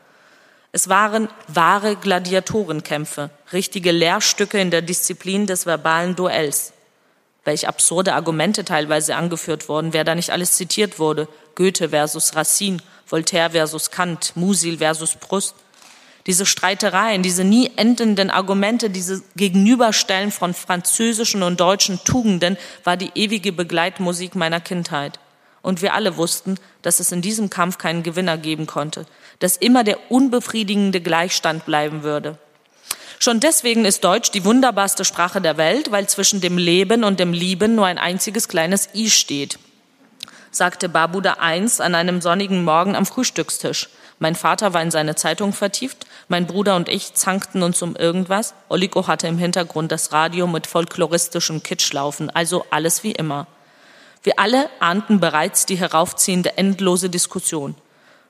Es 0.73 0.89
waren 0.89 1.29
wahre 1.49 1.97
Gladiatorenkämpfe, 1.97 3.31
richtige 3.53 3.91
Lehrstücke 3.91 4.61
in 4.61 4.71
der 4.71 4.83
Disziplin 4.83 5.47
des 5.47 5.67
verbalen 5.67 6.15
Duells. 6.15 6.73
Welch 7.45 7.67
absurde 7.67 8.15
Argumente 8.15 8.65
teilweise 8.65 9.17
angeführt 9.17 9.69
wurden, 9.69 9.93
wer 9.93 10.05
da 10.05 10.15
nicht 10.15 10.31
alles 10.31 10.53
zitiert 10.53 11.01
wurde. 11.01 11.27
Goethe 11.57 11.89
versus 11.89 12.37
Racine, 12.37 12.79
Voltaire 13.07 13.51
versus 13.51 13.91
Kant, 13.91 14.33
Musil 14.37 14.79
versus 14.79 15.17
Proust– 15.17 15.55
diese 16.27 16.47
Streitereien, 16.47 17.23
diese 17.23 17.45
nie 17.45 17.71
endenden 17.77 18.31
Argumente, 18.31 18.91
diese 18.91 19.23
Gegenüberstellen 19.37 20.31
von 20.31 20.55
französischen 20.55 21.43
und 21.43 21.61
deutschen 21.61 22.03
Tugenden 22.05 22.57
war 22.85 22.97
die 22.97 23.11
ewige 23.15 23.53
Begleitmusik 23.53 24.35
meiner 24.35 24.61
Kindheit. 24.61 25.19
Und 25.63 25.83
wir 25.83 25.95
alle 25.95 26.17
wussten, 26.17 26.57
dass 26.83 27.01
es 27.01 27.13
in 27.13 27.23
diesem 27.23 27.51
Kampf 27.51 27.79
keinen 27.79 28.03
Gewinner 28.03 28.39
geben 28.39 28.67
konnte, 28.67 29.07
dass 29.39 29.57
immer 29.57 29.85
der 29.85 30.11
unbefriedigende 30.11 31.01
Gleichstand 31.01 31.67
bleiben 31.67 32.03
würde. 32.03 32.39
Schon 33.19 33.41
deswegen 33.41 33.85
ist 33.85 34.03
Deutsch 34.03 34.31
die 34.31 34.47
wunderbarste 34.47 35.05
Sprache 35.05 35.43
der 35.43 35.59
Welt, 35.59 35.91
weil 35.91 36.09
zwischen 36.09 36.41
dem 36.41 36.57
Leben 36.57 37.05
und 37.05 37.21
dem 37.21 37.35
Lieben 37.35 37.75
nur 37.75 37.85
ein 37.85 37.99
einziges 37.99 38.49
kleines 38.49 38.89
I 38.95 39.11
steht, 39.11 39.59
sagte 40.51 40.89
Babuda 40.89 41.37
I 41.43 41.67
an 41.81 41.95
einem 41.95 42.23
sonnigen 42.23 42.65
Morgen 42.65 42.97
am 42.97 43.05
Frühstückstisch. 43.05 43.91
Mein 44.23 44.35
Vater 44.35 44.75
war 44.75 44.83
in 44.83 44.91
seine 44.91 45.15
Zeitung 45.15 45.55
vertieft, 45.55 46.07
mein 46.29 46.47
Bruder 46.47 46.77
und 46.77 46.91
ich 46.91 47.15
zankten 47.15 47.63
uns 47.63 47.81
um 47.81 47.97
irgendwas. 47.97 48.53
Oligo 48.69 49.07
hatte 49.07 49.27
im 49.27 49.39
Hintergrund 49.39 49.91
das 49.91 50.13
Radio 50.13 50.47
mit 50.47 50.67
folkloristischem 50.67 51.63
Kitsch 51.63 51.91
laufen, 51.95 52.29
also 52.29 52.67
alles 52.71 53.03
wie 53.03 53.13
immer. 53.13 53.47
Wir 54.23 54.39
alle 54.39 54.69
ahnten 54.79 55.21
bereits 55.21 55.65
die 55.65 55.79
heraufziehende 55.79 56.59
endlose 56.59 57.09
Diskussion. 57.09 57.75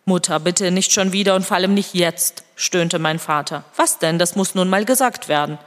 Mutter, 0.04 0.38
bitte 0.38 0.70
nicht 0.70 0.92
schon 0.92 1.12
wieder 1.12 1.34
und 1.34 1.44
vor 1.44 1.56
allem 1.56 1.74
nicht 1.74 1.92
jetzt, 1.92 2.44
stöhnte 2.54 3.00
mein 3.00 3.18
Vater. 3.18 3.64
Was 3.74 3.98
denn? 3.98 4.20
Das 4.20 4.36
muss 4.36 4.54
nun 4.54 4.70
mal 4.70 4.84
gesagt 4.84 5.26
werden. 5.26 5.58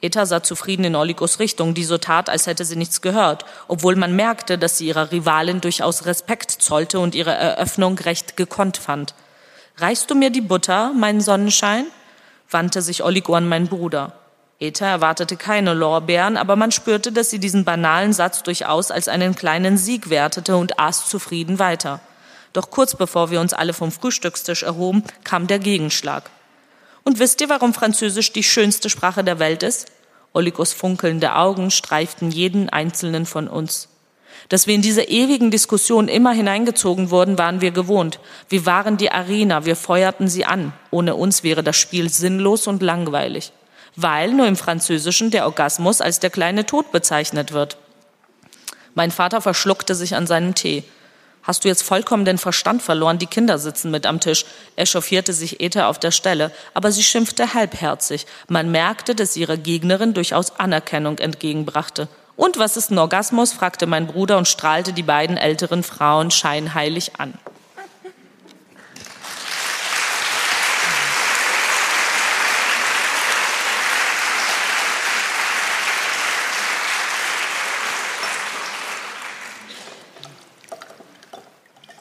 Eta 0.00 0.26
sah 0.26 0.44
zufrieden 0.44 0.84
in 0.84 0.94
Oligos 0.94 1.40
Richtung, 1.40 1.74
die 1.74 1.82
so 1.82 1.98
tat, 1.98 2.30
als 2.30 2.46
hätte 2.46 2.64
sie 2.64 2.76
nichts 2.76 3.00
gehört, 3.02 3.44
obwohl 3.66 3.96
man 3.96 4.14
merkte, 4.14 4.58
dass 4.58 4.78
sie 4.78 4.86
ihrer 4.86 5.10
Rivalin 5.10 5.60
durchaus 5.60 6.06
Respekt 6.06 6.52
zollte 6.52 7.00
und 7.00 7.16
ihre 7.16 7.34
Eröffnung 7.34 7.98
recht 7.98 8.36
gekonnt 8.36 8.76
fand. 8.76 9.14
Reichst 9.78 10.10
du 10.10 10.14
mir 10.14 10.30
die 10.30 10.40
Butter, 10.40 10.92
mein 10.94 11.20
Sonnenschein? 11.20 11.84
wandte 12.50 12.80
sich 12.80 13.04
Oligo 13.04 13.34
an 13.34 13.46
meinen 13.46 13.68
Bruder. 13.68 14.12
Eta 14.58 14.86
erwartete 14.86 15.36
keine 15.36 15.74
Lorbeeren, 15.74 16.38
aber 16.38 16.56
man 16.56 16.72
spürte, 16.72 17.12
dass 17.12 17.28
sie 17.28 17.38
diesen 17.38 17.66
banalen 17.66 18.14
Satz 18.14 18.42
durchaus 18.42 18.90
als 18.90 19.06
einen 19.06 19.34
kleinen 19.34 19.76
Sieg 19.76 20.08
wertete 20.08 20.56
und 20.56 20.80
aß 20.80 21.10
zufrieden 21.10 21.58
weiter. 21.58 22.00
Doch 22.54 22.70
kurz 22.70 22.96
bevor 22.96 23.30
wir 23.30 23.38
uns 23.38 23.52
alle 23.52 23.74
vom 23.74 23.92
Frühstückstisch 23.92 24.62
erhoben, 24.62 25.04
kam 25.24 25.46
der 25.46 25.58
Gegenschlag. 25.58 26.30
Und 27.04 27.18
wisst 27.18 27.42
ihr, 27.42 27.50
warum 27.50 27.74
Französisch 27.74 28.32
die 28.32 28.44
schönste 28.44 28.88
Sprache 28.88 29.24
der 29.24 29.38
Welt 29.38 29.62
ist? 29.62 29.92
Oligos 30.32 30.72
funkelnde 30.72 31.34
Augen 31.34 31.70
streiften 31.70 32.30
jeden 32.30 32.70
einzelnen 32.70 33.26
von 33.26 33.46
uns. 33.46 33.88
Dass 34.48 34.66
wir 34.66 34.74
in 34.74 34.82
diese 34.82 35.02
ewigen 35.02 35.50
Diskussionen 35.50 36.08
immer 36.08 36.32
hineingezogen 36.32 37.10
wurden, 37.10 37.36
waren 37.38 37.60
wir 37.60 37.72
gewohnt. 37.72 38.20
Wir 38.48 38.64
waren 38.64 38.96
die 38.96 39.10
Arena, 39.10 39.64
wir 39.64 39.74
feuerten 39.74 40.28
sie 40.28 40.44
an. 40.44 40.72
Ohne 40.90 41.16
uns 41.16 41.42
wäre 41.42 41.64
das 41.64 41.76
Spiel 41.76 42.10
sinnlos 42.10 42.66
und 42.66 42.82
langweilig, 42.82 43.52
weil 43.96 44.32
nur 44.32 44.46
im 44.46 44.56
Französischen 44.56 45.30
der 45.30 45.46
Orgasmus 45.46 46.00
als 46.00 46.20
der 46.20 46.30
kleine 46.30 46.64
Tod 46.64 46.92
bezeichnet 46.92 47.52
wird. 47.52 47.76
Mein 48.94 49.10
Vater 49.10 49.40
verschluckte 49.40 49.94
sich 49.94 50.14
an 50.14 50.26
seinem 50.26 50.54
Tee. 50.54 50.84
Hast 51.42 51.64
du 51.64 51.68
jetzt 51.68 51.82
vollkommen 51.82 52.24
den 52.24 52.38
Verstand 52.38 52.82
verloren? 52.82 53.18
Die 53.18 53.26
Kinder 53.26 53.58
sitzen 53.58 53.90
mit 53.90 54.04
am 54.06 54.18
Tisch. 54.18 54.46
Echauffierte 54.74 55.32
sich 55.32 55.60
Ether 55.60 55.88
auf 55.88 56.00
der 56.00 56.10
Stelle, 56.10 56.50
aber 56.74 56.90
sie 56.90 57.04
schimpfte 57.04 57.54
halbherzig. 57.54 58.26
Man 58.48 58.70
merkte, 58.72 59.14
dass 59.14 59.34
sie 59.34 59.42
ihrer 59.42 59.56
Gegnerin 59.56 60.12
durchaus 60.12 60.58
Anerkennung 60.58 61.18
entgegenbrachte. 61.18 62.08
Und 62.36 62.58
was 62.58 62.76
ist 62.76 62.90
ein 62.90 62.98
Orgasmus? 62.98 63.52
fragte 63.52 63.86
mein 63.86 64.06
Bruder 64.06 64.36
und 64.36 64.46
strahlte 64.46 64.92
die 64.92 65.02
beiden 65.02 65.36
älteren 65.36 65.82
Frauen 65.82 66.30
scheinheilig 66.30 67.12
an. 67.18 67.34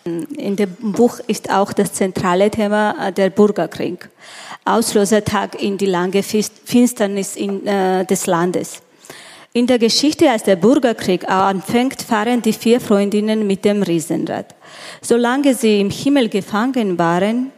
In 0.05 0.55
dem 0.55 0.75
Buch 0.91 1.19
ist 1.25 1.49
auch 1.49 1.73
das 1.73 1.93
zentrale 1.93 2.51
Thema 2.51 3.07
äh, 3.07 3.11
der 3.11 3.31
Bürgerkrieg. 3.31 4.09
Auslösertag 4.63 5.59
in 5.59 5.79
die 5.79 5.87
lange 5.87 6.21
Finsternis 6.21 7.35
in, 7.35 7.65
äh, 7.65 8.05
des 8.05 8.27
Landes. 8.27 8.83
In 9.55 9.67
der 9.67 9.79
Geschichte, 9.79 10.29
als 10.29 10.43
der 10.43 10.57
Bürgerkrieg 10.57 11.29
anfängt, 11.29 12.01
fahren 12.01 12.41
die 12.41 12.51
vier 12.51 12.81
Freundinnen 12.81 13.47
mit 13.47 13.63
dem 13.63 13.83
Riesenrad. 13.83 14.53
Solange 15.01 15.53
sie 15.53 15.79
im 15.79 15.89
Himmel 15.89 16.27
gefangen 16.27 16.99
waren, 16.99 17.53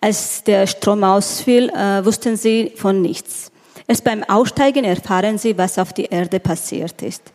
als 0.00 0.42
der 0.44 0.66
Strom 0.66 1.04
ausfiel, 1.04 1.68
äh, 1.68 2.02
wussten 2.02 2.38
sie 2.38 2.72
von 2.76 3.02
nichts. 3.02 3.52
Erst 3.86 4.04
beim 4.04 4.24
Aussteigen 4.24 4.84
erfahren 4.84 5.36
sie, 5.36 5.58
was 5.58 5.78
auf 5.78 5.92
die 5.92 6.06
Erde 6.06 6.40
passiert 6.40 7.02
ist. 7.02 7.34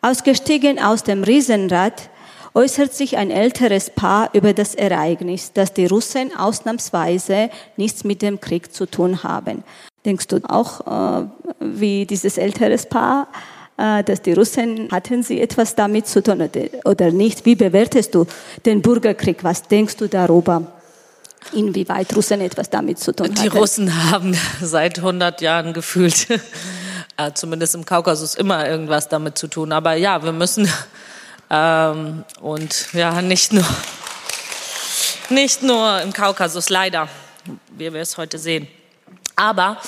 Ausgestiegen 0.00 0.82
aus 0.82 1.02
dem 1.02 1.22
Riesenrad 1.22 2.08
äußert 2.54 2.94
sich 2.94 3.18
ein 3.18 3.30
älteres 3.30 3.90
Paar 3.90 4.30
über 4.32 4.54
das 4.54 4.74
Ereignis, 4.74 5.52
dass 5.52 5.74
die 5.74 5.84
Russen 5.84 6.34
ausnahmsweise 6.34 7.50
nichts 7.76 8.04
mit 8.04 8.22
dem 8.22 8.40
Krieg 8.40 8.72
zu 8.72 8.86
tun 8.86 9.22
haben. 9.22 9.64
Denkst 10.04 10.26
du 10.28 10.40
auch 10.48 11.22
äh, 11.22 11.26
wie 11.60 12.04
dieses 12.06 12.36
ältere 12.36 12.76
Paar, 12.76 13.28
äh, 13.76 14.04
dass 14.04 14.20
die 14.20 14.34
Russen, 14.34 14.88
hatten 14.92 15.22
sie 15.22 15.40
etwas 15.40 15.74
damit 15.74 16.06
zu 16.06 16.22
tun 16.22 16.48
oder 16.84 17.10
nicht? 17.10 17.46
Wie 17.46 17.54
bewertest 17.54 18.14
du 18.14 18.26
den 18.66 18.82
Bürgerkrieg? 18.82 19.42
Was 19.42 19.62
denkst 19.62 19.96
du 19.96 20.08
darüber? 20.08 20.66
Inwieweit 21.52 22.14
Russen 22.14 22.40
etwas 22.40 22.68
damit 22.70 22.98
zu 22.98 23.14
tun 23.14 23.28
hatten? 23.28 23.42
Die 23.42 23.48
Russen 23.48 24.10
haben 24.10 24.36
seit 24.60 24.98
100 24.98 25.40
Jahren 25.40 25.72
gefühlt, 25.72 26.28
äh, 27.16 27.32
zumindest 27.32 27.74
im 27.74 27.84
Kaukasus, 27.84 28.34
immer 28.34 28.68
irgendwas 28.68 29.08
damit 29.08 29.38
zu 29.38 29.48
tun. 29.48 29.72
Aber 29.72 29.94
ja, 29.94 30.22
wir 30.22 30.32
müssen 30.32 30.68
ähm, 31.50 32.24
und 32.40 32.92
ja, 32.92 33.22
nicht 33.22 33.52
nur, 33.52 33.64
nicht 35.30 35.62
nur 35.62 36.00
im 36.02 36.12
Kaukasus, 36.12 36.68
leider, 36.68 37.08
wie 37.76 37.92
wir 37.92 38.00
es 38.00 38.16
heute 38.16 38.38
sehen. 38.38 38.68
Aber 39.36 39.78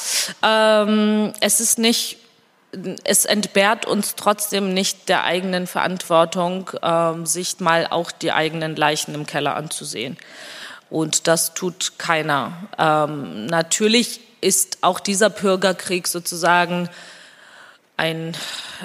ähm, 0.43 1.33
es 1.41 1.61
ist 1.61 1.79
nicht, 1.79 2.19
es 3.05 3.25
entbehrt 3.25 3.87
uns 3.87 4.15
trotzdem 4.17 4.75
nicht 4.75 5.09
der 5.09 5.25
eigenen 5.25 5.67
Verantwortung, 5.67 6.71
ähm, 6.83 7.27
sich 7.27 7.61
mal 7.61 7.87
auch 7.89 8.11
die 8.11 8.33
eigenen 8.33 8.77
Leichen 8.77 9.15
im 9.15 9.27
Keller 9.27 9.57
anzusehen. 9.57 10.17
Und 10.91 11.27
das 11.27 11.55
tut 11.55 11.99
keiner. 11.99 12.53
Ähm, 12.79 13.47
natürlich 13.47 14.21
ist 14.41 14.79
auch 14.83 15.01
dieser 15.01 15.31
Bürgerkrieg 15.31 16.07
sozusagen 16.07 16.89
ein 17.97 18.37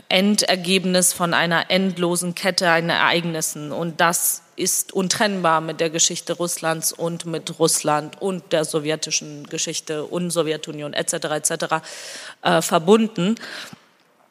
Endergebnis 0.10 1.14
von 1.14 1.34
einer 1.34 1.70
endlosen 1.70 2.34
Kette 2.34 2.70
an 2.70 2.90
Ereignissen. 2.90 3.72
Und 3.72 4.00
das 4.00 4.41
ist 4.56 4.94
untrennbar 4.94 5.62
mit 5.62 5.80
der 5.80 5.90
Geschichte 5.90 6.34
Russlands 6.34 6.92
und 6.92 7.26
mit 7.26 7.60
Russland 7.60 8.22
und 8.22 8.52
der 8.52 8.66
sowjetischen 8.66 9.48
Geschichte 9.48 10.06
und 10.06 10.32
Sowjetunion 10.32 10.94
etc. 10.94 11.14
etc. 11.14 11.52
Äh, 12.42 12.62
verbunden. 12.62 13.36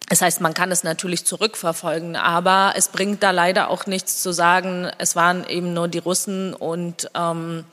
Das 0.08 0.22
heißt, 0.22 0.40
man 0.40 0.54
kann 0.54 0.72
es 0.72 0.82
natürlich 0.82 1.24
zurückverfolgen, 1.24 2.16
aber 2.16 2.72
es 2.76 2.88
bringt 2.88 3.22
da 3.22 3.30
leider 3.30 3.70
auch 3.70 3.86
nichts 3.86 4.20
zu 4.20 4.32
sagen, 4.32 4.90
es 4.98 5.14
waren 5.14 5.46
eben 5.46 5.72
nur 5.72 5.86
die 5.86 5.98
Russen 5.98 6.52
und 6.52 7.08
ähm, 7.14 7.64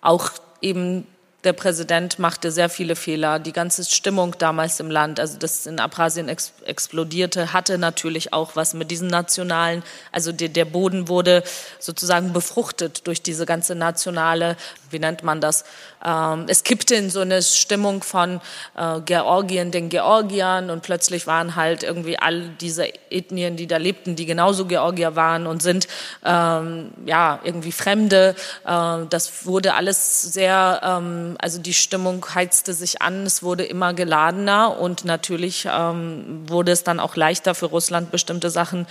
auch 0.00 0.30
eben 0.60 1.06
der 1.44 1.52
Präsident 1.52 2.20
machte 2.20 2.52
sehr 2.52 2.68
viele 2.68 2.94
Fehler. 2.94 3.40
Die 3.40 3.52
ganze 3.52 3.84
Stimmung 3.84 4.36
damals 4.38 4.78
im 4.78 4.90
Land, 4.90 5.18
also 5.18 5.38
das 5.38 5.66
in 5.66 5.80
Abkhazien 5.80 6.28
ex 6.28 6.52
explodierte, 6.64 7.52
hatte 7.52 7.78
natürlich 7.78 8.32
auch 8.32 8.54
was 8.54 8.74
mit 8.74 8.90
diesen 8.92 9.08
nationalen, 9.08 9.82
also 10.12 10.30
der, 10.30 10.48
der 10.48 10.64
Boden 10.64 11.08
wurde 11.08 11.42
sozusagen 11.80 12.32
befruchtet 12.32 13.06
durch 13.06 13.22
diese 13.22 13.44
ganze 13.44 13.74
nationale, 13.74 14.56
wie 14.90 15.00
nennt 15.00 15.24
man 15.24 15.40
das? 15.40 15.64
Ähm, 16.04 16.46
es 16.48 16.64
kippte 16.64 16.94
in 16.94 17.10
so 17.10 17.20
eine 17.20 17.42
Stimmung 17.42 18.02
von 18.02 18.40
äh, 18.76 19.00
Georgien, 19.04 19.70
den 19.70 19.88
Georgiern 19.88 20.70
und 20.70 20.82
plötzlich 20.82 21.26
waren 21.26 21.56
halt 21.56 21.82
irgendwie 21.82 22.18
all 22.18 22.48
diese 22.60 22.88
Ethnien, 23.10 23.56
die 23.56 23.66
da 23.66 23.76
lebten, 23.76 24.16
die 24.16 24.26
genauso 24.26 24.66
Georgier 24.66 25.16
waren 25.16 25.46
und 25.46 25.62
sind, 25.62 25.86
ähm, 26.24 26.90
ja, 27.06 27.40
irgendwie 27.44 27.72
Fremde. 27.72 28.34
Äh, 28.66 29.06
das 29.08 29.46
wurde 29.46 29.74
alles 29.74 30.22
sehr, 30.22 30.80
ähm, 30.82 31.36
also 31.38 31.60
die 31.60 31.74
Stimmung 31.74 32.24
heizte 32.34 32.72
sich 32.72 33.02
an, 33.02 33.26
es 33.26 33.42
wurde 33.42 33.64
immer 33.64 33.94
geladener 33.94 34.78
und 34.78 35.04
natürlich 35.04 35.68
ähm, 35.70 36.42
wurde 36.48 36.72
es 36.72 36.84
dann 36.84 37.00
auch 37.00 37.16
leichter 37.16 37.54
für 37.54 37.66
Russland, 37.66 38.10
bestimmte 38.10 38.50
Sachen 38.50 38.86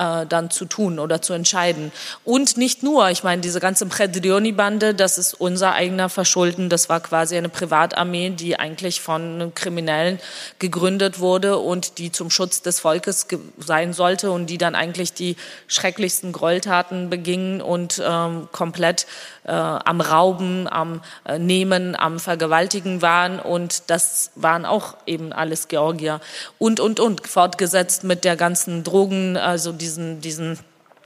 äh, 0.00 0.26
dann 0.26 0.50
zu 0.50 0.64
tun 0.64 0.98
oder 0.98 1.20
zu 1.20 1.34
entscheiden. 1.34 1.92
Und 2.24 2.56
nicht 2.56 2.82
nur, 2.82 3.10
ich 3.10 3.22
meine, 3.22 3.42
diese 3.42 3.60
ganze 3.60 3.86
Predrioni-Bande, 3.86 4.94
das 4.94 5.18
ist 5.18 5.34
unser 5.34 5.74
eigener 5.74 6.08
Verschulden, 6.08 6.70
das 6.70 6.88
war 6.88 7.00
quasi 7.00 7.36
eine 7.36 7.50
Privatarmee, 7.50 8.30
die 8.30 8.58
eigentlich 8.58 9.00
von 9.00 9.52
Kriminellen 9.54 10.18
gegründet 10.58 11.20
wurde 11.20 11.58
und 11.58 11.98
die 11.98 12.10
zum 12.10 12.30
Schutz 12.30 12.62
des 12.62 12.80
Volkes 12.80 13.26
sein 13.58 13.92
sollte 13.92 14.30
und 14.30 14.46
die 14.46 14.58
dann 14.58 14.74
eigentlich 14.74 15.12
die 15.12 15.36
schrecklichsten 15.66 16.32
Gräueltaten 16.32 17.10
begingen 17.10 17.60
und 17.60 18.02
ähm, 18.04 18.48
komplett 18.52 19.06
äh, 19.44 19.52
am 19.52 20.00
Rauben, 20.00 20.68
am 20.68 21.02
äh, 21.24 21.38
Nehmen, 21.38 21.96
am 21.96 22.18
Vergewaltigen 22.18 23.02
waren. 23.02 23.38
Und 23.38 23.84
das 23.88 24.30
waren 24.34 24.64
auch 24.64 24.96
eben 25.06 25.32
alles 25.32 25.68
Georgier. 25.68 26.20
Und 26.58 26.80
und 26.80 27.00
und 27.00 27.26
fortgesetzt 27.26 28.04
mit 28.04 28.24
der 28.24 28.36
ganzen 28.36 28.84
Drogen, 28.84 29.36
also 29.36 29.72
diesen 29.90 30.20
diesen 30.20 30.58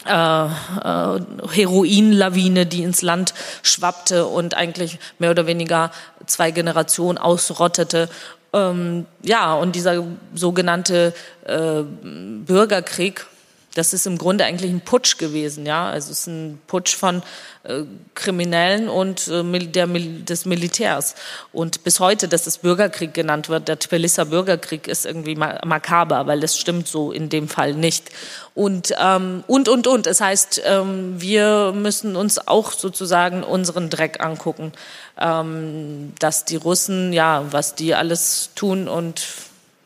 äh, 0.07 0.45
äh, 0.45 1.21
Heroinlawine, 1.51 2.67
die 2.67 2.83
ins 2.83 3.01
Land 3.01 3.33
schwappte 3.63 4.27
und 4.27 4.55
eigentlich 4.55 4.99
mehr 5.19 5.31
oder 5.31 5.47
weniger 5.47 5.91
zwei 6.27 6.51
Generationen 6.51 7.17
ausrottete. 7.17 8.11
Ähm, 8.53 9.07
ja, 9.23 9.55
und 9.55 9.75
dieser 9.75 10.05
sogenannte 10.35 11.15
äh, 11.45 11.83
Bürgerkrieg, 12.03 13.27
das 13.75 13.93
ist 13.93 14.07
im 14.07 14.19
Grunde 14.19 14.45
eigentlich 14.45 14.71
ein 14.71 14.81
Putsch 14.81 15.19
gewesen, 15.19 15.67
ja. 15.67 15.89
Also 15.91 16.13
es 16.13 16.21
ist 16.21 16.27
ein 16.29 16.61
Putsch 16.69 16.95
von 16.95 17.23
äh, 17.65 17.83
Kriminellen 18.15 18.89
und 18.89 19.27
äh, 19.29 19.67
der, 19.67 19.87
des 19.89 20.45
Militärs. 20.47 21.17
Und 21.53 21.83
bis 21.83 21.99
heute, 21.99 22.29
dass 22.29 22.47
es 22.47 22.59
Bürgerkrieg 22.59 23.13
genannt 23.13 23.49
wird, 23.49 23.67
der 23.67 23.79
Tbiliser 23.81 24.27
Bürgerkrieg 24.27 24.87
ist 24.87 25.05
irgendwie 25.05 25.35
makaber, 25.35 26.27
weil 26.27 26.39
das 26.39 26.57
stimmt 26.57 26.87
so 26.87 27.11
in 27.11 27.29
dem 27.29 27.49
Fall 27.49 27.75
nicht. 27.75 28.11
Und 28.55 28.95
ähm, 28.97 29.43
und 29.49 29.69
und 29.69 29.89
und. 29.89 30.07
Das 30.07 30.21
heißt, 30.21 30.63
ähm, 30.65 31.21
wir 31.21 31.73
müssen 31.75 32.15
uns 32.15 32.47
auch 32.47 32.71
sozusagen 32.71 33.43
unseren 33.43 33.91
Dreck 33.91 34.23
angucken, 34.23 34.73
ähm, 35.21 36.13
dass 36.21 36.45
die 36.45 36.57
Russen, 36.57 37.13
ja, 37.13 37.45
was 37.51 37.75
die 37.75 37.97
alles 37.97 38.51
tun 38.55 38.87
und 38.87 39.27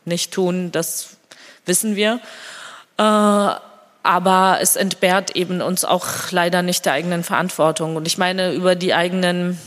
nicht 0.05 0.31
tun, 0.31 0.71
das 0.71 1.17
wissen 1.65 1.95
wir. 1.95 2.19
Äh, 2.97 3.68
aber 4.09 4.57
es 4.59 4.75
entbehrt 4.75 5.35
eben 5.35 5.61
uns 5.61 5.85
auch 5.85 6.31
leider 6.31 6.63
nicht 6.63 6.83
der 6.83 6.93
eigenen 6.93 7.23
Verantwortung. 7.23 7.95
Und 7.95 8.07
ich 8.07 8.17
meine, 8.17 8.53
über 8.53 8.73
die 8.73 8.95
eigenen 8.95 9.59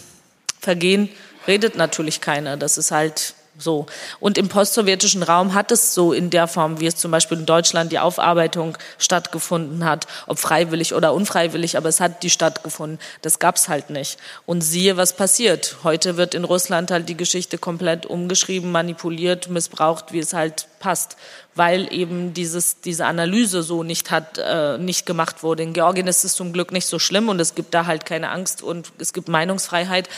Vergehen 0.58 1.08
redet 1.46 1.76
natürlich 1.76 2.20
keiner. 2.20 2.56
Das 2.56 2.76
ist 2.76 2.90
halt 2.90 3.34
so. 3.56 3.86
Und 4.18 4.38
im 4.38 4.48
postsowjetischen 4.48 5.22
Raum 5.22 5.54
hat 5.54 5.70
es 5.70 5.94
so 5.94 6.12
in 6.12 6.30
der 6.30 6.48
Form, 6.48 6.80
wie 6.80 6.86
es 6.88 6.96
zum 6.96 7.12
Beispiel 7.12 7.38
in 7.38 7.46
Deutschland 7.46 7.92
die 7.92 8.00
Aufarbeitung 8.00 8.76
stattgefunden 8.98 9.84
hat, 9.84 10.08
ob 10.26 10.40
freiwillig 10.40 10.92
oder 10.92 11.14
unfreiwillig, 11.14 11.76
aber 11.76 11.88
es 11.88 12.00
hat 12.00 12.24
die 12.24 12.30
stattgefunden. 12.30 12.98
Das 13.20 13.38
gab's 13.38 13.68
halt 13.68 13.90
nicht. 13.90 14.18
Und 14.44 14.62
siehe, 14.62 14.96
was 14.96 15.14
passiert. 15.14 15.76
Heute 15.84 16.16
wird 16.16 16.34
in 16.34 16.42
Russland 16.42 16.90
halt 16.90 17.08
die 17.08 17.16
Geschichte 17.16 17.58
komplett 17.58 18.06
umgeschrieben, 18.06 18.72
manipuliert, 18.72 19.48
missbraucht, 19.48 20.12
wie 20.12 20.18
es 20.18 20.34
halt 20.34 20.66
passt, 20.80 21.16
weil 21.54 21.92
eben 21.92 22.32
dieses, 22.32 22.80
diese 22.80 23.06
Analyse 23.06 23.62
so 23.62 23.82
nicht 23.82 24.10
hat, 24.10 24.38
äh, 24.38 24.78
nicht 24.78 25.04
gemacht 25.04 25.42
wurde. 25.42 25.62
In 25.62 25.72
Georgien 25.72 26.06
ist 26.06 26.24
es 26.24 26.34
zum 26.34 26.52
Glück 26.52 26.72
nicht 26.72 26.86
so 26.86 26.98
schlimm 26.98 27.28
und 27.28 27.40
es 27.40 27.54
gibt 27.54 27.74
da 27.74 27.86
halt 27.86 28.06
keine 28.06 28.30
Angst 28.30 28.62
und 28.62 28.92
es 28.98 29.12
gibt 29.12 29.28
Meinungsfreiheit. 29.28 30.08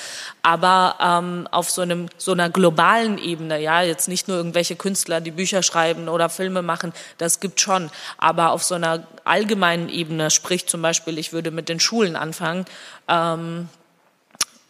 Aber 0.42 0.96
ähm, 1.00 1.48
auf 1.50 1.70
so 1.70 1.82
einem 1.82 2.08
so 2.18 2.32
einer 2.32 2.50
globalen 2.50 3.18
Ebene, 3.18 3.60
ja, 3.60 3.82
jetzt 3.82 4.08
nicht 4.08 4.28
nur 4.28 4.36
irgendwelche 4.36 4.76
Künstler, 4.76 5.20
die 5.20 5.32
Bücher 5.32 5.62
schreiben 5.62 6.08
oder 6.08 6.28
Filme 6.28 6.62
machen, 6.62 6.92
das 7.18 7.40
gibt 7.40 7.60
schon. 7.60 7.90
Aber 8.18 8.52
auf 8.52 8.62
so 8.62 8.76
einer 8.76 9.04
allgemeinen 9.24 9.88
Ebene, 9.88 10.30
sprich 10.30 10.66
zum 10.66 10.82
Beispiel, 10.82 11.18
ich 11.18 11.32
würde 11.32 11.50
mit 11.50 11.68
den 11.68 11.80
Schulen 11.80 12.14
anfangen. 12.14 12.64
Ähm, 13.08 13.68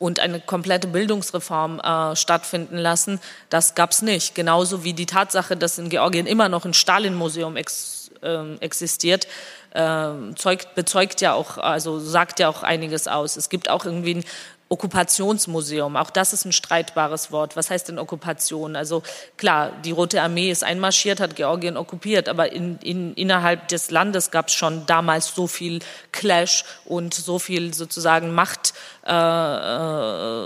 und 0.05 0.21
eine 0.21 0.39
komplette 0.39 0.87
Bildungsreform 0.87 1.81
äh, 1.81 2.15
stattfinden 2.15 2.77
lassen. 2.77 3.21
Das 3.49 3.75
gab 3.75 3.93
es 3.93 4.03
nicht. 4.03 4.35
Genauso 4.35 4.85
wie 4.85 4.93
die 4.93 5.07
Tatsache, 5.07 5.57
dass 5.57 5.79
in 5.79 5.89
Georgien 5.89 6.27
immer 6.27 6.51
noch 6.51 6.67
ein 6.67 6.75
Stalin-Museum 6.75 7.57
ex, 7.57 8.11
äh, 8.23 8.57
existiert, 8.57 9.27
äh, 9.71 10.11
zeugt, 10.37 10.75
bezeugt 10.75 11.23
ja 11.23 11.33
auch, 11.33 11.57
also 11.57 11.99
sagt 11.99 12.39
ja 12.39 12.51
auch 12.51 12.63
einiges 12.63 13.09
aus. 13.09 13.39
Es 13.39 13.49
gibt 13.49 13.71
auch 13.71 13.87
irgendwie 13.87 14.17
ein 14.17 14.25
Okkupationsmuseum, 14.71 15.97
auch 15.97 16.11
das 16.11 16.33
ist 16.33 16.47
ein 16.47 16.53
streitbares 16.53 17.31
Wort. 17.31 17.55
Was 17.55 17.71
heißt 17.71 17.89
denn 17.89 17.99
Okkupation? 17.99 18.77
Also 18.77 19.03
klar, 19.37 19.73
die 19.85 19.91
Rote 19.91 20.23
Armee 20.23 20.51
ist 20.51 20.65
einmarschiert, 20.65 21.21
hat 21.21 21.37
Georgien 21.37 21.77
okkupiert, 21.77 22.29
aber 22.29 22.51
in, 22.53 22.79
in, 22.79 23.15
innerhalb 23.15 23.69
des 23.69 23.91
Landes 23.91 24.31
gab 24.31 24.49
es 24.49 24.55
schon 24.55 24.87
damals 24.87 25.35
so 25.35 25.47
viel 25.47 25.81
Clash 26.13 26.65
und 26.87 27.13
so 27.13 27.39
viel 27.39 27.75
sozusagen 27.75 28.35
Macht, 28.35 28.73
äh, 29.07 29.13
äh, 29.13 30.45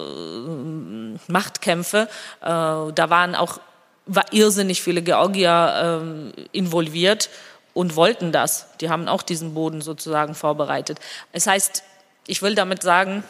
Machtkämpfe. 1.28 2.08
Äh, 2.40 2.46
da 2.46 3.10
waren 3.10 3.34
auch 3.34 3.60
war 4.08 4.32
irrsinnig 4.32 4.82
viele 4.82 5.02
Georgier 5.02 6.02
äh, 6.36 6.40
involviert 6.52 7.28
und 7.74 7.94
wollten 7.94 8.32
das. 8.32 8.66
Die 8.80 8.90
haben 8.90 9.06
auch 9.06 9.22
diesen 9.22 9.54
Boden 9.54 9.82
sozusagen 9.82 10.34
vorbereitet. 10.34 10.98
Es 11.32 11.46
heißt, 11.46 11.84
ich 12.26 12.42
will 12.42 12.54
damit 12.54 12.82
sagen, 12.82 13.22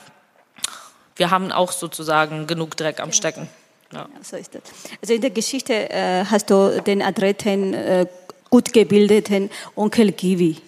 wir 1.18 1.30
haben 1.30 1.52
auch 1.52 1.72
sozusagen 1.72 2.46
genug 2.46 2.76
Dreck 2.76 3.00
am 3.00 3.12
Stecken. 3.12 3.48
Ja. 3.92 4.08
so 4.22 4.36
ist 4.36 4.54
das. 4.54 4.62
Also 5.00 5.14
in 5.14 5.20
der 5.20 5.30
Geschichte 5.30 5.90
äh, 5.90 6.24
hast 6.24 6.50
du 6.50 6.82
den 6.82 7.02
adretten, 7.02 7.74
äh, 7.74 8.06
gut 8.50 8.72
gebildeten 8.72 9.50
Onkel 9.76 10.12
Givi 10.12 10.58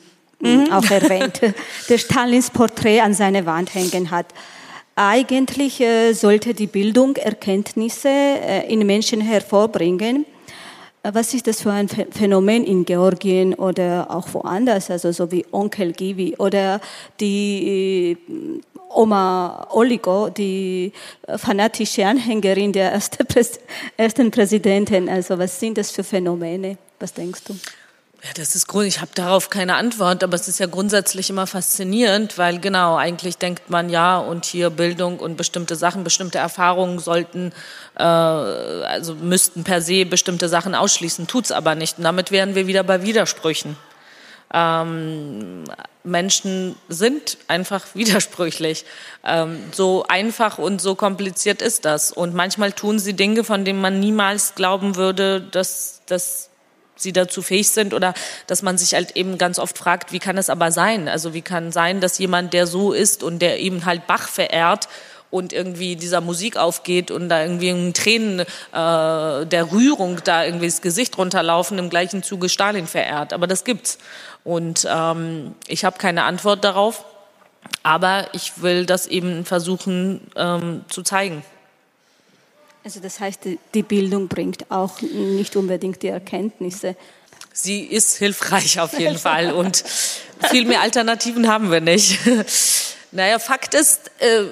mhm. 0.40 0.72
auch 0.72 0.90
erwähnt, 0.90 1.40
der 1.88 1.98
Stalins 1.98 2.51
Porträt 2.51 3.01
an 3.01 3.14
seiner 3.14 3.46
Wand 3.46 3.74
hängen 3.74 4.11
hat. 4.11 4.26
Eigentlich 4.96 5.80
äh, 5.80 6.12
sollte 6.12 6.53
die 6.55 6.66
Bildung 6.66 7.16
Erkenntnisse 7.16 8.09
äh, 8.09 8.72
in 8.72 8.86
Menschen 8.86 9.20
hervorbringen. 9.20 10.26
Äh, 11.03 11.14
was 11.14 11.32
ist 11.32 11.46
das 11.46 11.62
für 11.62 11.72
ein 11.72 11.88
Phänomen 11.88 12.64
in 12.64 12.84
Georgien 12.84 13.55
oder 13.55 14.11
auch 14.11 14.28
woanders, 14.34 14.90
also 14.90 15.12
so 15.12 15.30
wie 15.30 15.46
Onkel 15.53 15.92
Givi 15.92 16.34
oder 16.38 16.80
die 17.18 18.16
Oma 18.93 19.68
Oligo, 19.70 20.30
die 20.30 20.93
fanatische 21.36 22.07
Anhängerin 22.07 22.72
der 22.72 22.93
ersten 22.93 24.30
Präsidentin. 24.30 25.09
Also 25.09 25.38
was 25.38 25.61
sind 25.61 25.78
das 25.78 25.91
für 25.91 26.05
Phänomene? 26.05 26.76
Was 26.99 27.14
denkst 27.14 27.45
du? 27.45 27.55
Ja, 28.22 28.30
das 28.34 28.55
ist 28.55 28.66
Grund. 28.66 28.86
Ich 28.86 29.01
habe 29.01 29.12
darauf 29.14 29.49
keine 29.49 29.76
Antwort, 29.76 30.22
aber 30.22 30.34
es 30.34 30.47
ist 30.47 30.61
ja 30.61 30.66
grundsätzlich 30.66 31.30
immer 31.30 31.47
faszinierend, 31.47 32.36
weil 32.36 32.59
genau 32.59 32.97
eigentlich 32.97 33.38
denkt 33.38 33.70
man 33.70 33.88
ja 33.88 34.18
und 34.18 34.45
hier 34.45 34.68
Bildung 34.68 35.18
und 35.18 35.36
bestimmte 35.36 35.74
Sachen, 35.74 36.05
bestimmte 36.05 36.36
Erfahrungen 36.36 36.99
sollten, 36.99 37.53
äh, 37.97 38.03
also 38.03 39.14
müssten 39.14 39.64
per 39.64 39.80
se 39.80 40.05
bestimmte 40.05 40.51
Sachen 40.51 40.74
ausschließen, 40.74 41.28
tut's 41.28 41.51
aber 41.51 41.74
nicht. 41.74 41.97
Und 41.97 42.05
damit 42.05 42.30
wären 42.30 42.55
wir 42.55 42.66
wieder 42.66 42.82
bei 42.82 43.03
Widersprüchen. 43.03 43.76
Ähm, 44.53 45.64
Menschen 46.03 46.76
sind 46.88 47.38
einfach 47.48 47.86
widersprüchlich. 47.94 48.84
Ähm, 49.24 49.59
so 49.72 50.05
einfach 50.09 50.59
und 50.59 50.80
so 50.80 50.94
kompliziert 50.94 51.62
ist 51.62 51.84
das. 51.84 52.12
Und 52.12 52.34
manchmal 52.34 52.72
tun 52.72 52.98
sie 52.98 53.14
Dinge, 53.14 53.44
von 53.44 53.64
denen 53.64 53.80
man 53.80 54.01
niemals 54.01 54.55
glauben 54.55 54.96
würde, 54.96 55.40
dass, 55.40 56.03
dass 56.07 56.51
sie 56.96 57.12
dazu 57.12 57.42
fähig 57.42 57.70
sind 57.70 57.94
oder 57.94 58.14
dass 58.46 58.62
man 58.62 58.76
sich 58.76 58.94
halt 58.94 59.16
eben 59.16 59.38
ganz 59.38 59.59
oft 59.59 59.78
fragt, 59.78 60.12
wie 60.12 60.18
kann 60.18 60.36
es 60.36 60.51
aber 60.51 60.70
sein? 60.70 61.09
Also 61.09 61.32
wie 61.32 61.42
kann 61.42 61.72
sein, 61.72 62.01
dass 62.01 62.18
jemand, 62.18 62.53
der 62.53 62.66
so 62.66 62.92
ist 62.92 63.22
und 63.22 63.40
der 63.40 63.61
eben 63.61 63.86
halt 63.86 64.07
Bach 64.07 64.28
verehrt, 64.28 64.88
und 65.30 65.53
irgendwie 65.53 65.96
dieser 65.96 66.20
Musik 66.20 66.57
aufgeht 66.57 67.11
und 67.11 67.28
da 67.28 67.42
irgendwie 67.42 67.68
in 67.68 67.94
Tränen 67.94 68.40
äh, 68.40 68.44
der 68.72 69.72
Rührung 69.72 70.20
da 70.24 70.44
irgendwie 70.44 70.66
das 70.66 70.82
Gesicht 70.82 71.16
runterlaufen, 71.18 71.78
im 71.78 71.88
gleichen 71.88 72.22
Zuge 72.22 72.48
Stalin 72.48 72.86
verehrt. 72.86 73.32
Aber 73.32 73.46
das 73.46 73.64
gibt's. 73.64 73.98
Und 74.45 74.86
ähm, 74.88 75.55
ich 75.66 75.84
habe 75.84 75.99
keine 75.99 76.24
Antwort 76.24 76.64
darauf, 76.64 77.05
aber 77.82 78.28
ich 78.32 78.62
will 78.62 78.86
das 78.86 79.07
eben 79.07 79.45
versuchen 79.45 80.20
ähm, 80.36 80.84
zu 80.88 81.03
zeigen. 81.03 81.45
Also 82.84 83.01
das 83.01 83.20
heißt, 83.20 83.41
die 83.74 83.82
Bildung 83.82 84.28
bringt 84.28 84.70
auch 84.70 85.03
nicht 85.03 85.57
unbedingt 85.57 86.03
die 86.03 86.09
Erkenntnisse. 86.09 86.97
Sie 87.53 87.82
ist 87.82 88.16
hilfreich 88.16 88.80
auf 88.80 88.99
jeden 88.99 89.18
Fall 89.28 89.53
und 89.53 89.84
viel 90.51 90.64
mehr 90.64 90.80
Alternativen 90.80 91.49
haben 91.49 91.70
wir 91.70 91.80
nicht. 91.80 92.18
Naja, 93.12 93.41
Fakt 93.41 93.74
ist, 93.74 94.09
äh, 94.20 94.45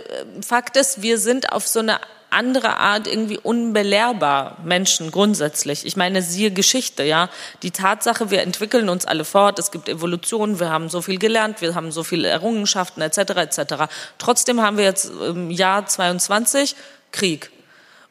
Fakt 0.45 0.77
ist, 0.77 1.01
wir 1.01 1.19
sind 1.19 1.53
auf 1.53 1.69
so 1.69 1.79
eine 1.79 2.01
andere 2.31 2.77
Art 2.77 3.07
irgendwie 3.07 3.39
unbelehrbar 3.39 4.59
Menschen 4.65 5.11
grundsätzlich. 5.11 5.87
Ich 5.87 5.97
meine, 5.97 6.23
siehe 6.23 6.51
Geschichte, 6.51 7.03
ja. 7.03 7.31
Die 7.63 7.71
Tatsache, 7.71 8.31
wir 8.31 8.43
entwickeln 8.43 8.89
uns 8.89 9.07
alle 9.07 9.25
fort, 9.25 9.59
es 9.59 9.71
gibt 9.71 9.89
Evolution, 9.89 10.61
wir 10.61 10.71
haben 10.71 10.89
so 10.89 11.01
viel 11.03 11.19
gelernt, 11.19 11.61
wir 11.61 11.75
haben 11.75 11.91
so 11.91 12.05
viele 12.05 12.29
Errungenschaften 12.29 13.03
etc. 13.03 13.19
etc. 13.19 13.75
Trotzdem 14.19 14.61
haben 14.61 14.77
wir 14.77 14.85
jetzt 14.85 15.11
im 15.11 15.51
Jahr 15.51 15.87
22 15.87 16.77
Krieg 17.13 17.51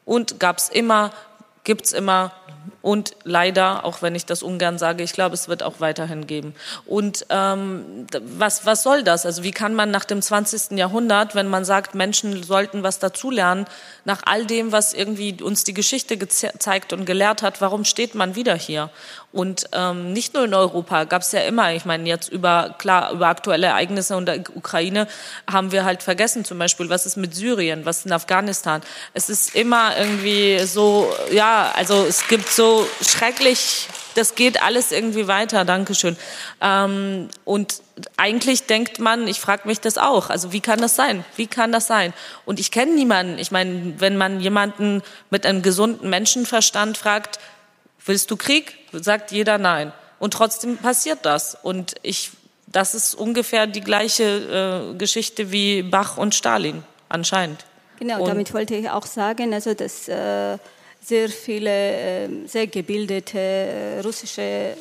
und 0.06 0.40
gab 0.40 0.58
es 0.58 0.70
immer, 0.70 1.12
gibt's 1.64 1.92
immer 1.92 2.32
und 2.82 3.16
leider, 3.24 3.86
auch 3.86 4.02
wenn 4.02 4.16
ich 4.16 4.26
das 4.26 4.44
ungern 4.44 4.78
sage, 4.78 5.04
ich 5.04 5.14
glaube, 5.14 5.34
es 5.34 5.48
wird 5.48 5.64
auch 5.64 5.80
weiterhin 5.80 6.28
geben. 6.28 6.54
Und 6.86 7.26
ähm, 7.30 8.08
was, 8.38 8.66
was 8.66 8.84
soll 8.84 9.04
das? 9.04 9.26
Also 9.26 9.44
wie 9.44 9.52
kann 9.52 9.74
man 9.74 9.92
nach 9.92 10.06
dem 10.06 10.22
20. 10.22 10.78
Jahrhundert, 10.78 11.36
wenn 11.36 11.48
man 11.48 11.66
sagt, 11.66 11.96
Menschen 11.96 12.44
sollten 12.44 12.84
was 12.84 13.00
dazulernen, 13.00 13.66
nach 14.06 14.22
all 14.26 14.46
dem, 14.46 14.72
was 14.72 14.94
irgendwie 14.94 15.42
uns 15.42 15.64
die 15.64 15.74
Geschichte 15.74 16.18
gezeigt 16.18 16.94
und 16.94 17.06
gelehrt 17.06 17.42
hat, 17.42 17.62
warum 17.62 17.84
steht 17.84 18.16
man 18.16 18.36
wieder 18.36 18.56
hier? 18.56 18.90
Und 19.34 19.70
ähm, 19.74 20.14
nicht 20.14 20.34
nur 20.34 20.46
in 20.46 20.54
Europa 20.54 21.04
gab 21.04 21.22
es 21.22 21.32
ja 21.34 21.42
immer, 21.42 21.74
ich 21.74 21.84
meine 21.84 22.08
jetzt 22.08 22.30
über 22.30 22.76
klar 22.78 23.12
über 23.12 23.28
aktuelle 23.28 23.68
Ereignisse 23.68 24.16
in 24.16 24.26
der 24.26 24.40
Ukraine 24.56 25.08
haben 25.52 25.72
wir 25.72 25.84
halt 25.84 26.02
vergessen, 26.02 26.46
zum 26.46 26.58
Beispiel 26.58 26.90
was 26.90 27.06
ist 27.06 27.18
mit 27.18 27.36
Syrien, 27.36 27.86
was 27.86 28.00
ist 28.00 28.06
in 28.06 28.14
Afghanistan. 28.14 28.82
Es 29.14 29.30
ist 29.30 29.54
immer 29.54 29.98
irgendwie 29.98 30.66
so, 30.66 31.14
ja, 31.32 31.72
also 31.76 32.06
es 32.06 32.28
gibt 32.28 32.48
so 32.68 32.88
schrecklich 33.02 33.88
das 34.18 34.34
geht 34.34 34.62
alles 34.64 34.92
irgendwie 34.92 35.28
weiter, 35.28 35.64
Dankeschön. 35.64 36.18
Ähm, 36.60 37.30
und 37.46 37.82
eigentlich 38.18 38.66
denkt 38.66 39.00
man, 39.00 39.28
ich 39.28 39.40
frage 39.40 39.68
mich 39.68 39.80
das 39.80 40.00
auch, 40.00 40.32
also 40.32 40.52
wie 40.52 40.60
kann 40.60 40.82
das 40.82 40.96
sein? 40.96 41.24
Wie 41.36 41.46
kann 41.46 41.72
das 41.72 41.86
sein? 41.86 42.14
Und 42.46 42.60
ich 42.60 42.72
kenne 42.72 42.94
niemanden, 42.94 43.38
ich 43.38 43.52
meine, 43.52 43.94
wenn 44.00 44.18
man 44.18 44.40
jemanden 44.40 45.04
mit 45.30 45.46
einem 45.46 45.62
gesunden 45.62 46.10
Menschenverstand 46.10 46.98
fragt, 46.98 47.40
willst 48.06 48.32
du 48.32 48.38
Krieg? 48.38 48.76
Sagt 48.92 49.32
jeder 49.32 49.60
nein. 49.60 49.94
Und 50.18 50.34
trotzdem 50.34 50.78
passiert 50.78 51.20
das. 51.22 51.56
Und 51.62 51.94
ich, 52.02 52.32
das 52.66 52.96
ist 52.96 53.14
ungefähr 53.14 53.68
die 53.68 53.82
gleiche 53.82 54.94
äh, 54.94 54.98
Geschichte 54.98 55.52
wie 55.52 55.84
Bach 55.84 56.18
und 56.18 56.34
Stalin, 56.34 56.84
anscheinend. 57.08 57.66
Genau, 58.00 58.22
und 58.22 58.28
damit 58.28 58.52
wollte 58.54 58.76
ich 58.76 58.90
auch 58.90 59.06
sagen, 59.06 59.54
also 59.54 59.76
dass 59.76 60.08
äh, 60.08 60.58
sehr 61.08 61.30
viele 61.30 61.70
äh, 61.70 62.48
sehr 62.48 62.68
gebildete 62.68 63.40
äh, 63.40 64.00
russische 64.02 64.42
äh, 64.42 64.76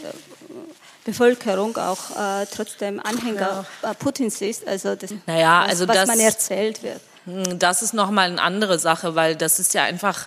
Bevölkerung 1.04 1.76
auch 1.76 2.10
äh, 2.16 2.46
trotzdem 2.52 3.00
Anhänger 3.00 3.64
ja. 3.82 3.94
Putins 3.94 4.40
ist. 4.40 4.66
Also 4.66 4.96
das, 4.96 5.14
naja, 5.26 5.62
also 5.62 5.86
was, 5.86 5.96
das, 5.96 6.08
man 6.08 6.18
erzählt 6.18 6.82
wird. 6.82 7.00
Hm, 7.26 7.58
das 7.60 7.82
ist 7.82 7.94
nochmal 7.94 8.30
eine 8.30 8.42
andere 8.42 8.78
Sache, 8.80 9.14
weil 9.14 9.36
das 9.36 9.60
ist 9.60 9.72
ja 9.74 9.84
einfach 9.84 10.26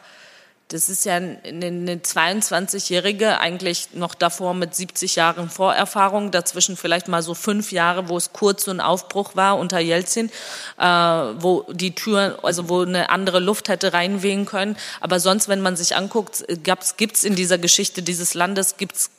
das 0.69 0.87
ist 0.87 1.03
ja 1.03 1.15
eine, 1.15 1.37
eine 1.43 1.95
22-Jährige, 1.95 3.39
eigentlich 3.39 3.89
noch 3.93 4.13
davor 4.13 4.53
mit 4.53 4.75
70 4.75 5.15
Jahren 5.15 5.49
Vorerfahrung, 5.49 6.29
dazwischen 6.29 6.77
vielleicht 6.77 7.07
mal 7.07 7.23
so 7.23 7.33
fünf 7.33 7.71
Jahre, 7.71 8.07
wo 8.07 8.15
es 8.15 8.33
kurz 8.33 8.65
so 8.65 8.71
ein 8.71 8.79
Aufbruch 8.79 9.35
war 9.35 9.57
unter 9.57 9.79
Jelzin, 9.79 10.29
äh, 10.77 10.83
wo 10.83 11.65
die 11.71 11.95
Tür, 11.95 12.37
also 12.43 12.69
wo 12.69 12.81
eine 12.81 13.09
andere 13.09 13.39
Luft 13.39 13.67
hätte 13.67 13.93
reinwehen 13.93 14.45
können. 14.45 14.77
Aber 15.01 15.19
sonst, 15.19 15.47
wenn 15.47 15.61
man 15.61 15.75
sich 15.75 15.95
anguckt, 15.95 16.45
gibt 16.63 17.15
es 17.15 17.23
in 17.23 17.35
dieser 17.35 17.57
Geschichte 17.57 18.03
dieses 18.03 18.35
Landes 18.35 18.75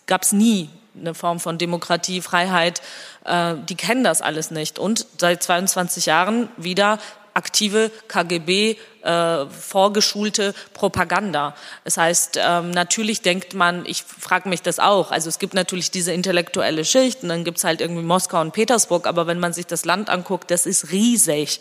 gab 0.07 0.23
es 0.23 0.33
nie 0.33 0.71
eine 0.99 1.15
Form 1.15 1.41
von 1.41 1.59
Demokratie, 1.59 2.21
Freiheit. 2.21 2.81
Äh, 3.25 3.55
die 3.69 3.75
kennen 3.75 4.05
das 4.05 4.23
alles 4.23 4.51
nicht. 4.51 4.79
Und 4.79 5.07
seit 5.19 5.43
22 5.43 6.07
Jahren 6.07 6.49
wieder 6.57 6.99
aktive 7.35 7.91
KGB 8.09 8.77
äh, 9.03 9.47
vorgeschulte 9.47 10.55
Propaganda. 10.75 11.55
Das 11.85 11.97
heißt, 11.97 12.39
ähm, 12.43 12.71
natürlich 12.71 13.23
denkt 13.23 13.55
man, 13.55 13.87
ich 13.87 14.03
frage 14.03 14.49
mich 14.49 14.63
das 14.63 14.79
auch, 14.79 15.11
also 15.11 15.29
es 15.29 15.39
gibt 15.39 15.55
natürlich 15.55 15.91
diese 15.91 16.13
intellektuelle 16.13 16.85
Schicht 16.85 17.23
und 17.23 17.31
dann 17.31 17.45
gibt's 17.45 17.65
halt 17.65 17.81
irgendwie 17.81 18.03
Moskau 18.03 18.41
und 18.41 18.53
Petersburg, 18.53 19.07
aber 19.07 19.27
wenn 19.27 19.41
man 19.41 19.53
sich 19.53 19.67
das 19.67 19.85
Land 19.85 20.11
anguckt, 20.11 20.51
das 20.51 20.67
ist 20.67 20.93
riesig. 20.93 21.61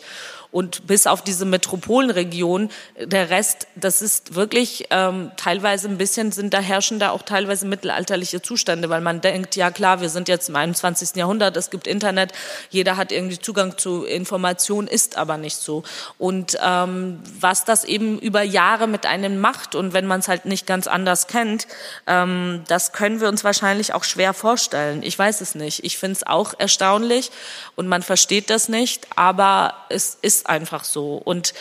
Und 0.52 0.86
bis 0.86 1.06
auf 1.06 1.22
diese 1.22 1.44
Metropolenregion, 1.44 2.70
der 2.98 3.30
Rest, 3.30 3.68
das 3.76 4.02
ist 4.02 4.34
wirklich 4.34 4.86
ähm, 4.90 5.30
teilweise 5.36 5.88
ein 5.88 5.96
bisschen, 5.96 6.32
sind 6.32 6.52
da 6.52 6.58
herrschen 6.58 6.98
da 6.98 7.10
auch 7.10 7.22
teilweise 7.22 7.66
mittelalterliche 7.66 8.42
Zustände, 8.42 8.90
weil 8.90 9.00
man 9.00 9.20
denkt, 9.20 9.54
ja 9.54 9.70
klar, 9.70 10.00
wir 10.00 10.08
sind 10.08 10.28
jetzt 10.28 10.48
im 10.48 10.56
21. 10.56 11.14
Jahrhundert, 11.14 11.56
es 11.56 11.70
gibt 11.70 11.86
Internet, 11.86 12.32
jeder 12.68 12.96
hat 12.96 13.12
irgendwie 13.12 13.38
Zugang 13.38 13.78
zu 13.78 14.04
Informationen, 14.04 14.88
ist 14.88 15.16
aber 15.16 15.36
nicht 15.36 15.56
so. 15.56 15.84
Und 16.18 16.58
ähm, 16.60 17.20
was 17.38 17.64
das 17.64 17.84
eben 17.84 18.18
über 18.18 18.42
Jahre 18.42 18.88
mit 18.88 19.06
einem 19.06 19.40
macht 19.40 19.76
und 19.76 19.92
wenn 19.92 20.06
man 20.06 20.18
es 20.18 20.26
halt 20.26 20.46
nicht 20.46 20.66
ganz 20.66 20.88
anders 20.88 21.28
kennt, 21.28 21.68
ähm, 22.08 22.64
das 22.66 22.92
können 22.92 23.20
wir 23.20 23.28
uns 23.28 23.44
wahrscheinlich 23.44 23.94
auch 23.94 24.04
schwer 24.04 24.34
vorstellen. 24.34 25.02
Ich 25.04 25.16
weiß 25.16 25.42
es 25.42 25.54
nicht. 25.54 25.84
Ich 25.84 25.96
finde 25.96 26.16
es 26.16 26.26
auch 26.26 26.54
erstaunlich 26.58 27.30
und 27.76 27.86
man 27.86 28.02
versteht 28.02 28.50
das 28.50 28.68
nicht, 28.68 29.06
aber 29.16 29.74
es 29.88 30.18
ist 30.20 30.39
einfach 30.46 30.84
so. 30.84 31.16
Und 31.16 31.54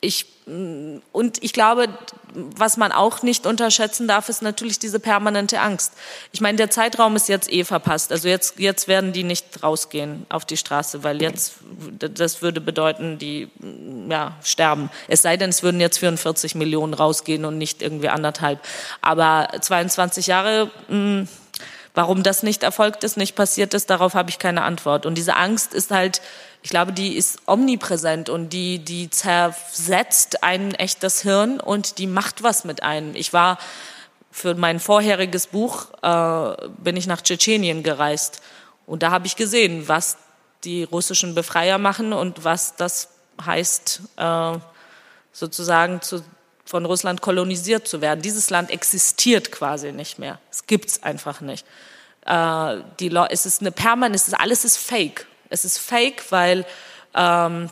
ich 0.00 0.26
und 0.46 1.42
ich 1.42 1.54
glaube, 1.54 1.88
was 2.34 2.76
man 2.76 2.92
auch 2.92 3.22
nicht 3.22 3.46
unterschätzen 3.46 4.06
darf, 4.06 4.28
ist 4.28 4.42
natürlich 4.42 4.78
diese 4.78 5.00
permanente 5.00 5.58
Angst. 5.58 5.94
Ich 6.32 6.42
meine, 6.42 6.58
der 6.58 6.68
Zeitraum 6.68 7.16
ist 7.16 7.30
jetzt 7.30 7.50
eh 7.50 7.64
verpasst. 7.64 8.12
Also 8.12 8.28
jetzt, 8.28 8.58
jetzt 8.58 8.86
werden 8.86 9.14
die 9.14 9.24
nicht 9.24 9.62
rausgehen 9.62 10.26
auf 10.28 10.44
die 10.44 10.58
Straße, 10.58 11.02
weil 11.02 11.22
jetzt, 11.22 11.54
das 11.98 12.42
würde 12.42 12.60
bedeuten, 12.60 13.16
die, 13.16 13.48
ja, 14.10 14.36
sterben. 14.42 14.90
Es 15.08 15.22
sei 15.22 15.38
denn, 15.38 15.48
es 15.48 15.62
würden 15.62 15.80
jetzt 15.80 15.98
44 15.98 16.54
Millionen 16.56 16.92
rausgehen 16.92 17.46
und 17.46 17.56
nicht 17.56 17.80
irgendwie 17.80 18.10
anderthalb. 18.10 18.60
Aber 19.00 19.48
22 19.58 20.26
Jahre, 20.26 20.70
mh, 20.88 20.94
hm, 20.94 21.28
warum 21.94 22.22
das 22.22 22.42
nicht 22.42 22.64
erfolgt 22.64 23.02
ist, 23.04 23.16
nicht 23.16 23.34
passiert 23.34 23.72
ist, 23.72 23.88
darauf 23.88 24.12
habe 24.12 24.28
ich 24.28 24.38
keine 24.38 24.62
Antwort. 24.62 25.06
Und 25.06 25.14
diese 25.14 25.36
Angst 25.36 25.72
ist 25.72 25.90
halt, 25.90 26.20
ich 26.64 26.70
glaube, 26.70 26.94
die 26.94 27.14
ist 27.14 27.40
omnipräsent 27.46 28.30
und 28.30 28.48
die, 28.48 28.78
die 28.78 29.10
zersetzt 29.10 30.42
einen 30.42 30.72
echt 30.72 31.02
das 31.02 31.20
Hirn 31.20 31.60
und 31.60 31.98
die 31.98 32.06
macht 32.06 32.42
was 32.42 32.64
mit 32.64 32.82
einem. 32.82 33.14
Ich 33.14 33.34
war 33.34 33.58
für 34.30 34.54
mein 34.54 34.80
vorheriges 34.80 35.48
Buch, 35.48 35.88
äh, 36.00 36.68
bin 36.78 36.96
ich 36.96 37.06
nach 37.06 37.20
Tschetschenien 37.20 37.82
gereist 37.82 38.40
und 38.86 39.02
da 39.02 39.10
habe 39.10 39.26
ich 39.26 39.36
gesehen, 39.36 39.88
was 39.88 40.16
die 40.64 40.84
russischen 40.84 41.34
Befreier 41.34 41.76
machen 41.76 42.14
und 42.14 42.44
was 42.44 42.76
das 42.76 43.10
heißt 43.44 44.00
äh, 44.16 44.58
sozusagen 45.32 46.00
zu, 46.00 46.24
von 46.64 46.86
Russland 46.86 47.20
kolonisiert 47.20 47.86
zu 47.86 48.00
werden. 48.00 48.22
Dieses 48.22 48.48
Land 48.48 48.70
existiert 48.70 49.52
quasi 49.52 49.92
nicht 49.92 50.18
mehr. 50.18 50.38
Es 50.50 50.66
gibt's 50.66 51.02
einfach 51.02 51.42
nicht. 51.42 51.66
Äh, 52.24 52.78
die 53.00 53.10
Le 53.10 53.26
es 53.28 53.44
ist 53.44 53.60
eine 53.60 53.70
permanent, 53.70 54.16
es 54.16 54.28
ist, 54.28 54.40
alles 54.40 54.64
ist 54.64 54.78
fake. 54.78 55.26
Es 55.54 55.64
ist 55.64 55.78
fake, 55.78 56.24
weil 56.30 56.66
ähm, 57.14 57.70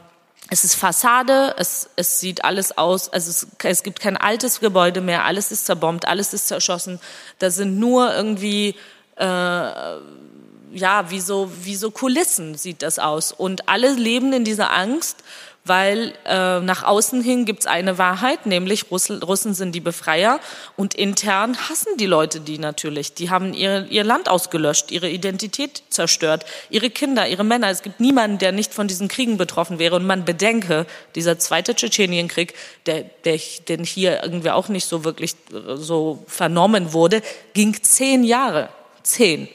es 0.51 0.62
ist 0.64 0.76
Fassade, 0.76 1.55
es, 1.59 1.91
es 1.97 2.20
sieht 2.20 2.45
alles 2.45 2.78
aus, 2.78 3.09
also 3.09 3.28
es, 3.30 3.47
es 3.64 3.83
gibt 3.83 3.99
kein 4.01 4.16
altes 4.16 4.61
Gebäude 4.61 5.01
mehr, 5.01 5.24
alles 5.24 5.51
ist 5.51 5.66
zerbombt, 5.66 6.07
alles 6.07 6.33
ist 6.33 6.47
zerschossen. 6.47 7.01
Da 7.41 7.51
sind 7.51 7.80
nur 7.80 8.14
irgendwie 8.14 8.76
äh, 9.16 9.24
ja 9.24 11.11
wie 11.11 11.20
so 11.20 11.51
wie 11.62 11.74
so 11.74 11.91
Kulissen 11.91 12.55
sieht 12.55 12.83
das 12.83 12.99
aus 12.99 13.33
und 13.33 13.68
alle 13.68 13.93
leben 13.93 14.33
in 14.33 14.45
dieser 14.45 14.72
Angst 14.72 15.24
weil 15.65 16.13
äh, 16.27 16.59
nach 16.61 16.83
außen 16.83 17.23
hin 17.23 17.45
gibt's 17.45 17.67
eine 17.67 17.97
Wahrheit, 17.97 18.47
nämlich 18.47 18.91
Russen, 18.91 19.23
Russen 19.23 19.55
sind 19.55 19.73
die 19.73 19.81
Befreier 19.81 20.41
und 20.77 20.95
intern 20.95 21.57
hassen 21.69 21.97
die 21.99 22.07
Leute 22.07 22.41
die 22.41 22.59
natürlich. 22.59 23.15
Die 23.15 23.31
haben 23.31 23.55
ihr, 23.55 23.87
ihr 23.89 24.03
Land 24.03 24.29
ausgelöscht, 24.29 24.91
ihre 24.91 25.09
Identität 25.09 25.85
zerstört, 25.89 26.45
ihre 26.69 26.91
Kinder, 26.91 27.29
ihre 27.29 27.45
Männer. 27.45 27.71
Es 27.71 27.83
gibt 27.83 28.01
niemanden, 28.01 28.39
der 28.39 28.51
nicht 28.51 28.75
von 28.75 28.89
diesen 28.89 29.07
Kriegen 29.07 29.37
betroffen 29.37 29.79
wäre. 29.79 29.97
Und 29.97 30.07
man 30.07 30.25
bedenke, 30.25 30.87
dieser 31.15 31.39
zweite 31.39 31.77
Tschetschenienkrieg, 31.77 32.55
der, 32.87 33.05
der, 33.25 33.39
den 33.69 33.85
hier 33.85 34.23
irgendwie 34.25 34.51
auch 34.51 34.69
nicht 34.69 34.87
so 34.87 35.05
wirklich 35.05 35.37
äh, 35.53 35.77
so 35.77 36.25
vernommen 36.27 36.93
wurde, 36.93 37.23
ging 37.55 37.81
zehn 37.81 38.25
Jahre. 38.25 38.69
Zehn. 39.05 39.49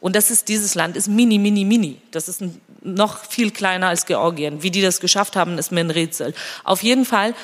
Und 0.00 0.16
das 0.16 0.30
ist, 0.30 0.48
dieses 0.48 0.74
Land 0.74 0.96
ist 0.96 1.08
mini, 1.08 1.38
mini, 1.38 1.64
mini. 1.64 2.00
Das 2.10 2.28
ist 2.28 2.42
noch 2.82 3.24
viel 3.24 3.50
kleiner 3.50 3.88
als 3.88 4.06
Georgien. 4.06 4.62
Wie 4.62 4.70
die 4.70 4.80
das 4.80 5.00
geschafft 5.00 5.36
haben, 5.36 5.58
ist 5.58 5.72
mir 5.72 5.80
ein 5.80 5.90
Rätsel. 5.90 6.34
Auf 6.64 6.82
jeden 6.82 7.04
Fall, 7.04 7.34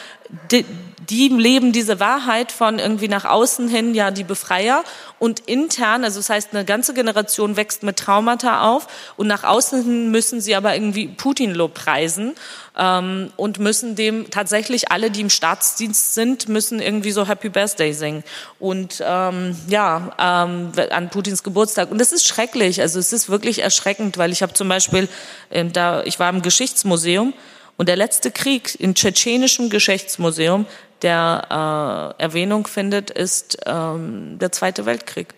die, 0.50 0.64
die 1.08 1.28
leben 1.28 1.72
diese 1.72 2.00
Wahrheit 2.00 2.50
von 2.50 2.78
irgendwie 2.78 3.08
nach 3.08 3.24
außen 3.24 3.68
hin, 3.68 3.94
ja, 3.94 4.10
die 4.10 4.24
Befreier. 4.24 4.82
Und 5.18 5.40
intern, 5.40 6.04
also 6.04 6.18
das 6.18 6.30
heißt, 6.30 6.48
eine 6.52 6.64
ganze 6.64 6.94
Generation 6.94 7.56
wächst 7.56 7.82
mit 7.82 7.96
Traumata 7.96 8.68
auf. 8.68 8.86
Und 9.16 9.26
nach 9.26 9.44
außen 9.44 9.84
hin 9.84 10.10
müssen 10.10 10.40
sie 10.40 10.54
aber 10.54 10.74
irgendwie 10.74 11.08
Putin 11.08 11.54
lobpreisen 11.54 12.34
ähm, 12.76 13.30
und 13.36 13.58
müssen 13.58 13.94
dem 13.94 14.30
tatsächlich 14.30 14.90
alle, 14.90 15.10
die 15.10 15.20
im 15.20 15.30
Staatsdienst 15.30 16.14
sind, 16.14 16.48
müssen 16.48 16.80
irgendwie 16.80 17.12
so 17.12 17.26
Happy 17.26 17.48
Birthday 17.48 17.92
singen. 17.92 18.24
Und 18.58 19.02
ähm, 19.04 19.56
ja 19.68 20.12
ähm, 20.18 20.72
an 20.90 21.10
Putins 21.10 21.42
Geburtstag. 21.42 21.90
Und 21.90 21.98
das 21.98 22.12
ist 22.12 22.26
schrecklich, 22.26 22.80
also 22.80 22.98
es 22.98 23.12
ist 23.12 23.28
wirklich 23.28 23.62
erschreckend, 23.62 24.18
weil 24.18 24.32
ich 24.32 24.42
habe 24.42 24.52
zum 24.54 24.68
Beispiel 24.68 25.08
äh, 25.50 25.64
da 25.64 26.02
ich 26.02 26.18
war 26.18 26.30
im 26.30 26.42
Geschichtsmuseum 26.42 27.32
und 27.76 27.88
der 27.88 27.96
letzte 27.96 28.30
Krieg 28.30 28.78
im 28.80 28.94
tschetschenischen 28.94 29.70
Geschichtsmuseum, 29.70 30.66
der 31.02 32.14
äh, 32.18 32.22
Erwähnung 32.22 32.66
findet, 32.66 33.10
ist 33.10 33.58
ähm, 33.66 34.38
der 34.38 34.50
Zweite 34.52 34.86
Weltkrieg. 34.86 35.34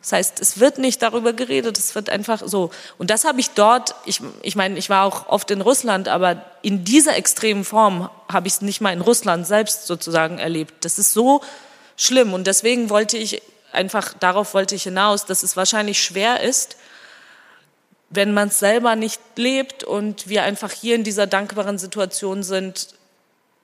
Das 0.00 0.12
heißt, 0.12 0.40
es 0.40 0.58
wird 0.58 0.78
nicht 0.78 1.00
darüber 1.00 1.32
geredet, 1.32 1.78
es 1.78 1.94
wird 1.94 2.10
einfach 2.10 2.42
so. 2.44 2.70
Und 2.98 3.10
das 3.10 3.24
habe 3.24 3.38
ich 3.38 3.50
dort, 3.50 3.94
ich, 4.04 4.20
ich 4.42 4.56
meine, 4.56 4.76
ich 4.76 4.90
war 4.90 5.04
auch 5.04 5.28
oft 5.28 5.50
in 5.52 5.60
Russland, 5.60 6.08
aber 6.08 6.44
in 6.62 6.84
dieser 6.84 7.16
extremen 7.16 7.64
Form 7.64 8.10
habe 8.30 8.48
ich 8.48 8.54
es 8.54 8.62
nicht 8.62 8.80
mal 8.80 8.92
in 8.92 9.00
Russland 9.00 9.46
selbst 9.46 9.86
sozusagen 9.86 10.38
erlebt. 10.38 10.84
Das 10.84 10.98
ist 10.98 11.12
so 11.12 11.40
schlimm 11.96 12.32
und 12.32 12.48
deswegen 12.48 12.90
wollte 12.90 13.16
ich 13.16 13.42
einfach, 13.72 14.12
darauf 14.18 14.54
wollte 14.54 14.74
ich 14.74 14.82
hinaus, 14.82 15.24
dass 15.24 15.44
es 15.44 15.56
wahrscheinlich 15.56 16.02
schwer 16.02 16.40
ist, 16.40 16.76
wenn 18.12 18.34
man 18.34 18.48
es 18.48 18.58
selber 18.58 18.94
nicht 18.94 19.20
lebt 19.36 19.84
und 19.84 20.28
wir 20.28 20.42
einfach 20.42 20.70
hier 20.70 20.94
in 20.94 21.04
dieser 21.04 21.26
dankbaren 21.26 21.78
Situation 21.78 22.42
sind, 22.42 22.88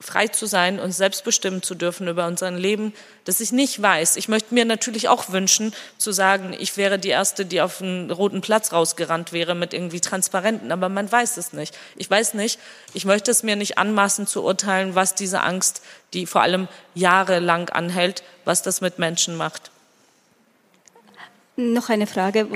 frei 0.00 0.28
zu 0.28 0.46
sein 0.46 0.78
und 0.78 0.92
selbstbestimmen 0.92 1.62
zu 1.62 1.74
dürfen 1.74 2.06
über 2.06 2.26
unser 2.26 2.50
Leben, 2.52 2.94
dass 3.24 3.40
ich 3.40 3.52
nicht 3.52 3.82
weiß. 3.82 4.16
Ich 4.16 4.28
möchte 4.28 4.54
mir 4.54 4.64
natürlich 4.64 5.08
auch 5.08 5.30
wünschen, 5.30 5.74
zu 5.98 6.12
sagen, 6.12 6.54
ich 6.58 6.76
wäre 6.76 6.98
die 6.98 7.08
Erste, 7.08 7.44
die 7.44 7.60
auf 7.60 7.82
einen 7.82 8.10
roten 8.10 8.40
Platz 8.40 8.72
rausgerannt 8.72 9.32
wäre 9.32 9.54
mit 9.54 9.74
irgendwie 9.74 10.00
Transparenten, 10.00 10.70
aber 10.70 10.88
man 10.88 11.10
weiß 11.10 11.36
es 11.36 11.52
nicht. 11.52 11.76
Ich 11.96 12.08
weiß 12.08 12.34
nicht, 12.34 12.60
ich 12.94 13.04
möchte 13.04 13.30
es 13.30 13.42
mir 13.42 13.56
nicht 13.56 13.76
anmaßen 13.76 14.26
zu 14.26 14.44
urteilen, 14.44 14.94
was 14.94 15.14
diese 15.14 15.40
Angst, 15.40 15.82
die 16.14 16.26
vor 16.26 16.42
allem 16.42 16.68
jahrelang 16.94 17.68
anhält, 17.70 18.22
was 18.44 18.62
das 18.62 18.80
mit 18.80 18.98
Menschen 18.98 19.36
macht. 19.36 19.72
Noch 21.60 21.88
eine 21.88 22.06
Frage, 22.06 22.46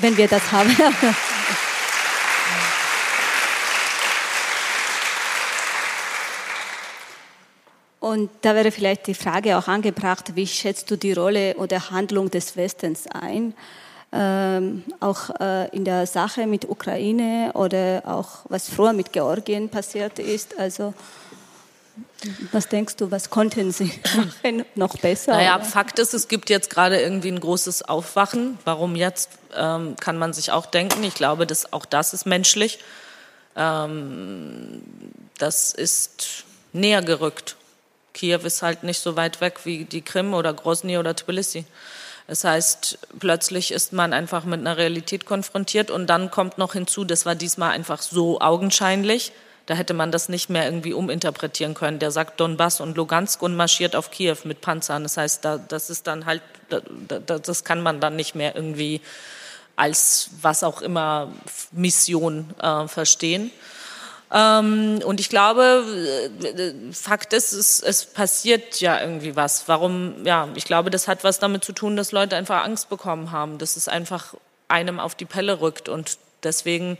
wenn 0.00 0.16
wir 0.16 0.26
das 0.26 0.50
haben. 0.50 0.76
Und 8.00 8.30
da 8.40 8.56
wäre 8.56 8.72
vielleicht 8.72 9.06
die 9.06 9.14
Frage 9.14 9.56
auch 9.56 9.68
angebracht, 9.68 10.34
wie 10.34 10.48
schätzt 10.48 10.90
du 10.90 10.96
die 10.96 11.12
Rolle 11.12 11.54
oder 11.54 11.90
Handlung 11.90 12.32
des 12.32 12.56
Westens 12.56 13.06
ein? 13.06 13.54
Ähm, 14.10 14.82
auch 14.98 15.30
äh, 15.38 15.68
in 15.68 15.84
der 15.84 16.08
Sache 16.08 16.48
mit 16.48 16.68
Ukraine 16.68 17.52
oder 17.54 18.02
auch 18.06 18.40
was 18.48 18.68
früher 18.68 18.92
mit 18.92 19.12
Georgien 19.12 19.68
passiert 19.68 20.18
ist. 20.18 20.58
Also 20.58 20.94
was 22.52 22.68
denkst 22.68 22.96
du, 22.96 23.10
was 23.10 23.30
konnten 23.30 23.70
Sie 23.70 23.92
machen 24.16 24.64
noch 24.74 24.96
besser? 24.98 25.32
Naja, 25.32 25.56
oder? 25.56 25.64
Fakt 25.64 25.98
ist, 25.98 26.14
es 26.14 26.28
gibt 26.28 26.50
jetzt 26.50 26.70
gerade 26.70 27.00
irgendwie 27.00 27.30
ein 27.30 27.40
großes 27.40 27.82
Aufwachen. 27.82 28.58
Warum 28.64 28.96
jetzt, 28.96 29.30
ähm, 29.56 29.96
kann 30.00 30.18
man 30.18 30.32
sich 30.32 30.50
auch 30.50 30.66
denken. 30.66 31.04
Ich 31.04 31.14
glaube, 31.14 31.46
dass 31.46 31.72
auch 31.72 31.84
das 31.84 32.12
ist 32.14 32.26
menschlich. 32.26 32.80
Ähm, 33.56 34.82
das 35.38 35.72
ist 35.72 36.44
näher 36.72 37.02
gerückt. 37.02 37.56
Kiew 38.14 38.40
ist 38.44 38.62
halt 38.62 38.82
nicht 38.82 39.00
so 39.00 39.16
weit 39.16 39.40
weg 39.40 39.60
wie 39.64 39.84
die 39.84 40.02
Krim 40.02 40.34
oder 40.34 40.52
Grozny 40.52 40.98
oder 40.98 41.14
Tbilisi. 41.14 41.64
Das 42.26 42.44
heißt, 42.44 42.98
plötzlich 43.20 43.70
ist 43.72 43.92
man 43.92 44.12
einfach 44.12 44.44
mit 44.44 44.60
einer 44.60 44.76
Realität 44.76 45.24
konfrontiert 45.24 45.90
und 45.90 46.08
dann 46.08 46.30
kommt 46.30 46.58
noch 46.58 46.74
hinzu, 46.74 47.04
das 47.04 47.24
war 47.24 47.34
diesmal 47.34 47.70
einfach 47.70 48.02
so 48.02 48.40
augenscheinlich, 48.40 49.32
da 49.68 49.74
hätte 49.74 49.92
man 49.92 50.10
das 50.10 50.30
nicht 50.30 50.48
mehr 50.48 50.64
irgendwie 50.64 50.94
uminterpretieren 50.94 51.74
können. 51.74 51.98
Der 51.98 52.10
sagt 52.10 52.40
Donbass 52.40 52.80
und 52.80 52.96
Lugansk 52.96 53.42
und 53.42 53.54
marschiert 53.54 53.94
auf 53.94 54.10
Kiew 54.10 54.38
mit 54.44 54.62
Panzern. 54.62 55.02
Das 55.02 55.18
heißt, 55.18 55.44
da, 55.44 55.58
das 55.58 55.90
ist 55.90 56.06
dann 56.06 56.24
halt, 56.24 56.40
da, 56.70 57.20
das 57.20 57.64
kann 57.64 57.82
man 57.82 58.00
dann 58.00 58.16
nicht 58.16 58.34
mehr 58.34 58.56
irgendwie 58.56 59.02
als 59.76 60.30
was 60.40 60.64
auch 60.64 60.80
immer 60.80 61.30
Mission 61.70 62.48
äh, 62.62 62.88
verstehen. 62.88 63.50
Ähm, 64.32 65.00
und 65.04 65.20
ich 65.20 65.28
glaube, 65.28 65.84
äh, 66.42 66.92
Fakt 66.94 67.34
ist, 67.34 67.52
es, 67.52 67.80
es 67.80 68.06
passiert 68.06 68.80
ja 68.80 68.98
irgendwie 68.98 69.36
was. 69.36 69.68
Warum? 69.68 70.24
Ja, 70.24 70.48
ich 70.54 70.64
glaube, 70.64 70.88
das 70.88 71.08
hat 71.08 71.24
was 71.24 71.40
damit 71.40 71.62
zu 71.62 71.72
tun, 71.72 71.94
dass 71.94 72.10
Leute 72.12 72.36
einfach 72.36 72.64
Angst 72.64 72.88
bekommen 72.88 73.32
haben, 73.32 73.58
dass 73.58 73.76
es 73.76 73.86
einfach 73.86 74.32
einem 74.68 74.98
auf 74.98 75.14
die 75.14 75.26
Pelle 75.26 75.60
rückt 75.60 75.90
und 75.90 76.16
deswegen 76.42 76.96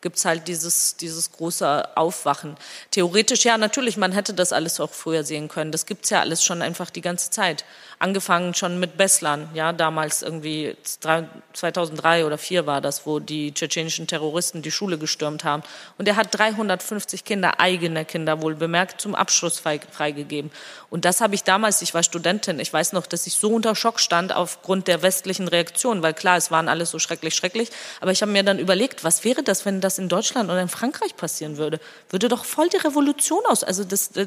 gibt's 0.00 0.24
halt 0.24 0.48
dieses, 0.48 0.96
dieses 0.96 1.32
große 1.32 1.96
Aufwachen. 1.96 2.56
Theoretisch 2.90 3.44
ja, 3.44 3.58
natürlich, 3.58 3.96
man 3.96 4.12
hätte 4.12 4.34
das 4.34 4.52
alles 4.52 4.80
auch 4.80 4.92
früher 4.92 5.24
sehen 5.24 5.48
können. 5.48 5.72
Das 5.72 5.86
gibt's 5.86 6.10
ja 6.10 6.20
alles 6.20 6.44
schon 6.44 6.62
einfach 6.62 6.90
die 6.90 7.02
ganze 7.02 7.30
Zeit. 7.30 7.64
Angefangen 8.02 8.54
schon 8.54 8.80
mit 8.80 8.96
Beslan, 8.96 9.50
ja, 9.52 9.74
damals 9.74 10.22
irgendwie 10.22 10.74
2003 10.84 12.24
oder 12.24 12.38
2004 12.38 12.66
war 12.66 12.80
das, 12.80 13.04
wo 13.04 13.18
die 13.20 13.52
tschetschenischen 13.52 14.06
Terroristen 14.06 14.62
die 14.62 14.70
Schule 14.70 14.96
gestürmt 14.96 15.44
haben. 15.44 15.62
Und 15.98 16.08
er 16.08 16.16
hat 16.16 16.28
350 16.30 17.26
Kinder, 17.26 17.60
eigene 17.60 18.06
Kinder 18.06 18.40
wohl 18.40 18.54
bemerkt, 18.54 19.02
zum 19.02 19.14
Abschluss 19.14 19.58
freigegeben. 19.58 20.50
Und 20.88 21.04
das 21.04 21.20
habe 21.20 21.34
ich 21.34 21.44
damals, 21.44 21.82
ich 21.82 21.92
war 21.92 22.02
Studentin, 22.02 22.58
ich 22.58 22.72
weiß 22.72 22.94
noch, 22.94 23.06
dass 23.06 23.26
ich 23.26 23.34
so 23.34 23.50
unter 23.50 23.74
Schock 23.74 24.00
stand 24.00 24.34
aufgrund 24.34 24.88
der 24.88 25.02
westlichen 25.02 25.46
Reaktion, 25.46 26.02
weil 26.02 26.14
klar, 26.14 26.38
es 26.38 26.50
waren 26.50 26.70
alles 26.70 26.90
so 26.90 26.98
schrecklich, 26.98 27.34
schrecklich. 27.34 27.68
Aber 28.00 28.12
ich 28.12 28.22
habe 28.22 28.32
mir 28.32 28.42
dann 28.42 28.58
überlegt, 28.58 29.04
was 29.04 29.24
wäre 29.24 29.42
das, 29.42 29.66
wenn 29.66 29.82
das 29.82 29.98
in 29.98 30.08
Deutschland 30.08 30.48
oder 30.48 30.62
in 30.62 30.70
Frankreich 30.70 31.16
passieren 31.16 31.58
würde? 31.58 31.78
Würde 32.08 32.30
doch 32.30 32.46
voll 32.46 32.70
die 32.70 32.78
Revolution 32.78 33.44
aus. 33.46 33.62
Also 33.62 33.84
das, 33.84 34.16
äh, 34.16 34.26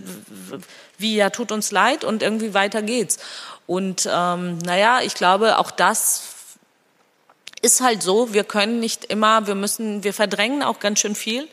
wie 0.99 1.15
ja, 1.15 1.32
tut 1.32 1.51
uns 1.51 1.71
leid 1.71 2.03
und 2.03 2.21
irgendwie 2.21 2.53
weiter 2.53 2.84
geht's. 2.84 3.17
Und 3.68 4.07
ähm, 4.11 4.57
naja, 4.59 4.99
ich 5.01 5.14
glaube, 5.14 5.57
auch 5.57 5.72
das 5.72 6.34
ist 7.61 7.82
halt 7.82 8.03
so, 8.03 8.34
wir 8.34 8.43
können 8.43 8.80
nicht 8.80 9.05
immer, 9.05 9.47
wir 9.47 9.55
müssen, 9.55 10.03
wir 10.03 10.14
verdrängen 10.14 10.64
auch 10.64 10.80
ganz 10.80 10.99
schön 10.99 11.16
viel. 11.16 11.47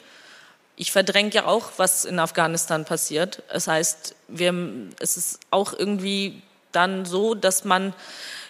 Ich 0.75 0.93
verdränge 0.93 1.31
ja 1.31 1.47
auch, 1.47 1.71
was 1.77 2.05
in 2.05 2.19
Afghanistan 2.19 2.85
passiert. 2.85 3.43
Das 3.53 3.69
heißt, 3.69 4.17
wir, 4.29 4.55
es 4.99 5.17
ist 5.17 5.41
auch 5.51 5.73
irgendwie 5.73 6.43
dann 6.73 7.05
so, 7.05 7.35
dass 7.35 7.65
man 7.65 7.95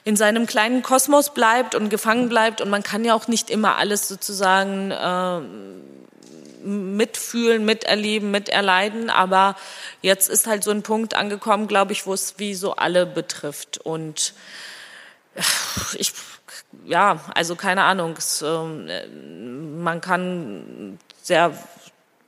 in 0.04 0.16
seinem 0.16 0.46
kleinen 0.46 0.82
Kosmos 0.82 1.34
bleibt 1.34 1.74
und 1.74 1.90
gefangen 1.90 2.28
bleibt 2.28 2.60
und 2.60 2.70
man 2.70 2.82
kann 2.82 3.04
ja 3.04 3.14
auch 3.14 3.28
nicht 3.28 3.50
immer 3.50 3.76
alles 3.76 4.08
sozusagen 4.08 4.90
äh, 4.90 5.40
mitfühlen, 6.64 7.64
miterleben, 7.64 8.30
miterleiden. 8.30 9.10
Aber 9.10 9.56
jetzt 10.02 10.28
ist 10.28 10.46
halt 10.46 10.64
so 10.64 10.70
ein 10.70 10.82
Punkt 10.82 11.14
angekommen, 11.14 11.66
glaube 11.66 11.92
ich, 11.92 12.06
wo 12.06 12.14
es 12.14 12.38
wie 12.38 12.54
so 12.54 12.76
alle 12.76 13.06
betrifft. 13.06 13.78
Und 13.78 14.34
ich, 15.98 16.12
ja, 16.84 17.20
also 17.34 17.56
keine 17.56 17.84
Ahnung. 17.84 18.14
Es, 18.16 18.42
äh, 18.42 19.06
man 19.08 20.00
kann 20.00 20.98
sehr 21.22 21.52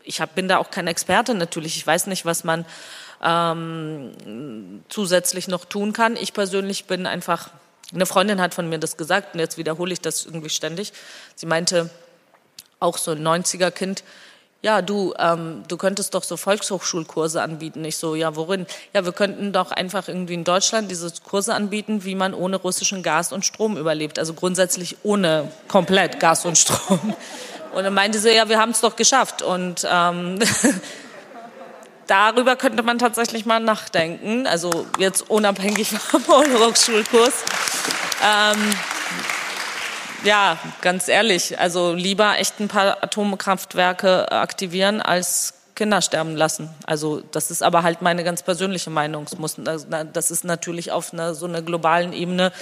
ich 0.05 0.21
hab, 0.21 0.35
bin 0.35 0.49
da 0.49 0.59
auch 0.59 0.71
kein 0.71 0.87
Experte 0.87 1.35
natürlich. 1.35 1.77
Ich 1.77 1.87
weiß 1.87 2.07
nicht, 2.07 2.25
was 2.25 2.45
man 2.45 2.65
ähm, 3.23 4.83
zusätzlich 4.89 5.49
noch 5.49 5.65
tun 5.65 5.93
kann. 5.93 6.17
Ich 6.17 6.33
persönlich 6.33 6.87
bin 6.87 7.07
einfach, 7.07 7.51
eine 7.93 8.07
Freundin 8.07 8.41
hat 8.41 8.55
von 8.55 8.69
mir 8.69 8.79
das 8.79 8.97
gesagt 8.97 9.35
und 9.35 9.41
jetzt 9.41 9.59
wiederhole 9.59 9.93
ich 9.93 10.01
das 10.01 10.25
irgendwie 10.25 10.51
ständig. 10.51 10.93
Sie 11.35 11.47
meinte, 11.47 11.91
auch 12.83 12.99
so 12.99 13.13
ein 13.13 13.27
90er-Kind, 13.27 14.05
ja, 14.63 14.81
du, 14.81 15.13
ähm, 15.19 15.65
du 15.67 15.77
könntest 15.77 16.15
doch 16.15 16.23
so 16.23 16.37
Volkshochschulkurse 16.37 17.43
anbieten. 17.43 17.85
Ich 17.85 17.97
so, 17.97 18.15
ja, 18.15 18.37
worin? 18.37 18.67
Ja, 18.95 19.05
wir 19.05 19.13
könnten 19.13 19.53
doch 19.53 19.73
einfach 19.73 20.07
irgendwie 20.07 20.35
in 20.35 20.45
Deutschland 20.45 20.89
diese 20.89 21.13
Kurse 21.25 21.53
anbieten, 21.53 22.05
wie 22.05 22.15
man 22.15 22.33
ohne 22.33 22.57
russischen 22.57 23.03
Gas 23.03 23.33
und 23.33 23.45
Strom 23.45 23.77
überlebt. 23.77 24.21
Also 24.21 24.35
grundsätzlich 24.35 24.99
ohne 25.03 25.51
komplett 25.67 26.21
Gas 26.21 26.45
und 26.45 26.57
Strom. 26.57 27.15
Und 27.75 27.85
dann 27.85 27.95
meinte 27.95 28.19
sie, 28.19 28.37
ja, 28.37 28.51
wir 28.51 28.59
haben 28.59 28.73
es 28.73 28.83
doch 28.83 28.97
geschafft. 28.97 29.41
Und 29.41 29.89
ähm, 29.91 30.39
darüber 32.07 32.55
könnte 32.55 32.83
man 32.83 32.99
tatsächlich 32.99 33.47
mal 33.47 33.61
nachdenken. 33.61 34.47
Also 34.47 34.87
jetzt 34.99 35.31
unabhängig 35.31 35.89
vom 35.89 36.23
Hochschulkurs. 36.29 37.33
Ähm, 38.23 38.75
ja, 40.25 40.59
ganz 40.81 41.09
ehrlich, 41.09 41.59
also 41.59 41.95
lieber 41.95 42.39
echt 42.39 42.61
ein 42.61 42.69
paar 42.69 43.03
Atomkraftwerke 43.03 44.31
aktivieren 44.31 45.01
als 45.01 45.55
Kinder 45.75 46.03
sterben 46.03 46.37
lassen. 46.37 46.69
Also 46.87 47.23
das 47.33 47.51
ist 47.51 47.63
aber 47.63 47.83
halt 47.83 48.03
meine 48.03 48.25
ganz 48.25 48.43
persönliche 48.43 48.91
Meinung. 48.91 49.27
Das 50.13 50.31
ist 50.31 50.45
natürlich 50.45 50.93
auf 50.93 51.13
einer 51.13 51.35
so 51.35 51.47
einer 51.47 51.63
globalen 51.63 52.13
Ebene 52.13 52.53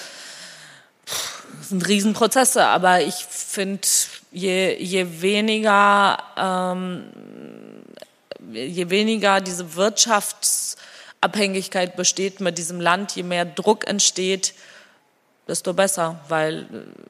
sind 1.60 1.88
Riesenprozesse, 1.88 2.64
aber 2.64 3.02
ich 3.02 3.14
finde, 3.14 3.86
je, 4.30 4.76
je 4.76 5.20
weniger 5.20 6.18
ähm, 6.36 7.04
je 8.52 8.90
weniger 8.90 9.40
diese 9.40 9.74
Wirtschaftsabhängigkeit 9.76 11.96
besteht 11.96 12.40
mit 12.40 12.58
diesem 12.58 12.80
Land, 12.80 13.16
je 13.16 13.22
mehr 13.22 13.44
Druck 13.44 13.86
entsteht, 13.86 14.54
desto 15.50 15.74
besser, 15.74 16.20
weil 16.28 16.66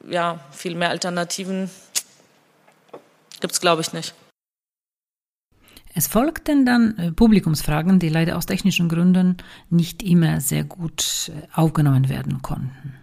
äh, 0.09 0.13
ja, 0.13 0.39
viel 0.51 0.75
mehr 0.75 0.89
Alternativen 0.89 1.69
gibt 3.39 3.53
es, 3.53 3.61
glaube 3.61 3.81
ich, 3.81 3.93
nicht. 3.93 4.13
Es 5.93 6.07
folgten 6.07 6.65
dann 6.65 6.97
äh, 6.97 7.11
Publikumsfragen, 7.11 7.99
die 7.99 8.09
leider 8.09 8.37
aus 8.37 8.45
technischen 8.45 8.89
Gründen 8.89 9.37
nicht 9.69 10.01
immer 10.03 10.41
sehr 10.41 10.63
gut 10.63 11.29
äh, 11.29 11.47
aufgenommen 11.53 12.09
werden 12.09 12.41
konnten. 12.41 12.95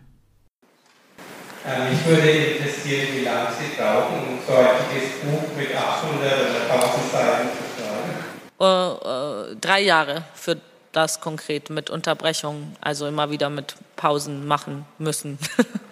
Ähm, 1.66 1.90
mich 1.90 2.06
würde 2.06 2.30
interessieren, 2.30 3.08
wie 3.14 3.24
lange 3.24 3.48
Sie 3.58 3.76
brauchen, 3.76 4.16
um 4.16 4.38
so 4.46 4.54
ein 4.54 5.30
Buch 5.30 5.56
mit 5.56 5.76
800 5.76 6.20
oder 6.20 6.74
1000 6.74 7.12
Seiten 7.12 7.48
zu 7.56 7.64
schreiben. 7.76 8.18
Äh, 8.60 9.52
äh, 9.52 9.56
drei 9.60 9.82
Jahre 9.82 10.24
für 10.34 10.56
das 10.92 11.20
konkret 11.20 11.70
mit 11.70 11.90
Unterbrechungen, 11.90 12.76
also 12.80 13.06
immer 13.06 13.30
wieder 13.30 13.50
mit 13.50 13.74
Pausen 13.96 14.46
machen 14.46 14.86
müssen. 14.98 15.38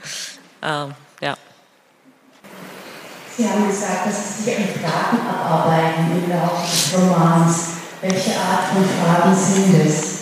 ähm, 0.62 0.94
ja. 1.20 1.36
Sie 3.36 3.49
haben 3.49 3.66
gesagt, 3.68 4.07
dass 4.07 4.38
Sie 4.38 4.42
sich 4.44 4.57
an 4.57 4.64
Fragen 4.80 5.28
abarbeiten 5.28 6.24
im 6.24 6.30
Laufe 6.30 6.70
des 6.70 6.94
Romans. 6.94 7.68
Welche 8.01 8.38
Art 8.38 8.68
von 8.68 8.84
Fragen 8.84 9.34
sind 9.34 9.86
es? 9.86 10.16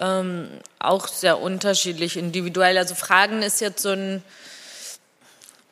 Ähm, 0.00 0.48
auch 0.80 1.06
sehr 1.06 1.40
unterschiedlich, 1.40 2.16
individuell. 2.16 2.76
Also 2.78 2.94
Fragen 2.94 3.42
ist 3.42 3.60
jetzt 3.60 3.82
so 3.82 3.90
ein 3.90 4.22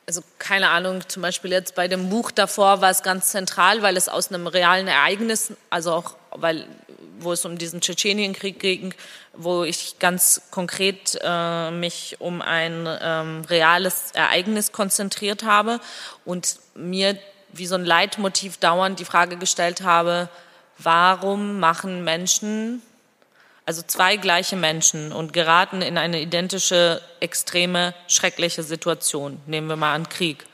also 0.05 0.21
keine 0.37 0.69
Ahnung, 0.69 1.07
zum 1.07 1.21
Beispiel 1.21 1.51
jetzt 1.51 1.75
bei 1.75 1.87
dem 1.87 2.09
Buch 2.09 2.31
davor 2.31 2.81
war 2.81 2.89
es 2.89 3.03
ganz 3.03 3.29
zentral, 3.29 3.81
weil 3.81 3.95
es 3.95 4.09
aus 4.09 4.29
einem 4.29 4.47
realen 4.47 4.87
Ereignis, 4.87 5.53
also 5.69 5.93
auch 5.93 6.15
weil, 6.35 6.67
wo 7.19 7.31
es 7.33 7.45
um 7.45 7.57
diesen 7.57 7.81
Tschetschenienkrieg 7.81 8.59
ging, 8.59 8.93
wo 9.33 9.63
ich 9.63 9.99
ganz 9.99 10.43
konkret 10.51 11.19
äh, 11.23 11.71
mich 11.71 12.17
um 12.19 12.41
ein 12.41 12.87
ähm, 13.01 13.41
reales 13.49 14.11
Ereignis 14.13 14.71
konzentriert 14.71 15.43
habe 15.43 15.79
und 16.25 16.59
mir 16.75 17.17
wie 17.51 17.67
so 17.67 17.75
ein 17.75 17.85
Leitmotiv 17.85 18.57
dauernd 18.57 18.99
die 18.99 19.05
Frage 19.05 19.37
gestellt 19.37 19.81
habe, 19.81 20.29
warum 20.79 21.59
machen 21.59 22.03
Menschen 22.03 22.81
also 23.65 23.81
zwei 23.81 24.17
gleiche 24.17 24.55
Menschen 24.55 25.13
und 25.13 25.31
geraten 25.31 25.81
in 25.81 25.97
eine 25.97 26.19
identische, 26.19 27.01
extreme, 27.19 27.93
schreckliche 28.07 28.63
Situation. 28.63 29.39
Nehmen 29.45 29.67
wir 29.67 29.77
mal 29.77 29.93
an 29.93 30.09
Krieg. 30.09 30.45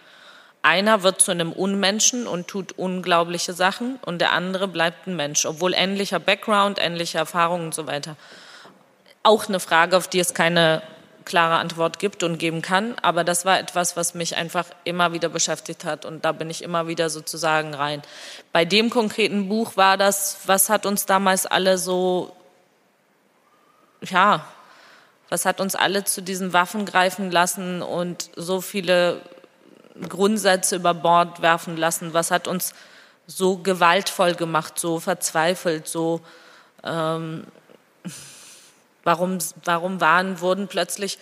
Einer 0.62 1.04
wird 1.04 1.22
zu 1.22 1.32
einem 1.32 1.54
Unmenschen 1.54 2.28
und 2.28 2.48
tut 2.48 2.74
unglaubliche 2.74 3.54
Sachen 3.54 3.98
und 4.06 4.20
der 4.20 4.34
andere 4.34 4.68
bleibt 4.68 5.08
ein 5.08 5.16
Mensch, 5.16 5.46
obwohl 5.46 5.74
ähnlicher 5.74 6.20
Background, 6.20 6.80
ähnliche 6.82 7.18
Erfahrungen 7.18 7.66
und 7.66 7.76
so 7.76 7.88
weiter. 7.88 8.18
Auch 9.24 9.48
eine 9.48 9.60
Frage, 9.60 9.96
auf 9.96 10.08
die 10.08 10.20
es 10.20 10.34
keine 10.34 10.82
klare 11.24 11.58
Antwort 11.58 12.00
gibt 12.00 12.24
und 12.24 12.40
geben 12.40 12.62
kann, 12.62 12.96
aber 13.02 13.24
das 13.24 13.46
war 13.46 13.60
etwas, 13.60 13.96
was 13.96 14.16
mich 14.16 14.36
einfach 14.36 14.66
immer 14.84 15.14
wieder 15.14 15.30
beschäftigt 15.30 15.86
hat 15.86 16.04
und 16.04 16.26
da 16.26 16.32
bin 16.32 16.50
ich 16.50 16.64
immer 16.64 16.88
wieder 16.88 17.10
sozusagen 17.10 17.74
rein. 17.74 18.02
Bei 18.52 18.66
dem 18.66 18.90
konkreten 18.90 19.48
Buch 19.48 19.78
war 19.78 19.96
das, 19.96 20.40
was 20.46 20.70
hat 20.70 20.86
uns 20.86 21.06
damals 21.06 21.46
alle 21.46 21.78
so 21.78 22.36
ja, 24.02 24.46
was 25.30 25.46
hat 25.46 25.62
uns 25.62 25.76
alle 25.76 26.04
zu 26.04 26.22
diesen 26.22 26.54
Waffen 26.54 26.86
greifen 26.86 27.32
lassen 27.32 27.82
und 27.82 28.30
so 28.36 28.62
viele 28.62 29.22
Grundsätze 30.08 30.78
über 30.78 30.94
Bord 30.94 31.42
werfen 31.42 31.76
lassen? 31.78 32.14
Was 32.14 32.32
hat 32.32 32.48
uns 32.48 32.74
so 33.28 33.58
gewaltvoll 33.58 34.36
gemacht, 34.36 34.80
so 34.80 35.00
verzweifelt, 35.00 35.88
so 35.88 36.22
ähm, 36.84 37.46
warum, 39.04 39.38
warum 39.64 40.02
waren, 40.02 40.42
wurden 40.42 40.68
plötzlich 40.68 41.20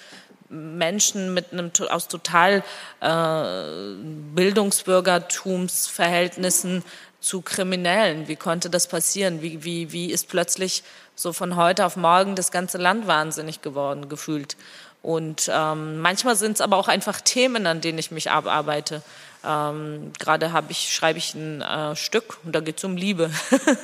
Menschen 0.50 1.34
mit 1.34 1.52
einem 1.52 1.72
aus 1.90 2.08
total 2.08 2.64
äh, 3.02 3.96
Bildungsbürgertumsverhältnissen 4.34 6.86
zu 7.20 7.42
Kriminellen. 7.42 8.30
Wie 8.30 8.38
konnte 8.38 8.70
das 8.70 8.88
passieren? 8.88 9.42
Wie, 9.42 9.64
wie, 9.64 9.92
wie 9.92 10.12
ist 10.12 10.30
plötzlich 10.30 10.84
so 11.16 11.34
von 11.34 11.56
heute 11.58 11.86
auf 11.86 11.98
morgen 11.98 12.36
das 12.36 12.52
ganze 12.52 12.78
Land 12.78 13.08
wahnsinnig 13.08 13.62
geworden, 13.62 14.08
gefühlt. 14.08 14.56
Und 15.02 15.50
ähm, 15.54 16.00
manchmal 16.00 16.36
sind 16.36 16.54
es 16.54 16.62
aber 16.62 16.78
auch 16.78 16.88
einfach 16.88 17.22
Themen, 17.22 17.66
an 17.68 17.82
denen 17.82 17.98
ich 17.98 18.12
mich 18.12 18.30
abarbeite. 18.30 19.02
Ähm, 19.46 20.12
Gerade 20.20 20.52
habe 20.52 20.72
ich 20.72 20.94
schreibe 20.94 21.20
ich 21.20 21.34
ein 21.34 21.62
äh, 21.62 21.96
Stück 21.96 22.38
und 22.44 22.54
da 22.54 22.60
geht 22.60 22.80
es 22.80 22.84
um 22.84 22.98
Liebe. 22.98 23.32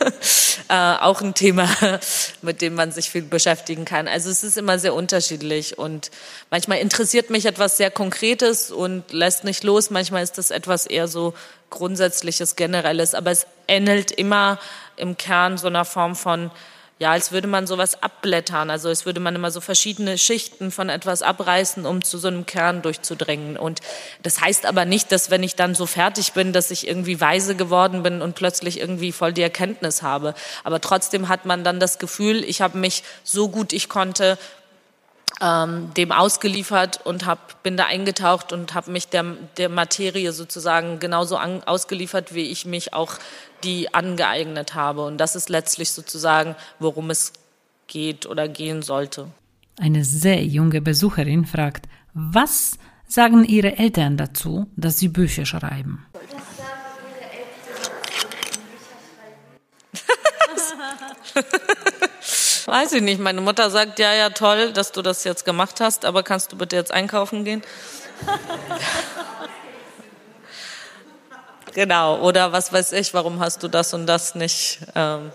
äh, 0.69 0.73
auch 0.73 1.21
ein 1.21 1.33
Thema, 1.33 1.69
mit 2.41 2.61
dem 2.61 2.75
man 2.75 2.91
sich 2.91 3.09
viel 3.09 3.21
beschäftigen 3.21 3.85
kann. 3.85 4.07
Also 4.07 4.29
es 4.29 4.43
ist 4.43 4.57
immer 4.57 4.79
sehr 4.79 4.93
unterschiedlich 4.93 5.77
und 5.77 6.11
manchmal 6.49 6.79
interessiert 6.79 7.29
mich 7.29 7.45
etwas 7.45 7.77
sehr 7.77 7.91
Konkretes 7.91 8.71
und 8.71 9.13
lässt 9.13 9.43
nicht 9.43 9.63
los. 9.63 9.91
Manchmal 9.91 10.23
ist 10.23 10.37
das 10.37 10.51
etwas 10.51 10.85
eher 10.87 11.07
so 11.07 11.33
grundsätzliches, 11.69 12.55
generelles, 12.55 13.15
aber 13.15 13.31
es 13.31 13.47
ähnelt 13.67 14.11
immer 14.11 14.59
im 14.97 15.17
Kern 15.17 15.57
so 15.57 15.67
einer 15.67 15.85
Form 15.85 16.15
von 16.15 16.51
ja, 17.03 17.11
als 17.11 17.33
würde 17.33 17.49
man 17.49 17.67
sowas 17.67 18.01
abblättern. 18.01 18.69
Also 18.69 18.87
als 18.87 19.05
würde 19.05 19.19
man 19.19 19.35
immer 19.35 19.51
so 19.51 19.59
verschiedene 19.59 20.17
Schichten 20.17 20.71
von 20.71 20.87
etwas 20.87 21.21
abreißen, 21.21 21.85
um 21.85 22.01
zu 22.01 22.17
so 22.17 22.29
einem 22.29 22.45
Kern 22.45 22.81
durchzudringen. 22.81 23.57
Und 23.57 23.81
das 24.21 24.39
heißt 24.39 24.65
aber 24.65 24.85
nicht, 24.85 25.11
dass 25.11 25.29
wenn 25.29 25.43
ich 25.43 25.57
dann 25.57 25.75
so 25.75 25.85
fertig 25.85 26.31
bin, 26.31 26.53
dass 26.53 26.71
ich 26.71 26.87
irgendwie 26.87 27.19
weise 27.19 27.57
geworden 27.57 28.03
bin 28.03 28.21
und 28.21 28.35
plötzlich 28.35 28.79
irgendwie 28.79 29.11
voll 29.11 29.33
die 29.33 29.41
Erkenntnis 29.41 30.01
habe. 30.01 30.33
Aber 30.63 30.79
trotzdem 30.79 31.27
hat 31.27 31.43
man 31.43 31.65
dann 31.65 31.81
das 31.81 31.99
Gefühl, 31.99 32.41
ich 32.45 32.61
habe 32.61 32.77
mich 32.77 33.03
so 33.25 33.49
gut 33.49 33.73
ich 33.73 33.89
konnte 33.89 34.37
ähm, 35.43 35.93
dem 35.97 36.11
ausgeliefert 36.13 37.01
und 37.05 37.25
hab, 37.25 37.61
bin 37.63 37.75
da 37.75 37.85
eingetaucht 37.85 38.53
und 38.53 38.73
habe 38.73 38.91
mich 38.91 39.09
der, 39.09 39.25
der 39.57 39.67
Materie 39.67 40.31
sozusagen 40.31 40.99
genauso 40.99 41.35
an, 41.35 41.61
ausgeliefert, 41.63 42.33
wie 42.33 42.43
ich 42.43 42.65
mich 42.65 42.93
auch 42.93 43.15
die 43.63 43.93
angeeignet 43.93 44.73
habe. 44.73 45.05
Und 45.05 45.17
das 45.17 45.35
ist 45.35 45.49
letztlich 45.49 45.91
sozusagen, 45.91 46.55
worum 46.79 47.09
es 47.09 47.33
geht 47.87 48.25
oder 48.25 48.47
gehen 48.47 48.81
sollte. 48.81 49.27
Eine 49.77 50.05
sehr 50.05 50.45
junge 50.45 50.79
Besucherin 50.81 51.45
fragt, 51.45 51.87
was 52.13 52.77
sagen 53.05 53.43
Ihre 53.43 53.77
Eltern 53.77 54.15
dazu, 54.15 54.67
dass 54.77 54.97
Sie 54.99 55.09
Bücher 55.09 55.45
schreiben? 55.45 56.05
Weiß 62.73 62.91
ich 62.93 63.03
nicht. 63.03 63.19
Meine 63.21 63.39
Mutter 63.39 63.69
sagt, 63.69 63.99
ja, 63.99 64.15
ja, 64.15 64.31
toll, 64.31 64.73
dass 64.73 64.91
du 64.91 65.03
das 65.03 65.23
jetzt 65.25 65.45
gemacht 65.45 65.79
hast, 65.79 66.05
aber 66.05 66.23
kannst 66.23 66.51
du 66.51 66.57
bitte 66.57 66.75
jetzt 66.75 66.91
einkaufen 66.91 67.45
gehen? 67.45 67.61
Genau, 71.75 72.19
oder 72.21 72.51
was 72.51 72.71
weiß 72.71 72.91
ich, 72.91 73.15
warum 73.15 73.39
hast 73.39 73.63
du 73.63 73.67
das 73.67 73.95
und 73.95 74.05
das 74.05 74.35
nicht 74.35 74.81
ähm, 74.93 75.31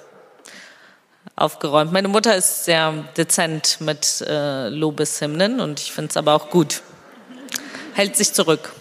aufgeräumt? 1.34 1.90
Meine 1.90 2.06
Mutter 2.06 2.36
ist 2.36 2.64
sehr 2.64 2.92
dezent 3.16 3.80
mit 3.80 4.20
äh, 4.20 4.68
Lobeshymnen 4.68 5.58
und 5.58 5.80
ich 5.80 5.90
finde 5.90 6.10
es 6.10 6.16
aber 6.16 6.34
auch 6.34 6.48
gut. 6.48 6.82
Hält 7.94 8.16
sich 8.16 8.32
zurück. 8.32 8.72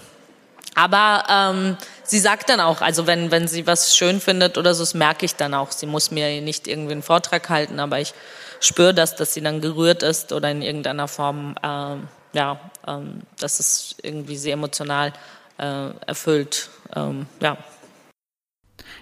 Aber 0.76 1.24
ähm, 1.28 1.78
sie 2.03 2.20
sagt 2.20 2.49
dann 2.49 2.60
auch, 2.60 2.82
also 2.82 3.08
wenn, 3.08 3.32
wenn 3.32 3.47
sie 3.47 3.66
was 3.66 3.97
schön 3.97 4.22
findet 4.22 4.60
oder 4.60 4.76
so, 4.76 4.84
das 4.84 4.93
merke 4.93 5.26
ich 5.26 5.36
dann 5.36 5.55
auch. 5.55 5.72
Sie 5.72 5.88
muss 5.88 6.12
mir 6.12 6.39
nicht 6.41 6.68
irgendwie 6.68 6.91
einen 6.91 7.01
Vortrag 7.01 7.49
halten, 7.49 7.80
aber 7.80 7.99
ich 7.99 8.14
spüre 8.60 8.93
das, 8.93 9.16
dass 9.16 9.34
sie 9.34 9.41
dann 9.41 9.62
gerührt 9.62 10.03
ist 10.03 10.32
oder 10.32 10.51
in 10.51 10.62
irgendeiner 10.62 11.08
Form, 11.08 11.55
äh, 11.62 11.95
ja, 12.38 12.60
ähm, 12.88 13.22
dass 13.39 13.60
es 13.60 13.95
irgendwie 14.01 14.38
sehr 14.38 14.53
emotional 14.53 15.14
äh, 15.58 15.89
erfüllt. 16.05 16.70
Ähm, 16.95 17.28
ja. 17.41 17.58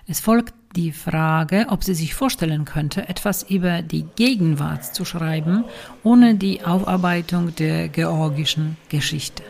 Es 0.08 0.20
folgt 0.20 0.53
die 0.76 0.91
Frage, 0.91 1.68
ob 1.70 1.84
sie 1.84 1.95
sich 1.95 2.16
vorstellen 2.16 2.66
könnte, 2.66 3.08
etwas 3.08 3.43
über 3.43 3.82
die 3.82 4.03
Gegenwart 4.16 4.93
zu 4.93 5.06
schreiben, 5.06 5.64
ohne 6.03 6.36
die 6.36 6.64
Aufarbeitung 6.64 7.56
der 7.56 7.88
georgischen 7.88 8.78
Geschichte. 8.89 9.43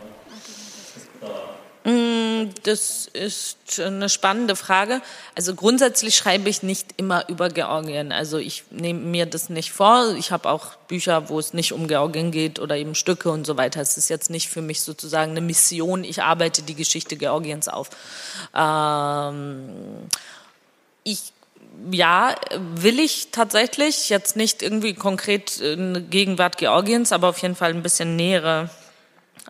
Mm, 1.86 2.50
das 2.64 3.06
ist 3.12 3.78
eine 3.78 4.08
spannende 4.08 4.56
Frage. 4.56 5.00
Also 5.36 5.54
grundsätzlich 5.54 6.16
schreibe 6.16 6.48
ich 6.48 6.64
nicht 6.64 6.88
immer 6.96 7.28
über 7.28 7.48
Georgien. 7.48 8.10
Also 8.10 8.38
ich 8.38 8.64
nehme 8.70 8.98
mir 8.98 9.24
das 9.24 9.50
nicht 9.50 9.70
vor. 9.70 10.16
Ich 10.18 10.32
habe 10.32 10.48
auch 10.48 10.74
Bücher, 10.88 11.28
wo 11.28 11.38
es 11.38 11.54
nicht 11.54 11.72
um 11.72 11.86
Georgien 11.86 12.32
geht 12.32 12.58
oder 12.58 12.76
eben 12.76 12.96
Stücke 12.96 13.30
und 13.30 13.46
so 13.46 13.56
weiter. 13.56 13.80
Es 13.80 13.96
ist 13.96 14.08
jetzt 14.08 14.30
nicht 14.30 14.48
für 14.48 14.62
mich 14.62 14.80
sozusagen 14.80 15.30
eine 15.30 15.40
Mission. 15.40 16.02
Ich 16.02 16.24
arbeite 16.24 16.62
die 16.62 16.74
Geschichte 16.74 17.16
Georgiens 17.16 17.68
auf. 17.68 17.90
Ähm, 18.52 19.68
ich 21.04 21.32
ja, 21.92 22.34
will 22.58 22.98
ich 22.98 23.28
tatsächlich 23.30 24.08
jetzt 24.08 24.34
nicht 24.34 24.60
irgendwie 24.62 24.94
konkret 24.94 25.62
eine 25.62 26.02
Gegenwart 26.02 26.58
Georgiens, 26.58 27.12
aber 27.12 27.28
auf 27.28 27.38
jeden 27.38 27.54
Fall 27.54 27.70
ein 27.70 27.84
bisschen 27.84 28.16
nähere 28.16 28.70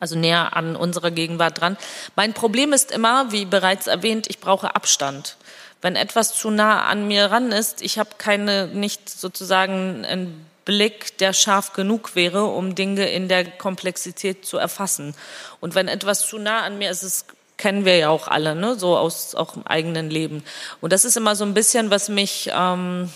also 0.00 0.16
näher 0.16 0.56
an 0.56 0.76
unserer 0.76 1.10
Gegenwart 1.10 1.60
dran. 1.60 1.76
Mein 2.14 2.34
Problem 2.34 2.72
ist 2.72 2.90
immer, 2.90 3.32
wie 3.32 3.44
bereits 3.44 3.86
erwähnt, 3.86 4.26
ich 4.28 4.40
brauche 4.40 4.74
Abstand. 4.74 5.36
Wenn 5.82 5.96
etwas 5.96 6.34
zu 6.34 6.50
nah 6.50 6.84
an 6.86 7.06
mir 7.06 7.26
ran 7.26 7.52
ist, 7.52 7.82
ich 7.82 7.98
habe 7.98 8.10
keine, 8.18 8.66
nicht 8.68 9.08
sozusagen 9.08 10.04
einen 10.04 10.46
Blick, 10.64 11.16
der 11.18 11.32
scharf 11.32 11.72
genug 11.74 12.16
wäre, 12.16 12.44
um 12.44 12.74
Dinge 12.74 13.08
in 13.08 13.28
der 13.28 13.44
Komplexität 13.44 14.44
zu 14.44 14.58
erfassen. 14.58 15.14
Und 15.60 15.74
wenn 15.74 15.86
etwas 15.86 16.26
zu 16.26 16.38
nah 16.38 16.62
an 16.62 16.78
mir 16.78 16.90
ist, 16.90 17.02
ist 17.02 17.26
kennen 17.56 17.84
wir 17.84 17.96
ja 17.96 18.10
auch 18.10 18.28
alle, 18.28 18.54
ne? 18.54 18.74
so 18.74 18.96
aus 18.96 19.34
auch 19.34 19.56
im 19.56 19.66
eigenen 19.66 20.10
Leben. 20.10 20.42
Und 20.80 20.92
das 20.92 21.04
ist 21.04 21.16
immer 21.16 21.36
so 21.36 21.44
ein 21.44 21.54
bisschen, 21.54 21.90
was 21.90 22.08
mich 22.08 22.50
ähm, 22.52 23.10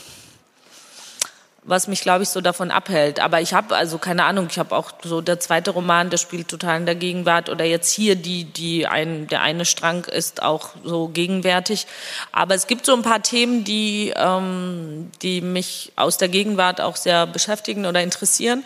was 1.63 1.89
mich, 1.89 2.01
glaube 2.01 2.23
ich, 2.23 2.31
so 2.31 2.41
davon 2.41 2.71
abhält. 2.71 3.21
Aber 3.21 3.41
ich 3.41 3.53
habe, 3.53 3.77
also 3.77 3.99
keine 3.99 4.25
Ahnung, 4.25 4.49
ich 4.51 4.59
habe 4.59 4.75
auch 4.75 4.93
so 5.03 5.21
der 5.21 5.41
zweite 5.41 5.73
Roman, 5.73 6.09
der 6.09 6.17
spielt 6.17 6.49
total 6.49 6.79
in 6.79 6.87
der 6.87 6.95
Gegenwart 6.95 7.51
oder 7.51 7.65
jetzt 7.65 7.93
hier 7.93 8.17
die, 8.17 8.45
die 8.45 8.87
ein, 8.87 9.27
der 9.27 9.43
eine 9.43 9.67
Strang 9.67 10.05
ist 10.05 10.43
auch 10.43 10.71
so 10.85 11.09
gegenwärtig. 11.09 11.87
Aber 12.33 12.55
es 12.55 12.67
gibt 12.67 12.87
so 12.87 12.95
ein 12.95 13.03
paar 13.03 13.23
Themen, 13.23 13.65
die, 13.65 14.13
ähm, 14.17 15.11
die 15.21 15.43
mich 15.43 15.93
aus 15.97 16.17
der 16.17 16.29
Gegenwart 16.29 16.81
auch 16.81 16.97
sehr 16.97 17.27
beschäftigen 17.27 17.85
oder 17.85 18.03
interessieren. 18.03 18.65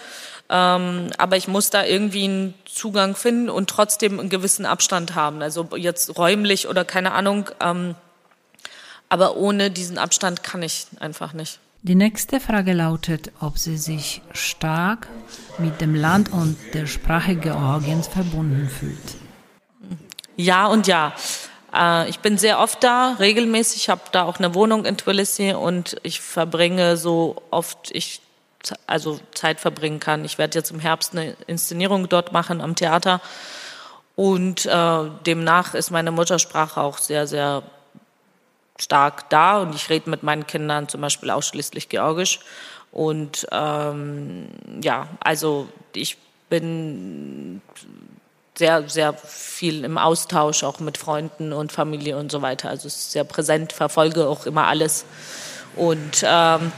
Ähm, 0.48 1.10
aber 1.18 1.36
ich 1.36 1.48
muss 1.48 1.70
da 1.70 1.84
irgendwie 1.84 2.24
einen 2.24 2.54
Zugang 2.64 3.16
finden 3.16 3.50
und 3.50 3.70
trotzdem 3.70 4.20
einen 4.20 4.28
gewissen 4.28 4.66
Abstand 4.66 5.16
haben. 5.16 5.42
Also 5.42 5.68
jetzt 5.76 6.16
räumlich 6.16 6.68
oder 6.68 6.84
keine 6.84 7.12
Ahnung. 7.12 7.50
Ähm, 7.60 7.96
aber 9.08 9.36
ohne 9.36 9.70
diesen 9.70 9.98
Abstand 9.98 10.42
kann 10.44 10.62
ich 10.62 10.86
einfach 11.00 11.32
nicht. 11.32 11.58
Die 11.86 11.96
nächste 11.96 12.40
Frage 12.40 12.72
lautet, 12.72 13.30
ob 13.40 13.58
sie 13.58 13.76
sich 13.76 14.22
stark 14.32 15.06
mit 15.58 15.82
dem 15.82 15.94
Land 15.94 16.32
und 16.32 16.56
der 16.72 16.86
Sprache 16.86 17.36
Georgiens 17.36 18.08
verbunden 18.08 18.70
fühlt. 18.70 18.96
Ja 20.34 20.66
und 20.68 20.86
ja. 20.86 21.12
Äh, 21.74 22.08
ich 22.08 22.20
bin 22.20 22.38
sehr 22.38 22.58
oft 22.58 22.82
da, 22.82 23.16
regelmäßig. 23.18 23.82
Ich 23.82 23.88
habe 23.90 24.00
da 24.12 24.22
auch 24.22 24.38
eine 24.38 24.54
Wohnung 24.54 24.86
in 24.86 24.96
Tbilisi 24.96 25.52
und 25.52 25.98
ich 26.02 26.22
verbringe 26.22 26.96
so 26.96 27.42
oft 27.50 27.90
ich 27.90 28.22
also 28.86 29.20
Zeit 29.34 29.60
verbringen 29.60 30.00
kann. 30.00 30.24
Ich 30.24 30.38
werde 30.38 30.58
jetzt 30.58 30.70
im 30.70 30.80
Herbst 30.80 31.12
eine 31.12 31.36
Inszenierung 31.46 32.08
dort 32.08 32.32
machen 32.32 32.62
am 32.62 32.76
Theater 32.76 33.20
und 34.16 34.64
äh, 34.64 35.10
demnach 35.26 35.74
ist 35.74 35.90
meine 35.90 36.12
Muttersprache 36.12 36.80
auch 36.80 36.96
sehr, 36.96 37.26
sehr 37.26 37.62
stark 38.78 39.30
da 39.30 39.58
und 39.58 39.74
ich 39.74 39.88
rede 39.88 40.10
mit 40.10 40.22
meinen 40.22 40.46
Kindern 40.46 40.88
zum 40.88 41.00
Beispiel 41.00 41.30
ausschließlich 41.30 41.88
Georgisch. 41.88 42.40
Und 42.90 43.46
ähm, 43.50 44.48
ja, 44.82 45.08
also 45.20 45.68
ich 45.94 46.16
bin 46.48 47.60
sehr, 48.56 48.88
sehr 48.88 49.14
viel 49.14 49.84
im 49.84 49.98
Austausch, 49.98 50.62
auch 50.62 50.78
mit 50.78 50.96
Freunden 50.96 51.52
und 51.52 51.72
Familie 51.72 52.16
und 52.16 52.30
so 52.30 52.40
weiter. 52.42 52.68
Also 52.68 52.88
sehr 52.88 53.24
präsent, 53.24 53.72
verfolge 53.72 54.28
auch 54.28 54.46
immer 54.46 54.66
alles. 54.66 55.04
Und 55.74 56.24
ähm, 56.24 56.70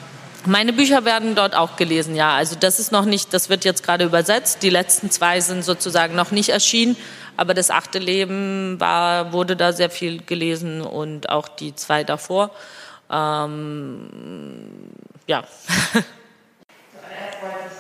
meine 0.47 0.73
Bücher 0.73 1.05
werden 1.05 1.35
dort 1.35 1.55
auch 1.55 1.77
gelesen, 1.77 2.15
ja. 2.15 2.35
Also 2.35 2.57
das 2.59 2.79
ist 2.79 2.93
noch 2.93 3.05
nicht, 3.05 3.35
das 3.35 3.51
wird 3.51 3.65
jetzt 3.65 3.83
gerade 3.83 4.05
übersetzt. 4.05 4.63
Die 4.63 4.71
letzten 4.71 5.11
zwei 5.11 5.41
sind 5.41 5.65
sozusagen 5.65 6.15
noch 6.15 6.31
nicht 6.31 6.49
erschienen. 6.49 6.97
Aber 7.37 7.55
das 7.55 7.71
achte 7.71 7.99
Leben 7.99 8.81
war, 8.81 9.33
wurde 9.33 9.57
da 9.57 9.73
sehr 9.73 9.91
viel 9.91 10.23
gelesen 10.23 10.81
und 10.81 11.29
auch 11.29 11.49
die 11.49 11.75
zwei 11.75 12.05
davor. 12.05 12.51
Ähm, 13.11 14.09
ja. 15.27 15.45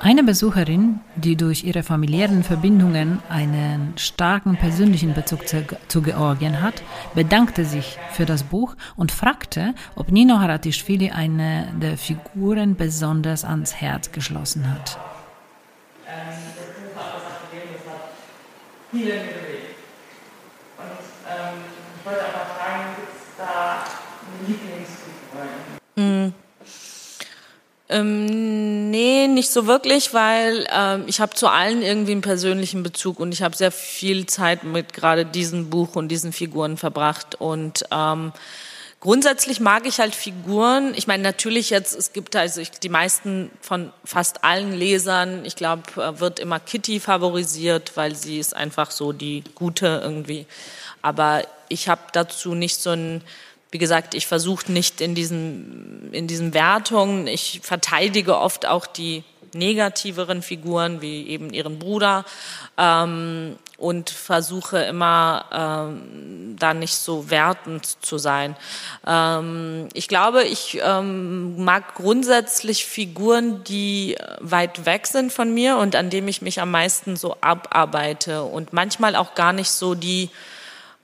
Eine 0.00 0.22
Besucherin, 0.22 1.00
die 1.16 1.34
durch 1.34 1.64
ihre 1.64 1.82
familiären 1.82 2.44
Verbindungen 2.44 3.20
einen 3.28 3.94
starken 3.96 4.56
persönlichen 4.56 5.12
Bezug 5.12 5.48
zu, 5.48 5.64
zu, 5.88 6.02
Georgien 6.02 6.62
hat, 6.62 6.84
bedankte 7.14 7.64
sich 7.64 7.98
für 8.12 8.24
das 8.24 8.44
Buch 8.44 8.76
und 8.96 9.10
fragte, 9.10 9.74
ob 9.96 10.12
Nino 10.12 10.38
Haratischvili 10.38 11.10
eine 11.10 11.66
der 11.82 11.98
Figuren 11.98 12.76
besonders 12.76 13.44
ans 13.44 13.74
Herz 13.74 14.12
geschlossen 14.12 14.72
hat. 14.72 14.98
Ähm, 16.06 16.28
das 16.54 16.94
Buch 16.94 17.02
hat 17.02 17.40
viele 17.50 19.02
mir 19.02 19.14
bewegt. 19.14 19.78
Und 20.78 20.86
ähm, 21.28 21.58
ich 21.98 22.06
wollte 22.06 22.20
aber 22.20 22.46
fragen, 22.54 22.94
gibt 22.94 23.08
es 23.16 23.36
da 23.36 23.82
eine 24.22 24.46
Lieblingsfigur? 24.46 25.18
Mm. 25.96 26.47
Ähm, 27.90 28.90
nee, 28.90 29.28
nicht 29.28 29.50
so 29.50 29.66
wirklich, 29.66 30.12
weil 30.12 30.66
ähm, 30.70 31.04
ich 31.06 31.20
habe 31.20 31.34
zu 31.34 31.48
allen 31.48 31.80
irgendwie 31.80 32.12
einen 32.12 32.20
persönlichen 32.20 32.82
Bezug 32.82 33.18
und 33.18 33.32
ich 33.32 33.42
habe 33.42 33.56
sehr 33.56 33.72
viel 33.72 34.26
Zeit 34.26 34.62
mit 34.64 34.92
gerade 34.92 35.24
diesem 35.24 35.70
Buch 35.70 35.96
und 35.96 36.08
diesen 36.08 36.32
Figuren 36.32 36.76
verbracht 36.76 37.34
und 37.40 37.84
ähm, 37.90 38.32
Grundsätzlich 39.00 39.60
mag 39.60 39.86
ich 39.86 40.00
halt 40.00 40.12
Figuren. 40.16 40.92
Ich 40.96 41.06
meine, 41.06 41.22
natürlich 41.22 41.70
jetzt, 41.70 41.96
es 41.96 42.12
gibt 42.12 42.34
also 42.34 42.60
ich, 42.60 42.72
die 42.72 42.88
meisten 42.88 43.48
von 43.60 43.92
fast 44.04 44.42
allen 44.42 44.72
Lesern, 44.72 45.44
ich 45.44 45.54
glaube, 45.54 45.82
äh, 45.96 46.18
wird 46.18 46.40
immer 46.40 46.58
Kitty 46.58 46.98
favorisiert, 46.98 47.92
weil 47.94 48.16
sie 48.16 48.40
ist 48.40 48.56
einfach 48.56 48.90
so 48.90 49.12
die 49.12 49.44
Gute 49.54 50.00
irgendwie. 50.02 50.46
Aber 51.00 51.42
ich 51.68 51.88
habe 51.88 52.00
dazu 52.12 52.56
nicht 52.56 52.80
so 52.80 52.90
ein 52.90 53.22
wie 53.70 53.78
gesagt, 53.78 54.14
ich 54.14 54.26
versuche 54.26 54.72
nicht 54.72 55.00
in 55.00 55.14
diesen, 55.14 56.12
in 56.12 56.26
diesen 56.26 56.54
Wertungen, 56.54 57.26
ich 57.26 57.60
verteidige 57.62 58.38
oft 58.38 58.66
auch 58.66 58.86
die 58.86 59.24
negativeren 59.54 60.42
Figuren, 60.42 61.00
wie 61.00 61.26
eben 61.28 61.50
ihren 61.50 61.78
Bruder, 61.78 62.24
ähm, 62.76 63.56
und 63.76 64.10
versuche 64.10 64.78
immer 64.82 65.44
ähm, 65.52 66.56
da 66.58 66.74
nicht 66.74 66.96
so 66.96 67.30
wertend 67.30 67.86
zu 68.04 68.18
sein. 68.18 68.56
Ähm, 69.06 69.88
ich 69.94 70.08
glaube, 70.08 70.42
ich 70.42 70.80
ähm, 70.82 71.62
mag 71.62 71.94
grundsätzlich 71.94 72.84
Figuren, 72.84 73.62
die 73.64 74.16
weit 74.40 74.84
weg 74.84 75.06
sind 75.06 75.32
von 75.32 75.54
mir 75.54 75.76
und 75.76 75.94
an 75.94 76.10
dem 76.10 76.26
ich 76.26 76.42
mich 76.42 76.60
am 76.60 76.72
meisten 76.72 77.16
so 77.16 77.36
abarbeite 77.40 78.42
und 78.42 78.72
manchmal 78.72 79.14
auch 79.14 79.34
gar 79.34 79.52
nicht 79.52 79.70
so 79.70 79.94
die 79.94 80.30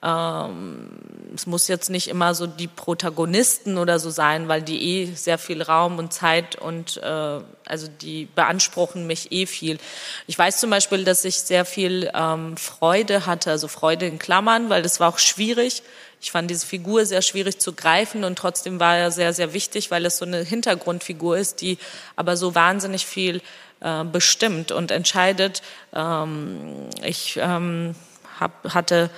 ähm, 0.04 0.90
es 1.34 1.46
muss 1.46 1.66
jetzt 1.66 1.88
nicht 1.88 2.08
immer 2.08 2.34
so 2.34 2.46
die 2.46 2.68
Protagonisten 2.68 3.78
oder 3.78 3.98
so 3.98 4.10
sein, 4.10 4.48
weil 4.48 4.62
die 4.62 5.00
eh 5.00 5.14
sehr 5.14 5.38
viel 5.38 5.62
Raum 5.62 5.98
und 5.98 6.12
Zeit 6.12 6.56
und 6.56 6.98
äh, 6.98 7.40
also 7.66 7.88
die 8.00 8.26
beanspruchen 8.26 9.06
mich 9.06 9.32
eh 9.32 9.46
viel. 9.46 9.78
Ich 10.26 10.38
weiß 10.38 10.60
zum 10.60 10.70
Beispiel, 10.70 11.04
dass 11.04 11.24
ich 11.24 11.40
sehr 11.40 11.64
viel 11.64 12.10
ähm, 12.14 12.56
Freude 12.56 13.26
hatte, 13.26 13.50
also 13.50 13.66
Freude 13.66 14.06
in 14.06 14.18
Klammern, 14.18 14.68
weil 14.68 14.82
das 14.82 15.00
war 15.00 15.08
auch 15.08 15.18
schwierig. 15.18 15.82
Ich 16.20 16.30
fand 16.30 16.50
diese 16.50 16.66
Figur 16.66 17.06
sehr 17.06 17.22
schwierig 17.22 17.58
zu 17.58 17.72
greifen 17.72 18.24
und 18.24 18.38
trotzdem 18.38 18.78
war 18.80 18.96
er 18.96 19.10
sehr, 19.10 19.32
sehr 19.32 19.54
wichtig, 19.54 19.90
weil 19.90 20.06
es 20.06 20.18
so 20.18 20.24
eine 20.24 20.42
Hintergrundfigur 20.42 21.36
ist, 21.36 21.62
die 21.62 21.78
aber 22.16 22.36
so 22.36 22.54
wahnsinnig 22.54 23.06
viel 23.06 23.40
äh, 23.80 24.04
bestimmt 24.04 24.70
und 24.70 24.90
entscheidet. 24.90 25.62
Ähm, 25.94 26.88
ich 27.02 27.38
ähm, 27.42 27.94
hab, 28.38 28.72
hatte 28.74 29.10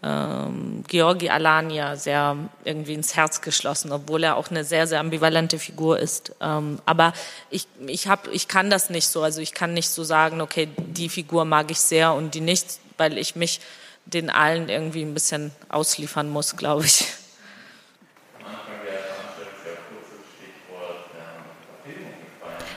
ähm, 0.00 0.84
Georgi 0.86 1.28
Alania 1.28 1.96
sehr 1.96 2.36
irgendwie 2.64 2.94
ins 2.94 3.16
Herz 3.16 3.40
geschlossen, 3.40 3.90
obwohl 3.90 4.22
er 4.22 4.36
auch 4.36 4.50
eine 4.50 4.62
sehr, 4.64 4.86
sehr 4.86 5.00
ambivalente 5.00 5.58
Figur 5.58 5.98
ist. 5.98 6.32
Ähm, 6.40 6.78
aber 6.86 7.12
ich, 7.50 7.66
ich, 7.86 8.06
hab, 8.06 8.28
ich 8.28 8.46
kann 8.46 8.70
das 8.70 8.90
nicht 8.90 9.08
so. 9.08 9.22
Also 9.22 9.40
ich 9.40 9.54
kann 9.54 9.74
nicht 9.74 9.88
so 9.88 10.04
sagen, 10.04 10.40
okay, 10.40 10.68
die 10.76 11.08
Figur 11.08 11.44
mag 11.44 11.70
ich 11.70 11.80
sehr 11.80 12.14
und 12.14 12.34
die 12.34 12.40
nicht, 12.40 12.78
weil 12.96 13.18
ich 13.18 13.34
mich 13.34 13.60
den 14.06 14.30
allen 14.30 14.68
irgendwie 14.68 15.02
ein 15.02 15.14
bisschen 15.14 15.50
ausliefern 15.68 16.30
muss, 16.30 16.56
glaube 16.56 16.84
ich. 16.84 17.06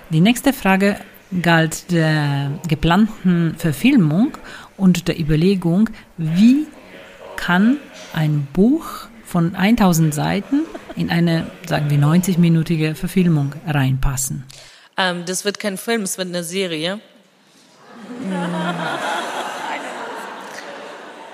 Die 0.10 0.20
nächste 0.20 0.52
Frage 0.52 1.00
galt 1.42 1.92
der 1.92 2.52
geplanten 2.68 3.56
Verfilmung 3.58 4.38
und 4.76 5.08
der 5.08 5.18
Überlegung, 5.18 5.90
wie 6.18 6.68
kann 7.42 7.80
ein 8.14 8.48
Buch 8.54 8.86
von 9.26 9.56
1000 9.56 10.14
Seiten 10.14 10.62
in 10.96 11.10
eine, 11.10 11.48
sagen 11.68 11.90
wir, 11.90 11.98
90-minütige 11.98 12.96
Verfilmung 12.96 13.54
reinpassen? 13.66 14.46
Ähm, 14.96 15.26
das 15.26 15.44
wird 15.44 15.60
kein 15.60 15.78
Film, 15.78 16.04
es 16.04 16.18
wird 16.18 16.28
eine 16.28 16.44
Serie. 16.44 17.02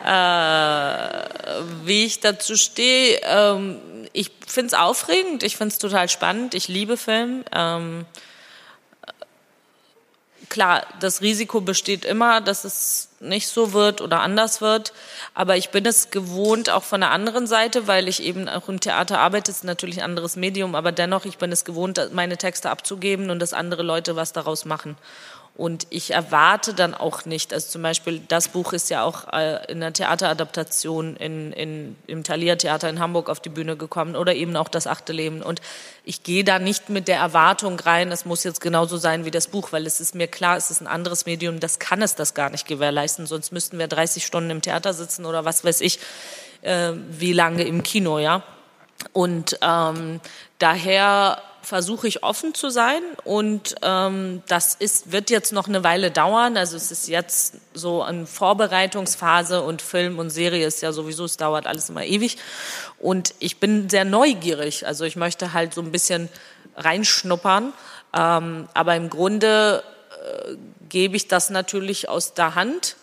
äh, 0.06 0.10
wie 1.84 2.06
ich 2.06 2.20
dazu 2.22 2.56
stehe, 2.56 3.20
ähm, 3.24 3.78
ich 4.14 4.32
finde 4.48 4.68
es 4.68 4.74
aufregend, 4.74 5.44
ich 5.44 5.58
finde 5.58 5.74
es 5.74 5.78
total 5.78 6.08
spannend, 6.08 6.54
ich 6.54 6.70
liebe 6.70 6.96
Film. 6.96 7.44
Ähm, 7.54 8.06
klar, 10.50 10.86
das 11.00 11.22
Risiko 11.22 11.62
besteht 11.62 12.06
immer, 12.06 12.42
dass 12.42 12.64
es 12.64 13.10
nicht 13.20 13.48
so 13.48 13.74
wird 13.74 14.02
oder 14.02 14.22
anders 14.22 14.62
wird. 14.62 14.94
Aber 15.34 15.58
ich 15.58 15.70
bin 15.70 15.86
es 15.86 16.12
gewohnt, 16.12 16.70
auch 16.70 16.84
von 16.84 17.02
der 17.02 17.12
anderen 17.12 17.48
Seite, 17.48 17.88
weil 17.88 18.08
ich 18.08 18.22
eben 18.24 18.48
auch 18.48 18.70
im 18.70 18.80
Theater 18.80 19.20
arbeite, 19.20 19.52
ist 19.52 19.64
natürlich 19.64 19.98
ein 20.00 20.06
anderes 20.06 20.36
Medium, 20.36 20.76
aber 20.76 20.92
dennoch, 20.92 21.26
ich 21.26 21.38
bin 21.38 21.52
es 21.52 21.66
gewohnt, 21.66 22.00
meine 22.14 22.38
Texte 22.38 22.70
abzugeben 22.70 23.30
und 23.30 23.40
dass 23.40 23.54
andere 23.54 23.84
Leute 23.84 24.16
was 24.16 24.34
daraus 24.34 24.66
machen. 24.66 24.98
Und 25.58 25.88
ich 25.90 26.12
erwarte 26.12 26.76
dann 26.76 26.94
auch 26.94 27.26
nicht, 27.26 27.52
also 27.52 27.68
zum 27.68 27.82
Beispiel 27.82 28.22
das 28.28 28.50
Buch 28.50 28.74
ist 28.74 28.92
ja 28.92 29.02
auch 29.02 29.34
äh, 29.34 29.72
in 29.72 29.80
der 29.80 29.92
Theateradaptation 29.92 31.16
in, 31.16 31.52
in, 31.52 31.96
im 32.06 32.24
Thalia 32.24 32.58
Theater 32.58 32.88
in 32.92 33.00
Hamburg 33.00 33.28
auf 33.28 33.40
die 33.40 33.50
Bühne 33.50 33.76
gekommen 33.76 34.16
oder 34.16 34.36
eben 34.36 34.56
auch 34.56 34.68
das 34.68 34.86
achte 34.86 35.14
Leben. 35.14 35.42
Und 35.42 35.60
ich 36.04 36.22
gehe 36.22 36.44
da 36.44 36.60
nicht 36.60 36.90
mit 36.90 37.08
der 37.08 37.18
Erwartung 37.18 37.80
rein, 37.80 38.12
es 38.12 38.24
muss 38.24 38.44
jetzt 38.44 38.62
genauso 38.62 38.98
sein 38.98 39.26
wie 39.26 39.32
das 39.32 39.48
Buch, 39.48 39.72
weil 39.72 39.88
es 39.88 40.00
ist 40.00 40.14
mir 40.14 40.28
klar, 40.28 40.58
es 40.58 40.70
ist 40.70 40.80
ein 40.80 40.88
anderes 40.88 41.26
Medium, 41.26 41.60
das 41.60 41.80
kann 41.80 42.04
es 42.04 42.14
das 42.14 42.36
gar 42.36 42.52
nicht 42.52 42.68
gewährleisten, 42.68 43.26
sonst 43.26 43.52
müssten 43.52 43.80
wir 43.80 43.88
30 43.88 44.24
Stunden 44.24 44.52
im 44.52 44.62
Theater 44.62 44.94
sitzen 44.94 45.26
oder 45.26 45.44
was 45.44 45.64
weiß 45.64 45.82
ich, 45.82 45.98
äh, 46.62 46.92
wie 47.10 47.34
lange 47.34 47.64
im 47.64 47.82
Kino, 47.82 48.20
ja. 48.20 48.44
Und 49.12 49.58
ähm, 49.64 50.20
daher 50.60 51.42
versuche 51.62 52.08
ich 52.08 52.24
offen 52.24 52.54
zu 52.54 52.70
sein 52.70 53.02
und 53.24 53.76
ähm, 53.82 54.42
das 54.48 54.76
ist, 54.76 55.12
wird 55.12 55.30
jetzt 55.30 55.52
noch 55.52 55.68
eine 55.68 55.84
Weile 55.84 56.12
dauern. 56.12 56.58
Also 56.58 56.78
es 56.78 56.92
ist 56.92 57.08
jetzt 57.08 57.56
so 57.74 58.02
eine 58.02 58.26
Vorbereitungsphase 58.26 59.62
und 59.62 59.82
Film 59.82 60.20
und 60.20 60.30
Serie 60.30 60.66
ist 60.66 60.82
ja 60.82 60.92
sowieso, 60.92 61.26
es 61.26 61.38
dauert 61.38 61.68
alles 61.68 61.90
immer 61.90 62.06
ewig. 62.06 62.38
Und 63.00 63.34
ich 63.40 63.60
bin 63.60 63.90
sehr 63.90 64.06
neugierig. 64.06 64.88
Also 64.88 65.04
ich 65.06 65.16
möchte 65.16 65.54
halt 65.54 65.74
so 65.74 65.82
ein 65.82 65.92
bisschen 65.92 66.30
reinschnuppern. 66.76 67.74
Ähm, 68.14 68.70
aber 68.74 68.96
im 68.96 69.10
Grunde 69.10 69.84
äh, 70.24 70.56
gebe 70.90 71.18
ich 71.18 71.28
das 71.28 71.50
natürlich 71.50 72.08
aus 72.10 72.34
der 72.34 72.56
Hand 72.56 72.96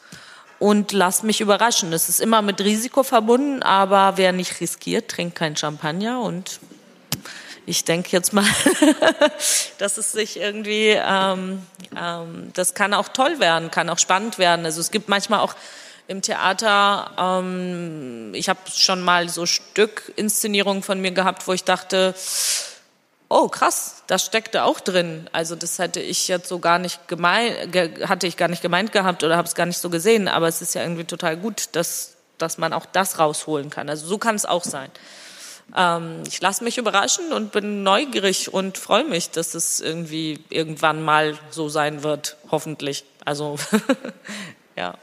und 0.58 0.92
lass 0.92 1.22
mich 1.22 1.40
überraschen. 1.40 1.92
Es 1.92 2.08
ist 2.08 2.20
immer 2.20 2.40
mit 2.40 2.60
Risiko 2.60 3.02
verbunden, 3.02 3.62
aber 3.62 4.16
wer 4.16 4.32
nicht 4.32 4.60
riskiert, 4.60 5.10
trinkt 5.10 5.36
kein 5.36 5.56
Champagner 5.56 6.20
und 6.20 6.60
ich 7.66 7.84
denke 7.84 8.10
jetzt 8.12 8.32
mal, 8.32 8.46
dass 9.78 9.96
es 9.96 10.12
sich 10.12 10.38
irgendwie, 10.38 10.90
ähm, 10.90 11.66
ähm, 11.96 12.50
das 12.54 12.74
kann 12.74 12.94
auch 12.94 13.08
toll 13.08 13.40
werden, 13.40 13.70
kann 13.70 13.88
auch 13.88 13.98
spannend 13.98 14.38
werden. 14.38 14.64
Also 14.64 14.80
es 14.80 14.90
gibt 14.90 15.08
manchmal 15.08 15.40
auch 15.40 15.54
im 16.06 16.20
Theater, 16.20 17.12
ähm, 17.18 18.32
ich 18.34 18.48
habe 18.48 18.60
schon 18.70 19.02
mal 19.02 19.28
so 19.28 19.46
Stückinszenierungen 19.46 20.82
von 20.82 21.00
mir 21.00 21.12
gehabt, 21.12 21.46
wo 21.46 21.52
ich 21.52 21.64
dachte, 21.64 22.14
oh 23.28 23.48
krass, 23.48 24.02
das 24.06 24.24
steckte 24.24 24.64
auch 24.64 24.80
drin. 24.80 25.28
Also 25.32 25.56
das 25.56 25.78
hätte 25.78 26.00
ich 26.00 26.28
jetzt 26.28 26.48
so 26.48 26.58
gar 26.58 26.78
nicht 26.78 27.08
gemeint, 27.08 27.74
hatte 28.06 28.26
ich 28.26 28.36
gar 28.36 28.48
nicht 28.48 28.62
gemeint 28.62 28.92
gehabt 28.92 29.24
oder 29.24 29.36
habe 29.36 29.48
es 29.48 29.54
gar 29.54 29.66
nicht 29.66 29.78
so 29.78 29.88
gesehen. 29.88 30.28
Aber 30.28 30.46
es 30.46 30.60
ist 30.60 30.74
ja 30.74 30.82
irgendwie 30.82 31.04
total 31.04 31.36
gut, 31.36 31.70
dass, 31.72 32.16
dass 32.36 32.58
man 32.58 32.74
auch 32.74 32.86
das 32.86 33.18
rausholen 33.18 33.70
kann. 33.70 33.88
Also 33.88 34.06
so 34.06 34.18
kann 34.18 34.34
es 34.34 34.44
auch 34.44 34.64
sein. 34.64 34.90
Ähm, 35.76 36.22
ich 36.26 36.40
lasse 36.40 36.64
mich 36.64 36.78
überraschen 36.78 37.32
und 37.32 37.52
bin 37.52 37.82
neugierig 37.82 38.52
und 38.52 38.78
freue 38.78 39.04
mich, 39.04 39.30
dass 39.30 39.54
es 39.54 39.80
irgendwie 39.80 40.40
irgendwann 40.50 41.02
mal 41.02 41.34
so 41.50 41.68
sein 41.68 42.02
wird, 42.02 42.36
hoffentlich. 42.50 43.04
Also 43.24 43.56
ja. 44.76 44.94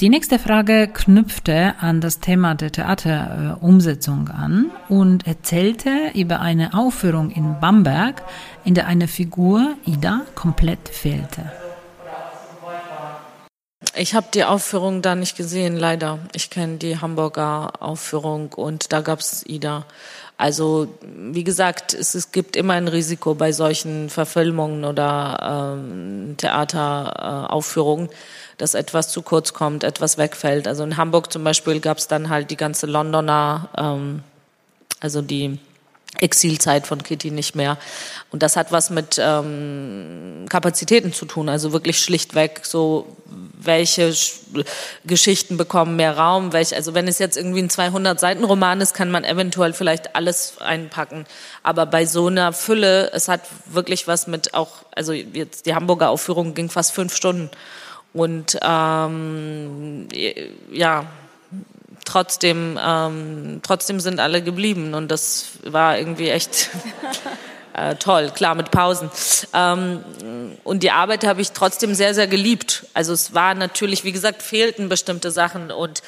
Die 0.00 0.08
nächste 0.08 0.38
Frage 0.38 0.86
knüpfte 0.86 1.74
an 1.80 2.00
das 2.00 2.20
Thema 2.20 2.54
der 2.54 2.70
Theaterumsetzung 2.70 4.28
an 4.28 4.70
und 4.88 5.26
erzählte 5.26 6.12
über 6.14 6.40
eine 6.40 6.74
Aufführung 6.74 7.30
in 7.30 7.58
Bamberg, 7.58 8.22
in 8.64 8.74
der 8.74 8.86
eine 8.86 9.08
Figur, 9.08 9.74
Ida, 9.84 10.22
komplett 10.36 10.88
fehlte. 10.88 11.50
Ich 13.98 14.14
habe 14.14 14.26
die 14.32 14.44
Aufführung 14.44 15.00
da 15.00 15.14
nicht 15.14 15.36
gesehen, 15.36 15.76
leider. 15.76 16.18
Ich 16.34 16.50
kenne 16.50 16.76
die 16.76 16.98
Hamburger 16.98 17.72
Aufführung 17.80 18.52
und 18.52 18.92
da 18.92 19.00
gab's 19.00 19.42
Ida. 19.46 19.86
Also 20.36 20.88
wie 21.00 21.44
gesagt, 21.44 21.94
es, 21.94 22.14
es, 22.14 22.30
gibt 22.30 22.56
immer 22.56 22.74
ein 22.74 22.88
Risiko 22.88 23.34
bei 23.34 23.52
solchen 23.52 24.10
Verfilmungen 24.10 24.84
oder 24.84 25.76
ähm, 25.78 26.34
Theateraufführungen, 26.36 28.10
dass 28.58 28.74
etwas 28.74 29.08
zu 29.08 29.22
kurz 29.22 29.54
kommt, 29.54 29.82
etwas 29.82 30.18
wegfällt. 30.18 30.68
Also 30.68 30.84
in 30.84 30.98
Hamburg 30.98 31.32
zum 31.32 31.42
Beispiel 31.42 31.80
gab's 31.80 32.06
dann 32.06 32.28
halt 32.28 32.50
die 32.50 32.58
ganze 32.58 32.86
Londoner, 32.86 33.70
ähm, 33.78 34.22
also 35.00 35.22
die 35.22 35.58
Exilzeit 36.20 36.86
von 36.86 37.02
Kitty 37.02 37.30
nicht 37.30 37.54
mehr. 37.54 37.78
Und 38.30 38.42
das 38.42 38.56
hat 38.56 38.72
was 38.72 38.90
mit 38.90 39.20
ähm, 39.20 40.46
Kapazitäten 40.48 41.12
zu 41.12 41.26
tun, 41.26 41.48
also 41.48 41.72
wirklich 41.72 42.00
schlichtweg 42.00 42.60
so, 42.64 43.16
welche 43.58 44.14
Geschichten 45.04 45.56
bekommen 45.56 45.96
mehr 45.96 46.16
Raum, 46.16 46.52
welche, 46.52 46.76
also 46.76 46.94
wenn 46.94 47.08
es 47.08 47.18
jetzt 47.18 47.36
irgendwie 47.36 47.62
ein 47.62 47.68
200-Seiten-Roman 47.68 48.80
ist, 48.80 48.94
kann 48.94 49.10
man 49.10 49.24
eventuell 49.24 49.72
vielleicht 49.72 50.14
alles 50.14 50.58
einpacken. 50.58 51.26
Aber 51.62 51.86
bei 51.86 52.06
so 52.06 52.28
einer 52.28 52.52
Fülle, 52.52 53.10
es 53.12 53.28
hat 53.28 53.42
wirklich 53.66 54.06
was 54.06 54.26
mit 54.26 54.54
auch, 54.54 54.84
also 54.94 55.12
jetzt 55.12 55.66
die 55.66 55.74
Hamburger 55.74 56.10
Aufführung 56.10 56.54
ging 56.54 56.70
fast 56.70 56.92
fünf 56.92 57.14
Stunden. 57.14 57.50
Und 58.12 58.58
ähm, 58.62 60.08
ja, 60.72 61.06
trotzdem, 62.06 62.78
ähm, 62.82 63.60
trotzdem 63.62 64.00
sind 64.00 64.20
alle 64.20 64.42
geblieben 64.42 64.94
und 64.94 65.08
das 65.08 65.48
war 65.64 65.98
irgendwie 65.98 66.30
echt 66.30 66.70
äh, 67.74 67.96
toll, 67.96 68.30
klar 68.34 68.54
mit 68.54 68.70
Pausen. 68.70 69.10
Ähm, 69.52 70.02
und 70.64 70.82
die 70.82 70.90
Arbeit 70.90 71.26
habe 71.26 71.42
ich 71.42 71.52
trotzdem 71.52 71.94
sehr, 71.94 72.14
sehr 72.14 72.26
geliebt. 72.26 72.86
Also 72.94 73.12
es 73.12 73.34
war 73.34 73.54
natürlich, 73.54 74.04
wie 74.04 74.12
gesagt, 74.12 74.42
fehlten 74.42 74.88
bestimmte 74.88 75.30
Sachen 75.30 75.70
und 75.70 76.02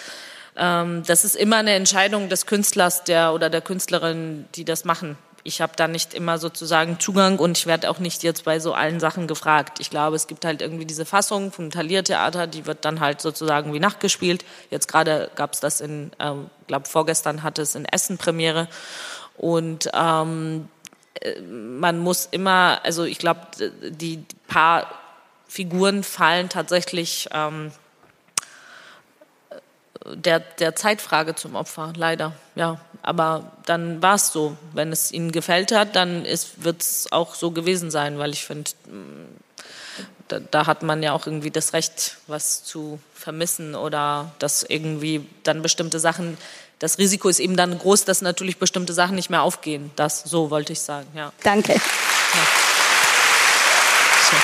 ähm, 0.57 1.03
das 1.07 1.25
ist 1.25 1.37
immer 1.37 1.57
eine 1.57 1.73
Entscheidung 1.73 2.31
des 2.31 2.47
Künstlers 2.47 3.05
der 3.05 3.35
oder 3.35 3.51
der 3.51 3.61
Künstlerin, 3.61 4.47
die 4.55 4.65
das 4.65 4.85
machen 4.85 5.19
ich 5.49 5.63
habe 5.63 5.73
da 5.75 5.89
nicht 5.89 6.15
immer 6.15 6.39
sozusagen 6.39 7.01
Zugang 7.01 7.39
und 7.39 7.57
ich 7.59 7.67
werde 7.67 7.91
auch 7.91 7.99
nicht 7.99 8.23
jetzt 8.23 8.45
bei 8.45 8.61
so 8.61 8.75
allen 8.75 9.01
Sachen 9.01 9.27
gefragt. 9.27 9.81
Ich 9.81 9.89
glaube, 9.89 10.15
es 10.15 10.27
gibt 10.27 10.45
halt 10.45 10.61
irgendwie 10.61 10.85
diese 10.85 11.07
Fassung 11.07 11.51
vom 11.51 11.71
Taliertheater, 11.71 12.47
die 12.47 12.67
wird 12.67 12.85
dann 12.85 13.01
halt 13.01 13.21
sozusagen 13.23 13.73
wie 13.73 13.81
nachgespielt. 13.81 14.45
Jetzt 14.71 14.89
gerade 14.89 15.31
gab 15.35 15.55
es 15.55 15.61
das 15.61 15.81
in, 15.81 16.13
ähm, 16.21 16.51
glaube 16.67 16.87
vorgestern 16.87 17.43
hatte 17.43 17.63
es 17.63 17.75
in 17.75 17.87
Essen 17.87 18.19
Premiere 18.19 18.69
und 19.39 19.91
ähm, 19.95 20.69
äh, 21.21 21.41
man 21.41 21.99
muss 21.99 22.29
immer, 22.31 22.81
also 22.85 23.05
ich 23.05 23.19
glaube, 23.19 23.41
die 23.83 24.25
paar 24.47 24.87
Figuren 25.49 26.05
fallen 26.05 26.51
tatsächlich 26.51 27.29
ähm, 27.33 27.73
der, 30.05 30.41
der 30.41 30.77
Zeitfrage 30.77 31.35
zum 31.35 31.55
Opfer, 31.55 31.95
leider, 31.97 32.33
ja. 32.55 32.79
Aber 33.03 33.53
dann 33.67 34.03
war 34.03 34.17
es 34.17 34.29
so. 34.29 34.57
Wenn 34.73 34.93
es 34.93 35.13
ihnen 35.13 35.33
gefällt 35.33 35.73
hat, 35.73 35.97
dann 35.97 36.25
wird 36.57 36.83
es 36.83 37.11
auch 37.13 37.35
so 37.35 37.51
gewesen 37.51 37.91
sein, 37.91 38.19
weil 38.19 38.33
ich 38.33 38.45
finde, 38.45 38.71
da, 40.29 40.41
da, 40.41 40.67
hat 40.67 40.83
man 40.83 41.03
ja 41.03 41.13
auch 41.13 41.27
irgendwie 41.27 41.51
das 41.51 41.73
Recht, 41.73 42.19
was 42.27 42.65
zu 42.65 42.99
vermissen 43.15 43.75
oder 43.75 44.33
dass 44.39 44.63
irgendwie 44.63 45.27
dann 45.43 45.63
bestimmte 45.63 46.01
Sachen, 46.01 46.37
das 46.79 46.99
Risiko 46.99 47.29
ist 47.29 47.41
eben 47.41 47.57
dann 47.57 47.79
groß, 47.79 48.05
dass 48.05 48.21
natürlich 48.23 48.59
bestimmte 48.59 48.93
Sachen 48.93 49.17
nicht 49.17 49.31
mehr 49.31 49.43
aufgehen. 49.43 49.91
Das, 49.97 50.23
so 50.23 50.51
wollte 50.51 50.73
ich 50.73 50.81
sagen, 50.81 51.09
ja. 51.15 51.33
Danke. 51.43 51.73
Ja. 51.73 51.81
So. 54.31 54.37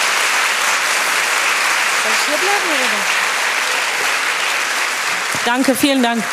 Danke, 5.45 5.75
vielen 5.75 6.03
Dank. 6.03 6.25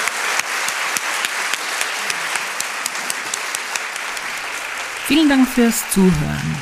Vielen 5.13 5.27
Dank 5.27 5.45
fürs 5.45 5.91
Zuhören. 5.91 6.55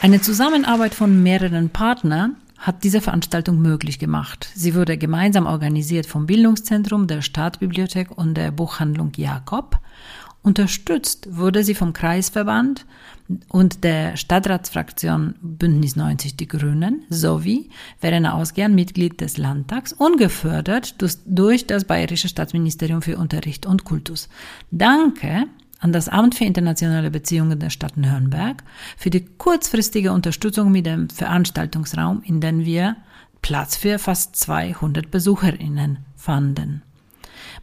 Eine 0.00 0.20
Zusammenarbeit 0.20 0.94
von 0.94 1.24
mehreren 1.24 1.70
Partnern 1.70 2.36
hat 2.56 2.84
diese 2.84 3.00
Veranstaltung 3.00 3.60
möglich 3.60 3.98
gemacht. 3.98 4.48
Sie 4.54 4.76
wurde 4.76 4.96
gemeinsam 4.96 5.46
organisiert 5.46 6.06
vom 6.06 6.26
Bildungszentrum, 6.26 7.08
der 7.08 7.20
Stadtbibliothek 7.20 8.16
und 8.16 8.34
der 8.34 8.52
Buchhandlung 8.52 9.10
Jakob. 9.16 9.80
Unterstützt 10.42 11.26
wurde 11.32 11.64
sie 11.64 11.74
vom 11.74 11.92
Kreisverband 11.92 12.86
und 13.48 13.82
der 13.82 14.16
Stadtratsfraktion 14.16 15.34
Bündnis 15.42 15.96
90 15.96 16.36
Die 16.36 16.46
Grünen 16.46 17.02
sowie 17.10 17.70
Verena 17.98 18.34
Ausgern, 18.34 18.76
Mitglied 18.76 19.20
des 19.20 19.36
Landtags 19.36 19.92
und 19.92 20.16
gefördert 20.16 20.94
durch 21.26 21.66
das 21.66 21.84
Bayerische 21.86 22.28
Staatsministerium 22.28 23.02
für 23.02 23.18
Unterricht 23.18 23.66
und 23.66 23.82
Kultus. 23.82 24.28
Danke 24.70 25.48
an 25.78 25.92
das 25.92 26.08
Amt 26.08 26.34
für 26.34 26.44
internationale 26.44 27.10
Beziehungen 27.10 27.58
der 27.58 27.70
Stadt 27.70 27.96
Nürnberg 27.96 28.62
für 28.96 29.10
die 29.10 29.24
kurzfristige 29.24 30.12
Unterstützung 30.12 30.70
mit 30.70 30.86
dem 30.86 31.08
Veranstaltungsraum, 31.08 32.22
in 32.24 32.40
dem 32.40 32.64
wir 32.64 32.96
Platz 33.42 33.76
für 33.76 33.98
fast 33.98 34.36
200 34.36 35.10
BesucherInnen 35.10 35.98
fanden. 36.16 36.82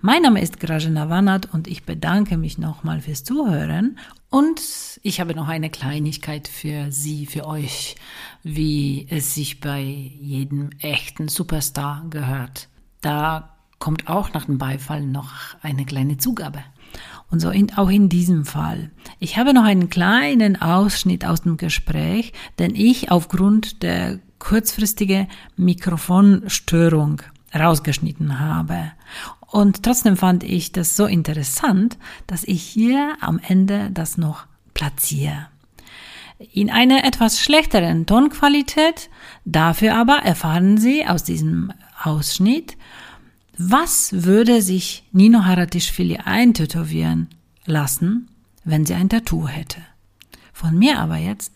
Mein 0.02 0.22
Name 0.22 0.42
ist 0.42 0.60
Grajena 0.60 1.10
Wanat 1.10 1.54
und 1.54 1.68
ich 1.68 1.84
bedanke 1.84 2.38
mich 2.38 2.58
nochmal 2.58 3.02
fürs 3.02 3.24
Zuhören 3.24 3.98
und 4.30 4.62
ich 5.04 5.20
habe 5.20 5.36
noch 5.36 5.48
eine 5.48 5.70
Kleinigkeit 5.70 6.48
für 6.48 6.92
Sie, 6.92 7.26
für 7.26 7.46
euch, 7.46 7.96
wie 8.44 9.08
es 9.10 9.34
sich 9.34 9.60
bei 9.60 9.82
jedem 9.82 10.72
echten 10.80 11.28
Superstar 11.28 12.06
gehört. 12.10 12.68
Da 13.02 13.56
kommt 13.80 14.08
auch 14.08 14.34
nach 14.34 14.46
dem 14.46 14.58
Beifall 14.58 15.06
noch 15.06 15.32
eine 15.62 15.86
kleine 15.86 16.18
Zugabe. 16.18 16.64
Und 17.36 17.42
so 17.42 17.50
in, 17.50 17.78
auch 17.78 17.90
in 17.90 18.08
diesem 18.08 18.46
Fall. 18.46 18.92
Ich 19.20 19.38
habe 19.38 19.54
noch 19.54 19.66
einen 19.66 19.90
kleinen 19.90 20.62
Ausschnitt 20.62 21.26
aus 21.26 21.42
dem 21.42 21.58
Gespräch, 21.58 22.32
den 22.60 22.76
ich 22.76 23.12
aufgrund 23.12 23.84
der 23.84 24.20
kurzfristigen 24.40 25.28
Mikrofonstörung 25.58 27.22
rausgeschnitten 27.54 28.40
habe. 28.40 28.94
Und 29.48 29.84
trotzdem 29.84 30.16
fand 30.16 30.46
ich 30.46 30.72
das 30.72 30.96
so 30.96 31.08
interessant, 31.08 31.98
dass 32.26 32.46
ich 32.46 32.64
hier 32.64 33.18
am 33.20 33.42
Ende 33.46 33.90
das 33.92 34.18
noch 34.18 34.46
platziere. 34.74 35.48
In 36.54 36.70
einer 36.70 37.04
etwas 37.04 37.42
schlechteren 37.42 38.06
Tonqualität, 38.06 39.10
dafür 39.44 39.98
aber 39.98 40.20
erfahren 40.20 40.78
Sie 40.78 41.06
aus 41.06 41.26
diesem 41.26 41.74
Ausschnitt, 42.02 42.78
was 43.58 44.10
würde 44.12 44.62
sich 44.62 45.04
Nino 45.12 45.46
Haratischvili 45.46 46.20
eintätowieren 46.24 47.30
lassen, 47.66 48.30
wenn 48.64 48.86
sie 48.86 48.94
ein 48.94 49.10
Tattoo 49.10 49.48
hätte? 49.48 49.78
Von 50.54 50.78
mir 50.78 51.00
aber 51.00 51.16
jetzt 51.16 51.52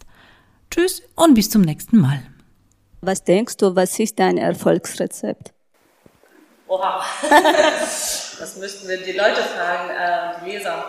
Tschüss 0.72 1.02
und 1.16 1.34
bis 1.34 1.50
zum 1.50 1.62
nächsten 1.62 1.98
Mal. 1.98 2.22
Was 3.02 3.24
denkst 3.24 3.58
du, 3.58 3.76
was 3.76 3.98
ist 4.00 4.20
dein 4.20 4.38
Erfolgsrezept? 4.38 5.52
Oha, 6.68 7.04
das 8.40 8.56
müssten 8.58 8.88
wir 8.88 8.98
die 9.04 9.14
Leute 9.14 9.42
fragen, 9.42 9.90
äh, 9.90 10.46
die 10.46 10.52
Leser. 10.52 10.86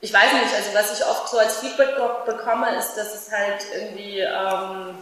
Ich 0.00 0.12
weiß 0.12 0.32
nicht, 0.32 0.54
also 0.54 0.70
was 0.72 0.98
ich 0.98 1.04
oft 1.04 1.28
so 1.28 1.38
als 1.38 1.58
Feedback 1.58 1.90
bekomme, 2.24 2.74
ist, 2.76 2.94
dass 2.94 3.14
es 3.14 3.30
halt 3.30 3.62
irgendwie 3.74 4.20
ähm, 4.20 4.96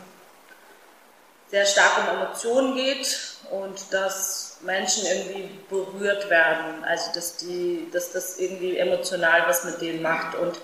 sehr 1.50 1.66
stark 1.66 1.98
um 1.98 2.16
Emotionen 2.16 2.74
geht 2.74 3.18
und 3.50 3.92
dass 3.92 4.58
Menschen 4.60 5.06
irgendwie 5.06 5.50
berührt 5.68 6.28
werden, 6.28 6.84
also 6.84 7.10
dass, 7.14 7.36
die, 7.36 7.88
dass 7.92 8.12
das 8.12 8.38
irgendwie 8.38 8.76
emotional 8.76 9.44
was 9.46 9.64
mit 9.64 9.80
denen 9.80 10.02
macht. 10.02 10.36
Und 10.36 10.58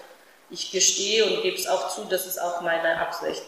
ich 0.51 0.71
gestehe 0.71 1.25
und 1.25 1.43
gebe 1.43 1.57
es 1.57 1.67
auch 1.67 1.89
zu, 1.89 2.05
das 2.05 2.27
ist 2.27 2.41
auch 2.41 2.61
meine 2.61 2.99
Absicht. 2.99 3.45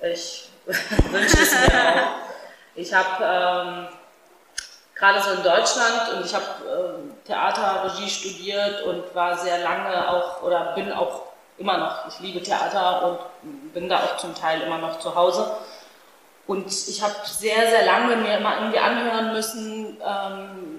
Ich 0.00 0.48
wünsche 0.66 1.42
es 1.42 1.52
mir 1.52 1.66
auch. 1.66 2.26
Ich 2.74 2.92
habe 2.92 3.24
ähm, 3.24 3.88
gerade 4.94 5.22
so 5.22 5.30
in 5.30 5.42
Deutschland 5.42 6.12
und 6.14 6.26
ich 6.26 6.34
habe 6.34 6.44
ähm, 6.68 7.14
Theaterregie 7.24 8.08
studiert 8.08 8.82
und 8.82 9.14
war 9.14 9.36
sehr 9.38 9.58
lange 9.58 10.08
auch 10.08 10.42
oder 10.42 10.74
bin 10.74 10.92
auch 10.92 11.22
immer 11.58 11.78
noch, 11.78 12.08
ich 12.08 12.20
liebe 12.20 12.42
Theater 12.42 13.02
und 13.42 13.72
bin 13.72 13.88
da 13.88 14.00
auch 14.00 14.16
zum 14.18 14.34
Teil 14.34 14.60
immer 14.60 14.78
noch 14.78 14.98
zu 14.98 15.14
Hause. 15.14 15.56
Und 16.46 16.66
ich 16.66 17.02
habe 17.02 17.14
sehr, 17.24 17.68
sehr 17.68 17.84
lange 17.84 18.16
mir 18.16 18.38
immer 18.38 18.56
irgendwie 18.56 18.78
anhören 18.78 19.32
müssen, 19.32 19.96
ähm, 20.04 20.76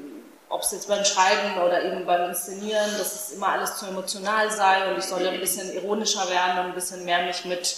ob 0.49 0.61
es 0.61 0.72
jetzt 0.72 0.88
beim 0.88 1.03
Schreiben 1.03 1.61
oder 1.61 1.84
eben 1.84 2.06
beim 2.06 2.30
Inszenieren, 2.30 2.98
dass 2.98 3.15
es 3.15 3.31
immer 3.31 3.49
alles 3.49 3.76
zu 3.77 3.85
emotional 3.85 4.49
sei 4.49 4.89
und 4.89 4.98
ich 4.98 5.03
solle 5.03 5.30
ein 5.30 5.39
bisschen 5.41 5.73
ironischer 5.73 6.30
werden 6.30 6.60
und 6.60 6.65
ein 6.68 6.73
bisschen 6.73 7.03
mehr 7.03 7.23
mich 7.23 7.44
mit 7.44 7.77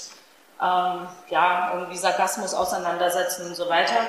ähm, 0.61 1.07
ja, 1.29 1.71
irgendwie 1.73 1.97
Sarkasmus 1.97 2.53
auseinandersetzen 2.53 3.47
und 3.47 3.55
so 3.55 3.67
weiter. 3.69 4.07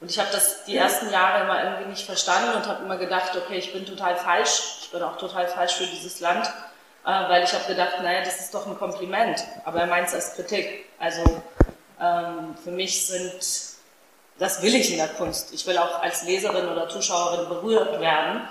Und 0.00 0.10
ich 0.10 0.18
habe 0.18 0.28
das 0.32 0.64
die 0.64 0.76
ersten 0.76 1.10
Jahre 1.10 1.44
immer 1.44 1.62
irgendwie 1.62 1.90
nicht 1.90 2.06
verstanden 2.06 2.54
und 2.54 2.66
habe 2.66 2.84
immer 2.84 2.96
gedacht, 2.96 3.36
okay, 3.36 3.58
ich 3.58 3.72
bin 3.72 3.84
total 3.84 4.16
falsch, 4.16 4.78
ich 4.82 4.90
bin 4.90 5.02
auch 5.02 5.18
total 5.18 5.48
falsch 5.48 5.74
für 5.74 5.86
dieses 5.86 6.20
Land, 6.20 6.46
äh, 7.04 7.28
weil 7.28 7.42
ich 7.42 7.52
habe 7.52 7.64
gedacht, 7.64 8.00
naja, 8.02 8.20
das 8.20 8.40
ist 8.40 8.54
doch 8.54 8.66
ein 8.66 8.78
Kompliment, 8.78 9.44
aber 9.64 9.80
er 9.80 9.86
meint 9.86 10.08
es 10.08 10.14
als 10.14 10.34
Kritik. 10.34 10.86
Also 11.00 11.22
ähm, 12.00 12.56
für 12.62 12.70
mich 12.70 13.06
sind, 13.06 13.32
das 14.38 14.62
will 14.62 14.74
ich 14.74 14.90
in 14.90 14.98
der 14.98 15.08
Kunst. 15.08 15.52
Ich 15.52 15.66
will 15.66 15.78
auch 15.78 16.00
als 16.02 16.22
Leserin 16.24 16.68
oder 16.68 16.88
Zuschauerin 16.88 17.48
berührt 17.48 18.00
werden. 18.00 18.48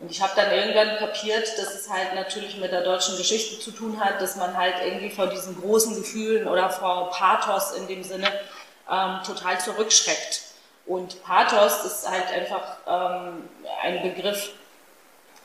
Und 0.00 0.10
ich 0.10 0.20
habe 0.20 0.32
dann 0.36 0.50
irgendwann 0.50 0.98
kapiert, 0.98 1.46
dass 1.56 1.74
es 1.74 1.88
halt 1.88 2.14
natürlich 2.14 2.56
mit 2.58 2.72
der 2.72 2.82
deutschen 2.82 3.16
Geschichte 3.16 3.60
zu 3.60 3.70
tun 3.70 3.98
hat, 4.00 4.20
dass 4.20 4.36
man 4.36 4.56
halt 4.56 4.74
irgendwie 4.84 5.10
vor 5.10 5.28
diesen 5.28 5.60
großen 5.60 5.94
Gefühlen 5.96 6.46
oder 6.48 6.68
vor 6.70 7.10
Pathos 7.10 7.72
in 7.72 7.86
dem 7.86 8.02
Sinne 8.02 8.28
ähm, 8.90 9.20
total 9.24 9.58
zurückschreckt. 9.60 10.42
Und 10.86 11.22
Pathos 11.22 11.84
ist 11.84 12.08
halt 12.08 12.30
einfach 12.30 12.76
ähm, 12.86 13.48
ein 13.82 14.02
Begriff, 14.02 14.50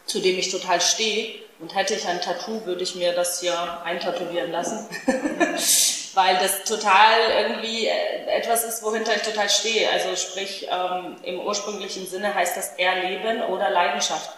zu 0.06 0.20
dem 0.20 0.38
ich 0.38 0.52
total 0.52 0.82
stehe. 0.82 1.36
Und 1.60 1.76
hätte 1.76 1.94
ich 1.94 2.08
ein 2.08 2.22
Tattoo, 2.22 2.66
würde 2.66 2.84
ich 2.84 2.96
mir 2.96 3.14
das 3.14 3.42
hier 3.42 3.82
eintätowieren 3.84 4.52
lassen. 4.52 4.88
weil 6.16 6.38
das 6.38 6.64
total 6.64 7.20
irgendwie 7.40 7.88
äh, 7.88 8.26
etwas 8.28 8.64
ist, 8.64 8.84
wohinter 8.84 9.16
ich 9.16 9.22
total 9.22 9.50
stehe. 9.50 9.90
Also 9.92 10.16
sprich, 10.16 10.68
ähm, 10.72 11.16
im 11.24 11.40
ursprünglichen 11.42 12.08
Sinne 12.08 12.34
heißt 12.34 12.58
das 12.58 12.74
Erleben 12.78 13.42
oder 13.44 13.70
Leidenschaft. 13.70 14.32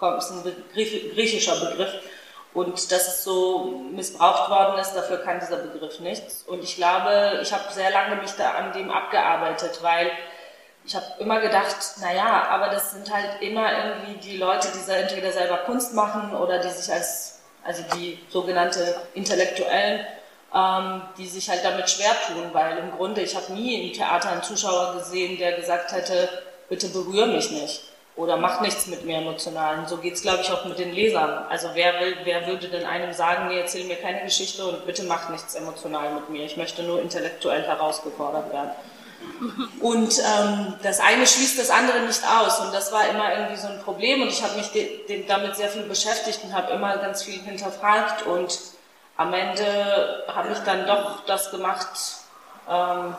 Das 0.00 0.26
ist 0.26 0.30
ein 0.30 0.42
Begriff, 0.42 1.14
griechischer 1.14 1.56
Begriff. 1.56 1.92
Und 2.52 2.90
dass 2.90 3.08
es 3.08 3.24
so 3.24 3.82
missbraucht 3.92 4.48
worden 4.48 4.78
ist, 4.78 4.94
dafür 4.94 5.18
kann 5.18 5.40
dieser 5.40 5.58
Begriff 5.58 6.00
nichts. 6.00 6.42
Und 6.46 6.64
ich 6.64 6.76
glaube, 6.76 7.40
ich 7.42 7.52
habe 7.52 7.70
sehr 7.70 7.90
lange 7.90 8.16
mich 8.16 8.32
da 8.32 8.52
an 8.52 8.72
dem 8.72 8.90
abgearbeitet, 8.90 9.78
weil 9.82 10.10
ich 10.86 10.94
habe 10.94 11.04
immer 11.18 11.40
gedacht, 11.40 11.76
naja, 12.00 12.46
aber 12.48 12.68
das 12.68 12.92
sind 12.92 13.12
halt 13.12 13.42
immer 13.42 13.70
irgendwie 13.72 14.14
die 14.18 14.36
Leute, 14.38 14.68
die 14.68 14.90
entweder 14.90 15.32
selber 15.32 15.58
Kunst 15.58 15.92
machen 15.94 16.34
oder 16.34 16.58
die 16.60 16.70
sich 16.70 16.90
als, 16.92 17.40
also 17.64 17.82
die 17.94 18.18
sogenannte 18.30 19.02
Intellektuellen, 19.14 20.06
ähm, 20.56 21.02
die 21.18 21.26
sich 21.26 21.50
halt 21.50 21.64
damit 21.64 21.90
schwer 21.90 22.16
tun, 22.26 22.48
weil 22.52 22.78
im 22.78 22.92
Grunde, 22.92 23.20
ich 23.20 23.36
habe 23.36 23.52
nie 23.52 23.88
im 23.88 23.92
Theater 23.92 24.30
einen 24.30 24.42
Zuschauer 24.42 24.94
gesehen, 24.94 25.38
der 25.38 25.52
gesagt 25.52 25.92
hätte, 25.92 26.28
bitte 26.68 26.88
berühre 26.88 27.26
mich 27.26 27.50
nicht 27.50 27.82
oder 28.16 28.38
mach 28.38 28.62
nichts 28.62 28.86
mit 28.86 29.04
mir 29.04 29.18
emotional. 29.18 29.78
Und 29.78 29.88
so 29.88 29.98
geht's, 29.98 30.22
glaube 30.22 30.40
ich, 30.40 30.50
auch 30.50 30.64
mit 30.64 30.78
den 30.78 30.94
Lesern. 30.94 31.44
Also 31.50 31.68
wer, 31.74 32.00
will, 32.00 32.16
wer 32.24 32.46
würde 32.46 32.68
denn 32.68 32.86
einem 32.86 33.12
sagen, 33.12 33.48
nee, 33.48 33.60
erzähl 33.60 33.84
mir 33.84 33.96
keine 33.96 34.22
Geschichte 34.22 34.64
und 34.64 34.86
bitte 34.86 35.02
mach 35.02 35.28
nichts 35.28 35.54
emotional 35.54 36.14
mit 36.14 36.30
mir. 36.30 36.46
Ich 36.46 36.56
möchte 36.56 36.82
nur 36.82 37.02
intellektuell 37.02 37.62
herausgefordert 37.62 38.50
werden. 38.50 38.70
Und 39.80 40.18
ähm, 40.18 40.74
das 40.82 41.00
eine 41.00 41.26
schließt 41.26 41.58
das 41.58 41.68
andere 41.68 42.00
nicht 42.00 42.22
aus. 42.26 42.60
Und 42.60 42.72
das 42.72 42.90
war 42.92 43.06
immer 43.08 43.36
irgendwie 43.36 43.60
so 43.60 43.68
ein 43.68 43.80
Problem. 43.82 44.22
Und 44.22 44.28
ich 44.28 44.42
habe 44.42 44.56
mich 44.56 44.68
de, 44.68 45.06
de, 45.06 45.26
damit 45.26 45.56
sehr 45.56 45.68
viel 45.68 45.82
beschäftigt 45.82 46.40
und 46.44 46.54
habe 46.54 46.72
immer 46.72 46.96
ganz 46.96 47.22
viel 47.22 47.40
hinterfragt. 47.42 48.24
Und 48.26 48.58
am 49.16 49.32
Ende 49.32 50.24
habe 50.28 50.52
ich 50.52 50.58
dann 50.60 50.86
doch 50.86 51.24
das 51.26 51.50
gemacht, 51.50 51.88
ähm, 52.68 53.16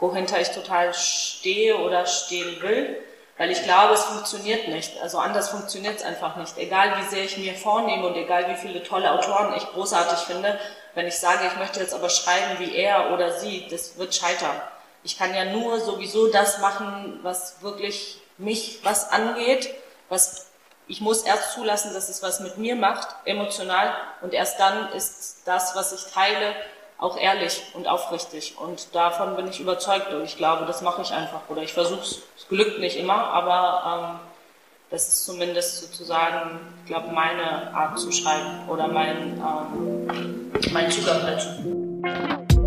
wohinter 0.00 0.40
ich 0.40 0.50
total 0.50 0.94
stehe 0.94 1.76
oder 1.76 2.06
stehen 2.06 2.60
will. 2.62 3.02
Weil 3.36 3.52
ich 3.52 3.62
glaube, 3.62 3.94
es 3.94 4.02
funktioniert 4.02 4.66
nicht. 4.66 5.00
Also 5.00 5.18
anders 5.18 5.50
funktioniert 5.50 5.96
es 5.96 6.02
einfach 6.04 6.34
nicht. 6.36 6.58
Egal 6.58 6.98
wie 6.98 7.08
sehr 7.08 7.24
ich 7.24 7.38
mir 7.38 7.54
vornehme 7.54 8.08
und 8.08 8.16
egal 8.16 8.48
wie 8.48 8.56
viele 8.56 8.82
tolle 8.82 9.12
Autoren 9.12 9.54
ich 9.56 9.64
großartig 9.64 10.18
finde, 10.26 10.58
wenn 10.94 11.06
ich 11.06 11.16
sage, 11.16 11.46
ich 11.46 11.56
möchte 11.56 11.78
jetzt 11.78 11.94
aber 11.94 12.08
schreiben 12.08 12.58
wie 12.58 12.74
er 12.74 13.12
oder 13.12 13.38
sie, 13.38 13.68
das 13.70 13.96
wird 13.96 14.12
scheitern. 14.12 14.60
Ich 15.04 15.16
kann 15.16 15.32
ja 15.32 15.44
nur 15.44 15.78
sowieso 15.78 16.26
das 16.32 16.58
machen, 16.58 17.20
was 17.22 17.62
wirklich 17.62 18.20
mich 18.38 18.80
was 18.82 19.12
angeht, 19.12 19.72
was 20.08 20.47
ich 20.88 21.00
muss 21.00 21.22
erst 21.22 21.52
zulassen, 21.52 21.92
dass 21.92 22.08
es 22.08 22.22
was 22.22 22.40
mit 22.40 22.56
mir 22.56 22.74
macht, 22.74 23.08
emotional, 23.26 23.94
und 24.22 24.32
erst 24.32 24.58
dann 24.58 24.90
ist 24.92 25.42
das, 25.44 25.76
was 25.76 25.92
ich 25.92 26.12
teile, 26.12 26.54
auch 26.96 27.16
ehrlich 27.16 27.62
und 27.74 27.86
aufrichtig. 27.86 28.56
Und 28.58 28.94
davon 28.94 29.36
bin 29.36 29.46
ich 29.48 29.60
überzeugt 29.60 30.12
und 30.12 30.24
ich 30.24 30.36
glaube, 30.36 30.64
das 30.64 30.82
mache 30.82 31.02
ich 31.02 31.12
einfach. 31.12 31.42
Oder 31.48 31.62
ich 31.62 31.72
versuche 31.72 32.00
es. 32.00 32.22
Es 32.36 32.48
glückt 32.48 32.80
nicht 32.80 32.96
immer, 32.96 33.14
aber 33.14 34.18
ähm, 34.20 34.20
Das 34.90 35.06
ist 35.06 35.26
zumindest 35.26 35.82
sozusagen, 35.82 36.60
ich 36.80 36.86
glaube, 36.86 37.12
meine 37.12 37.74
Art 37.74 37.98
zu 37.98 38.10
schreiben 38.10 38.66
oder 38.68 38.88
mein, 38.88 39.36
ähm, 39.36 40.50
mein 40.72 40.90
Zugang 40.90 41.20
dazu. 41.26 42.57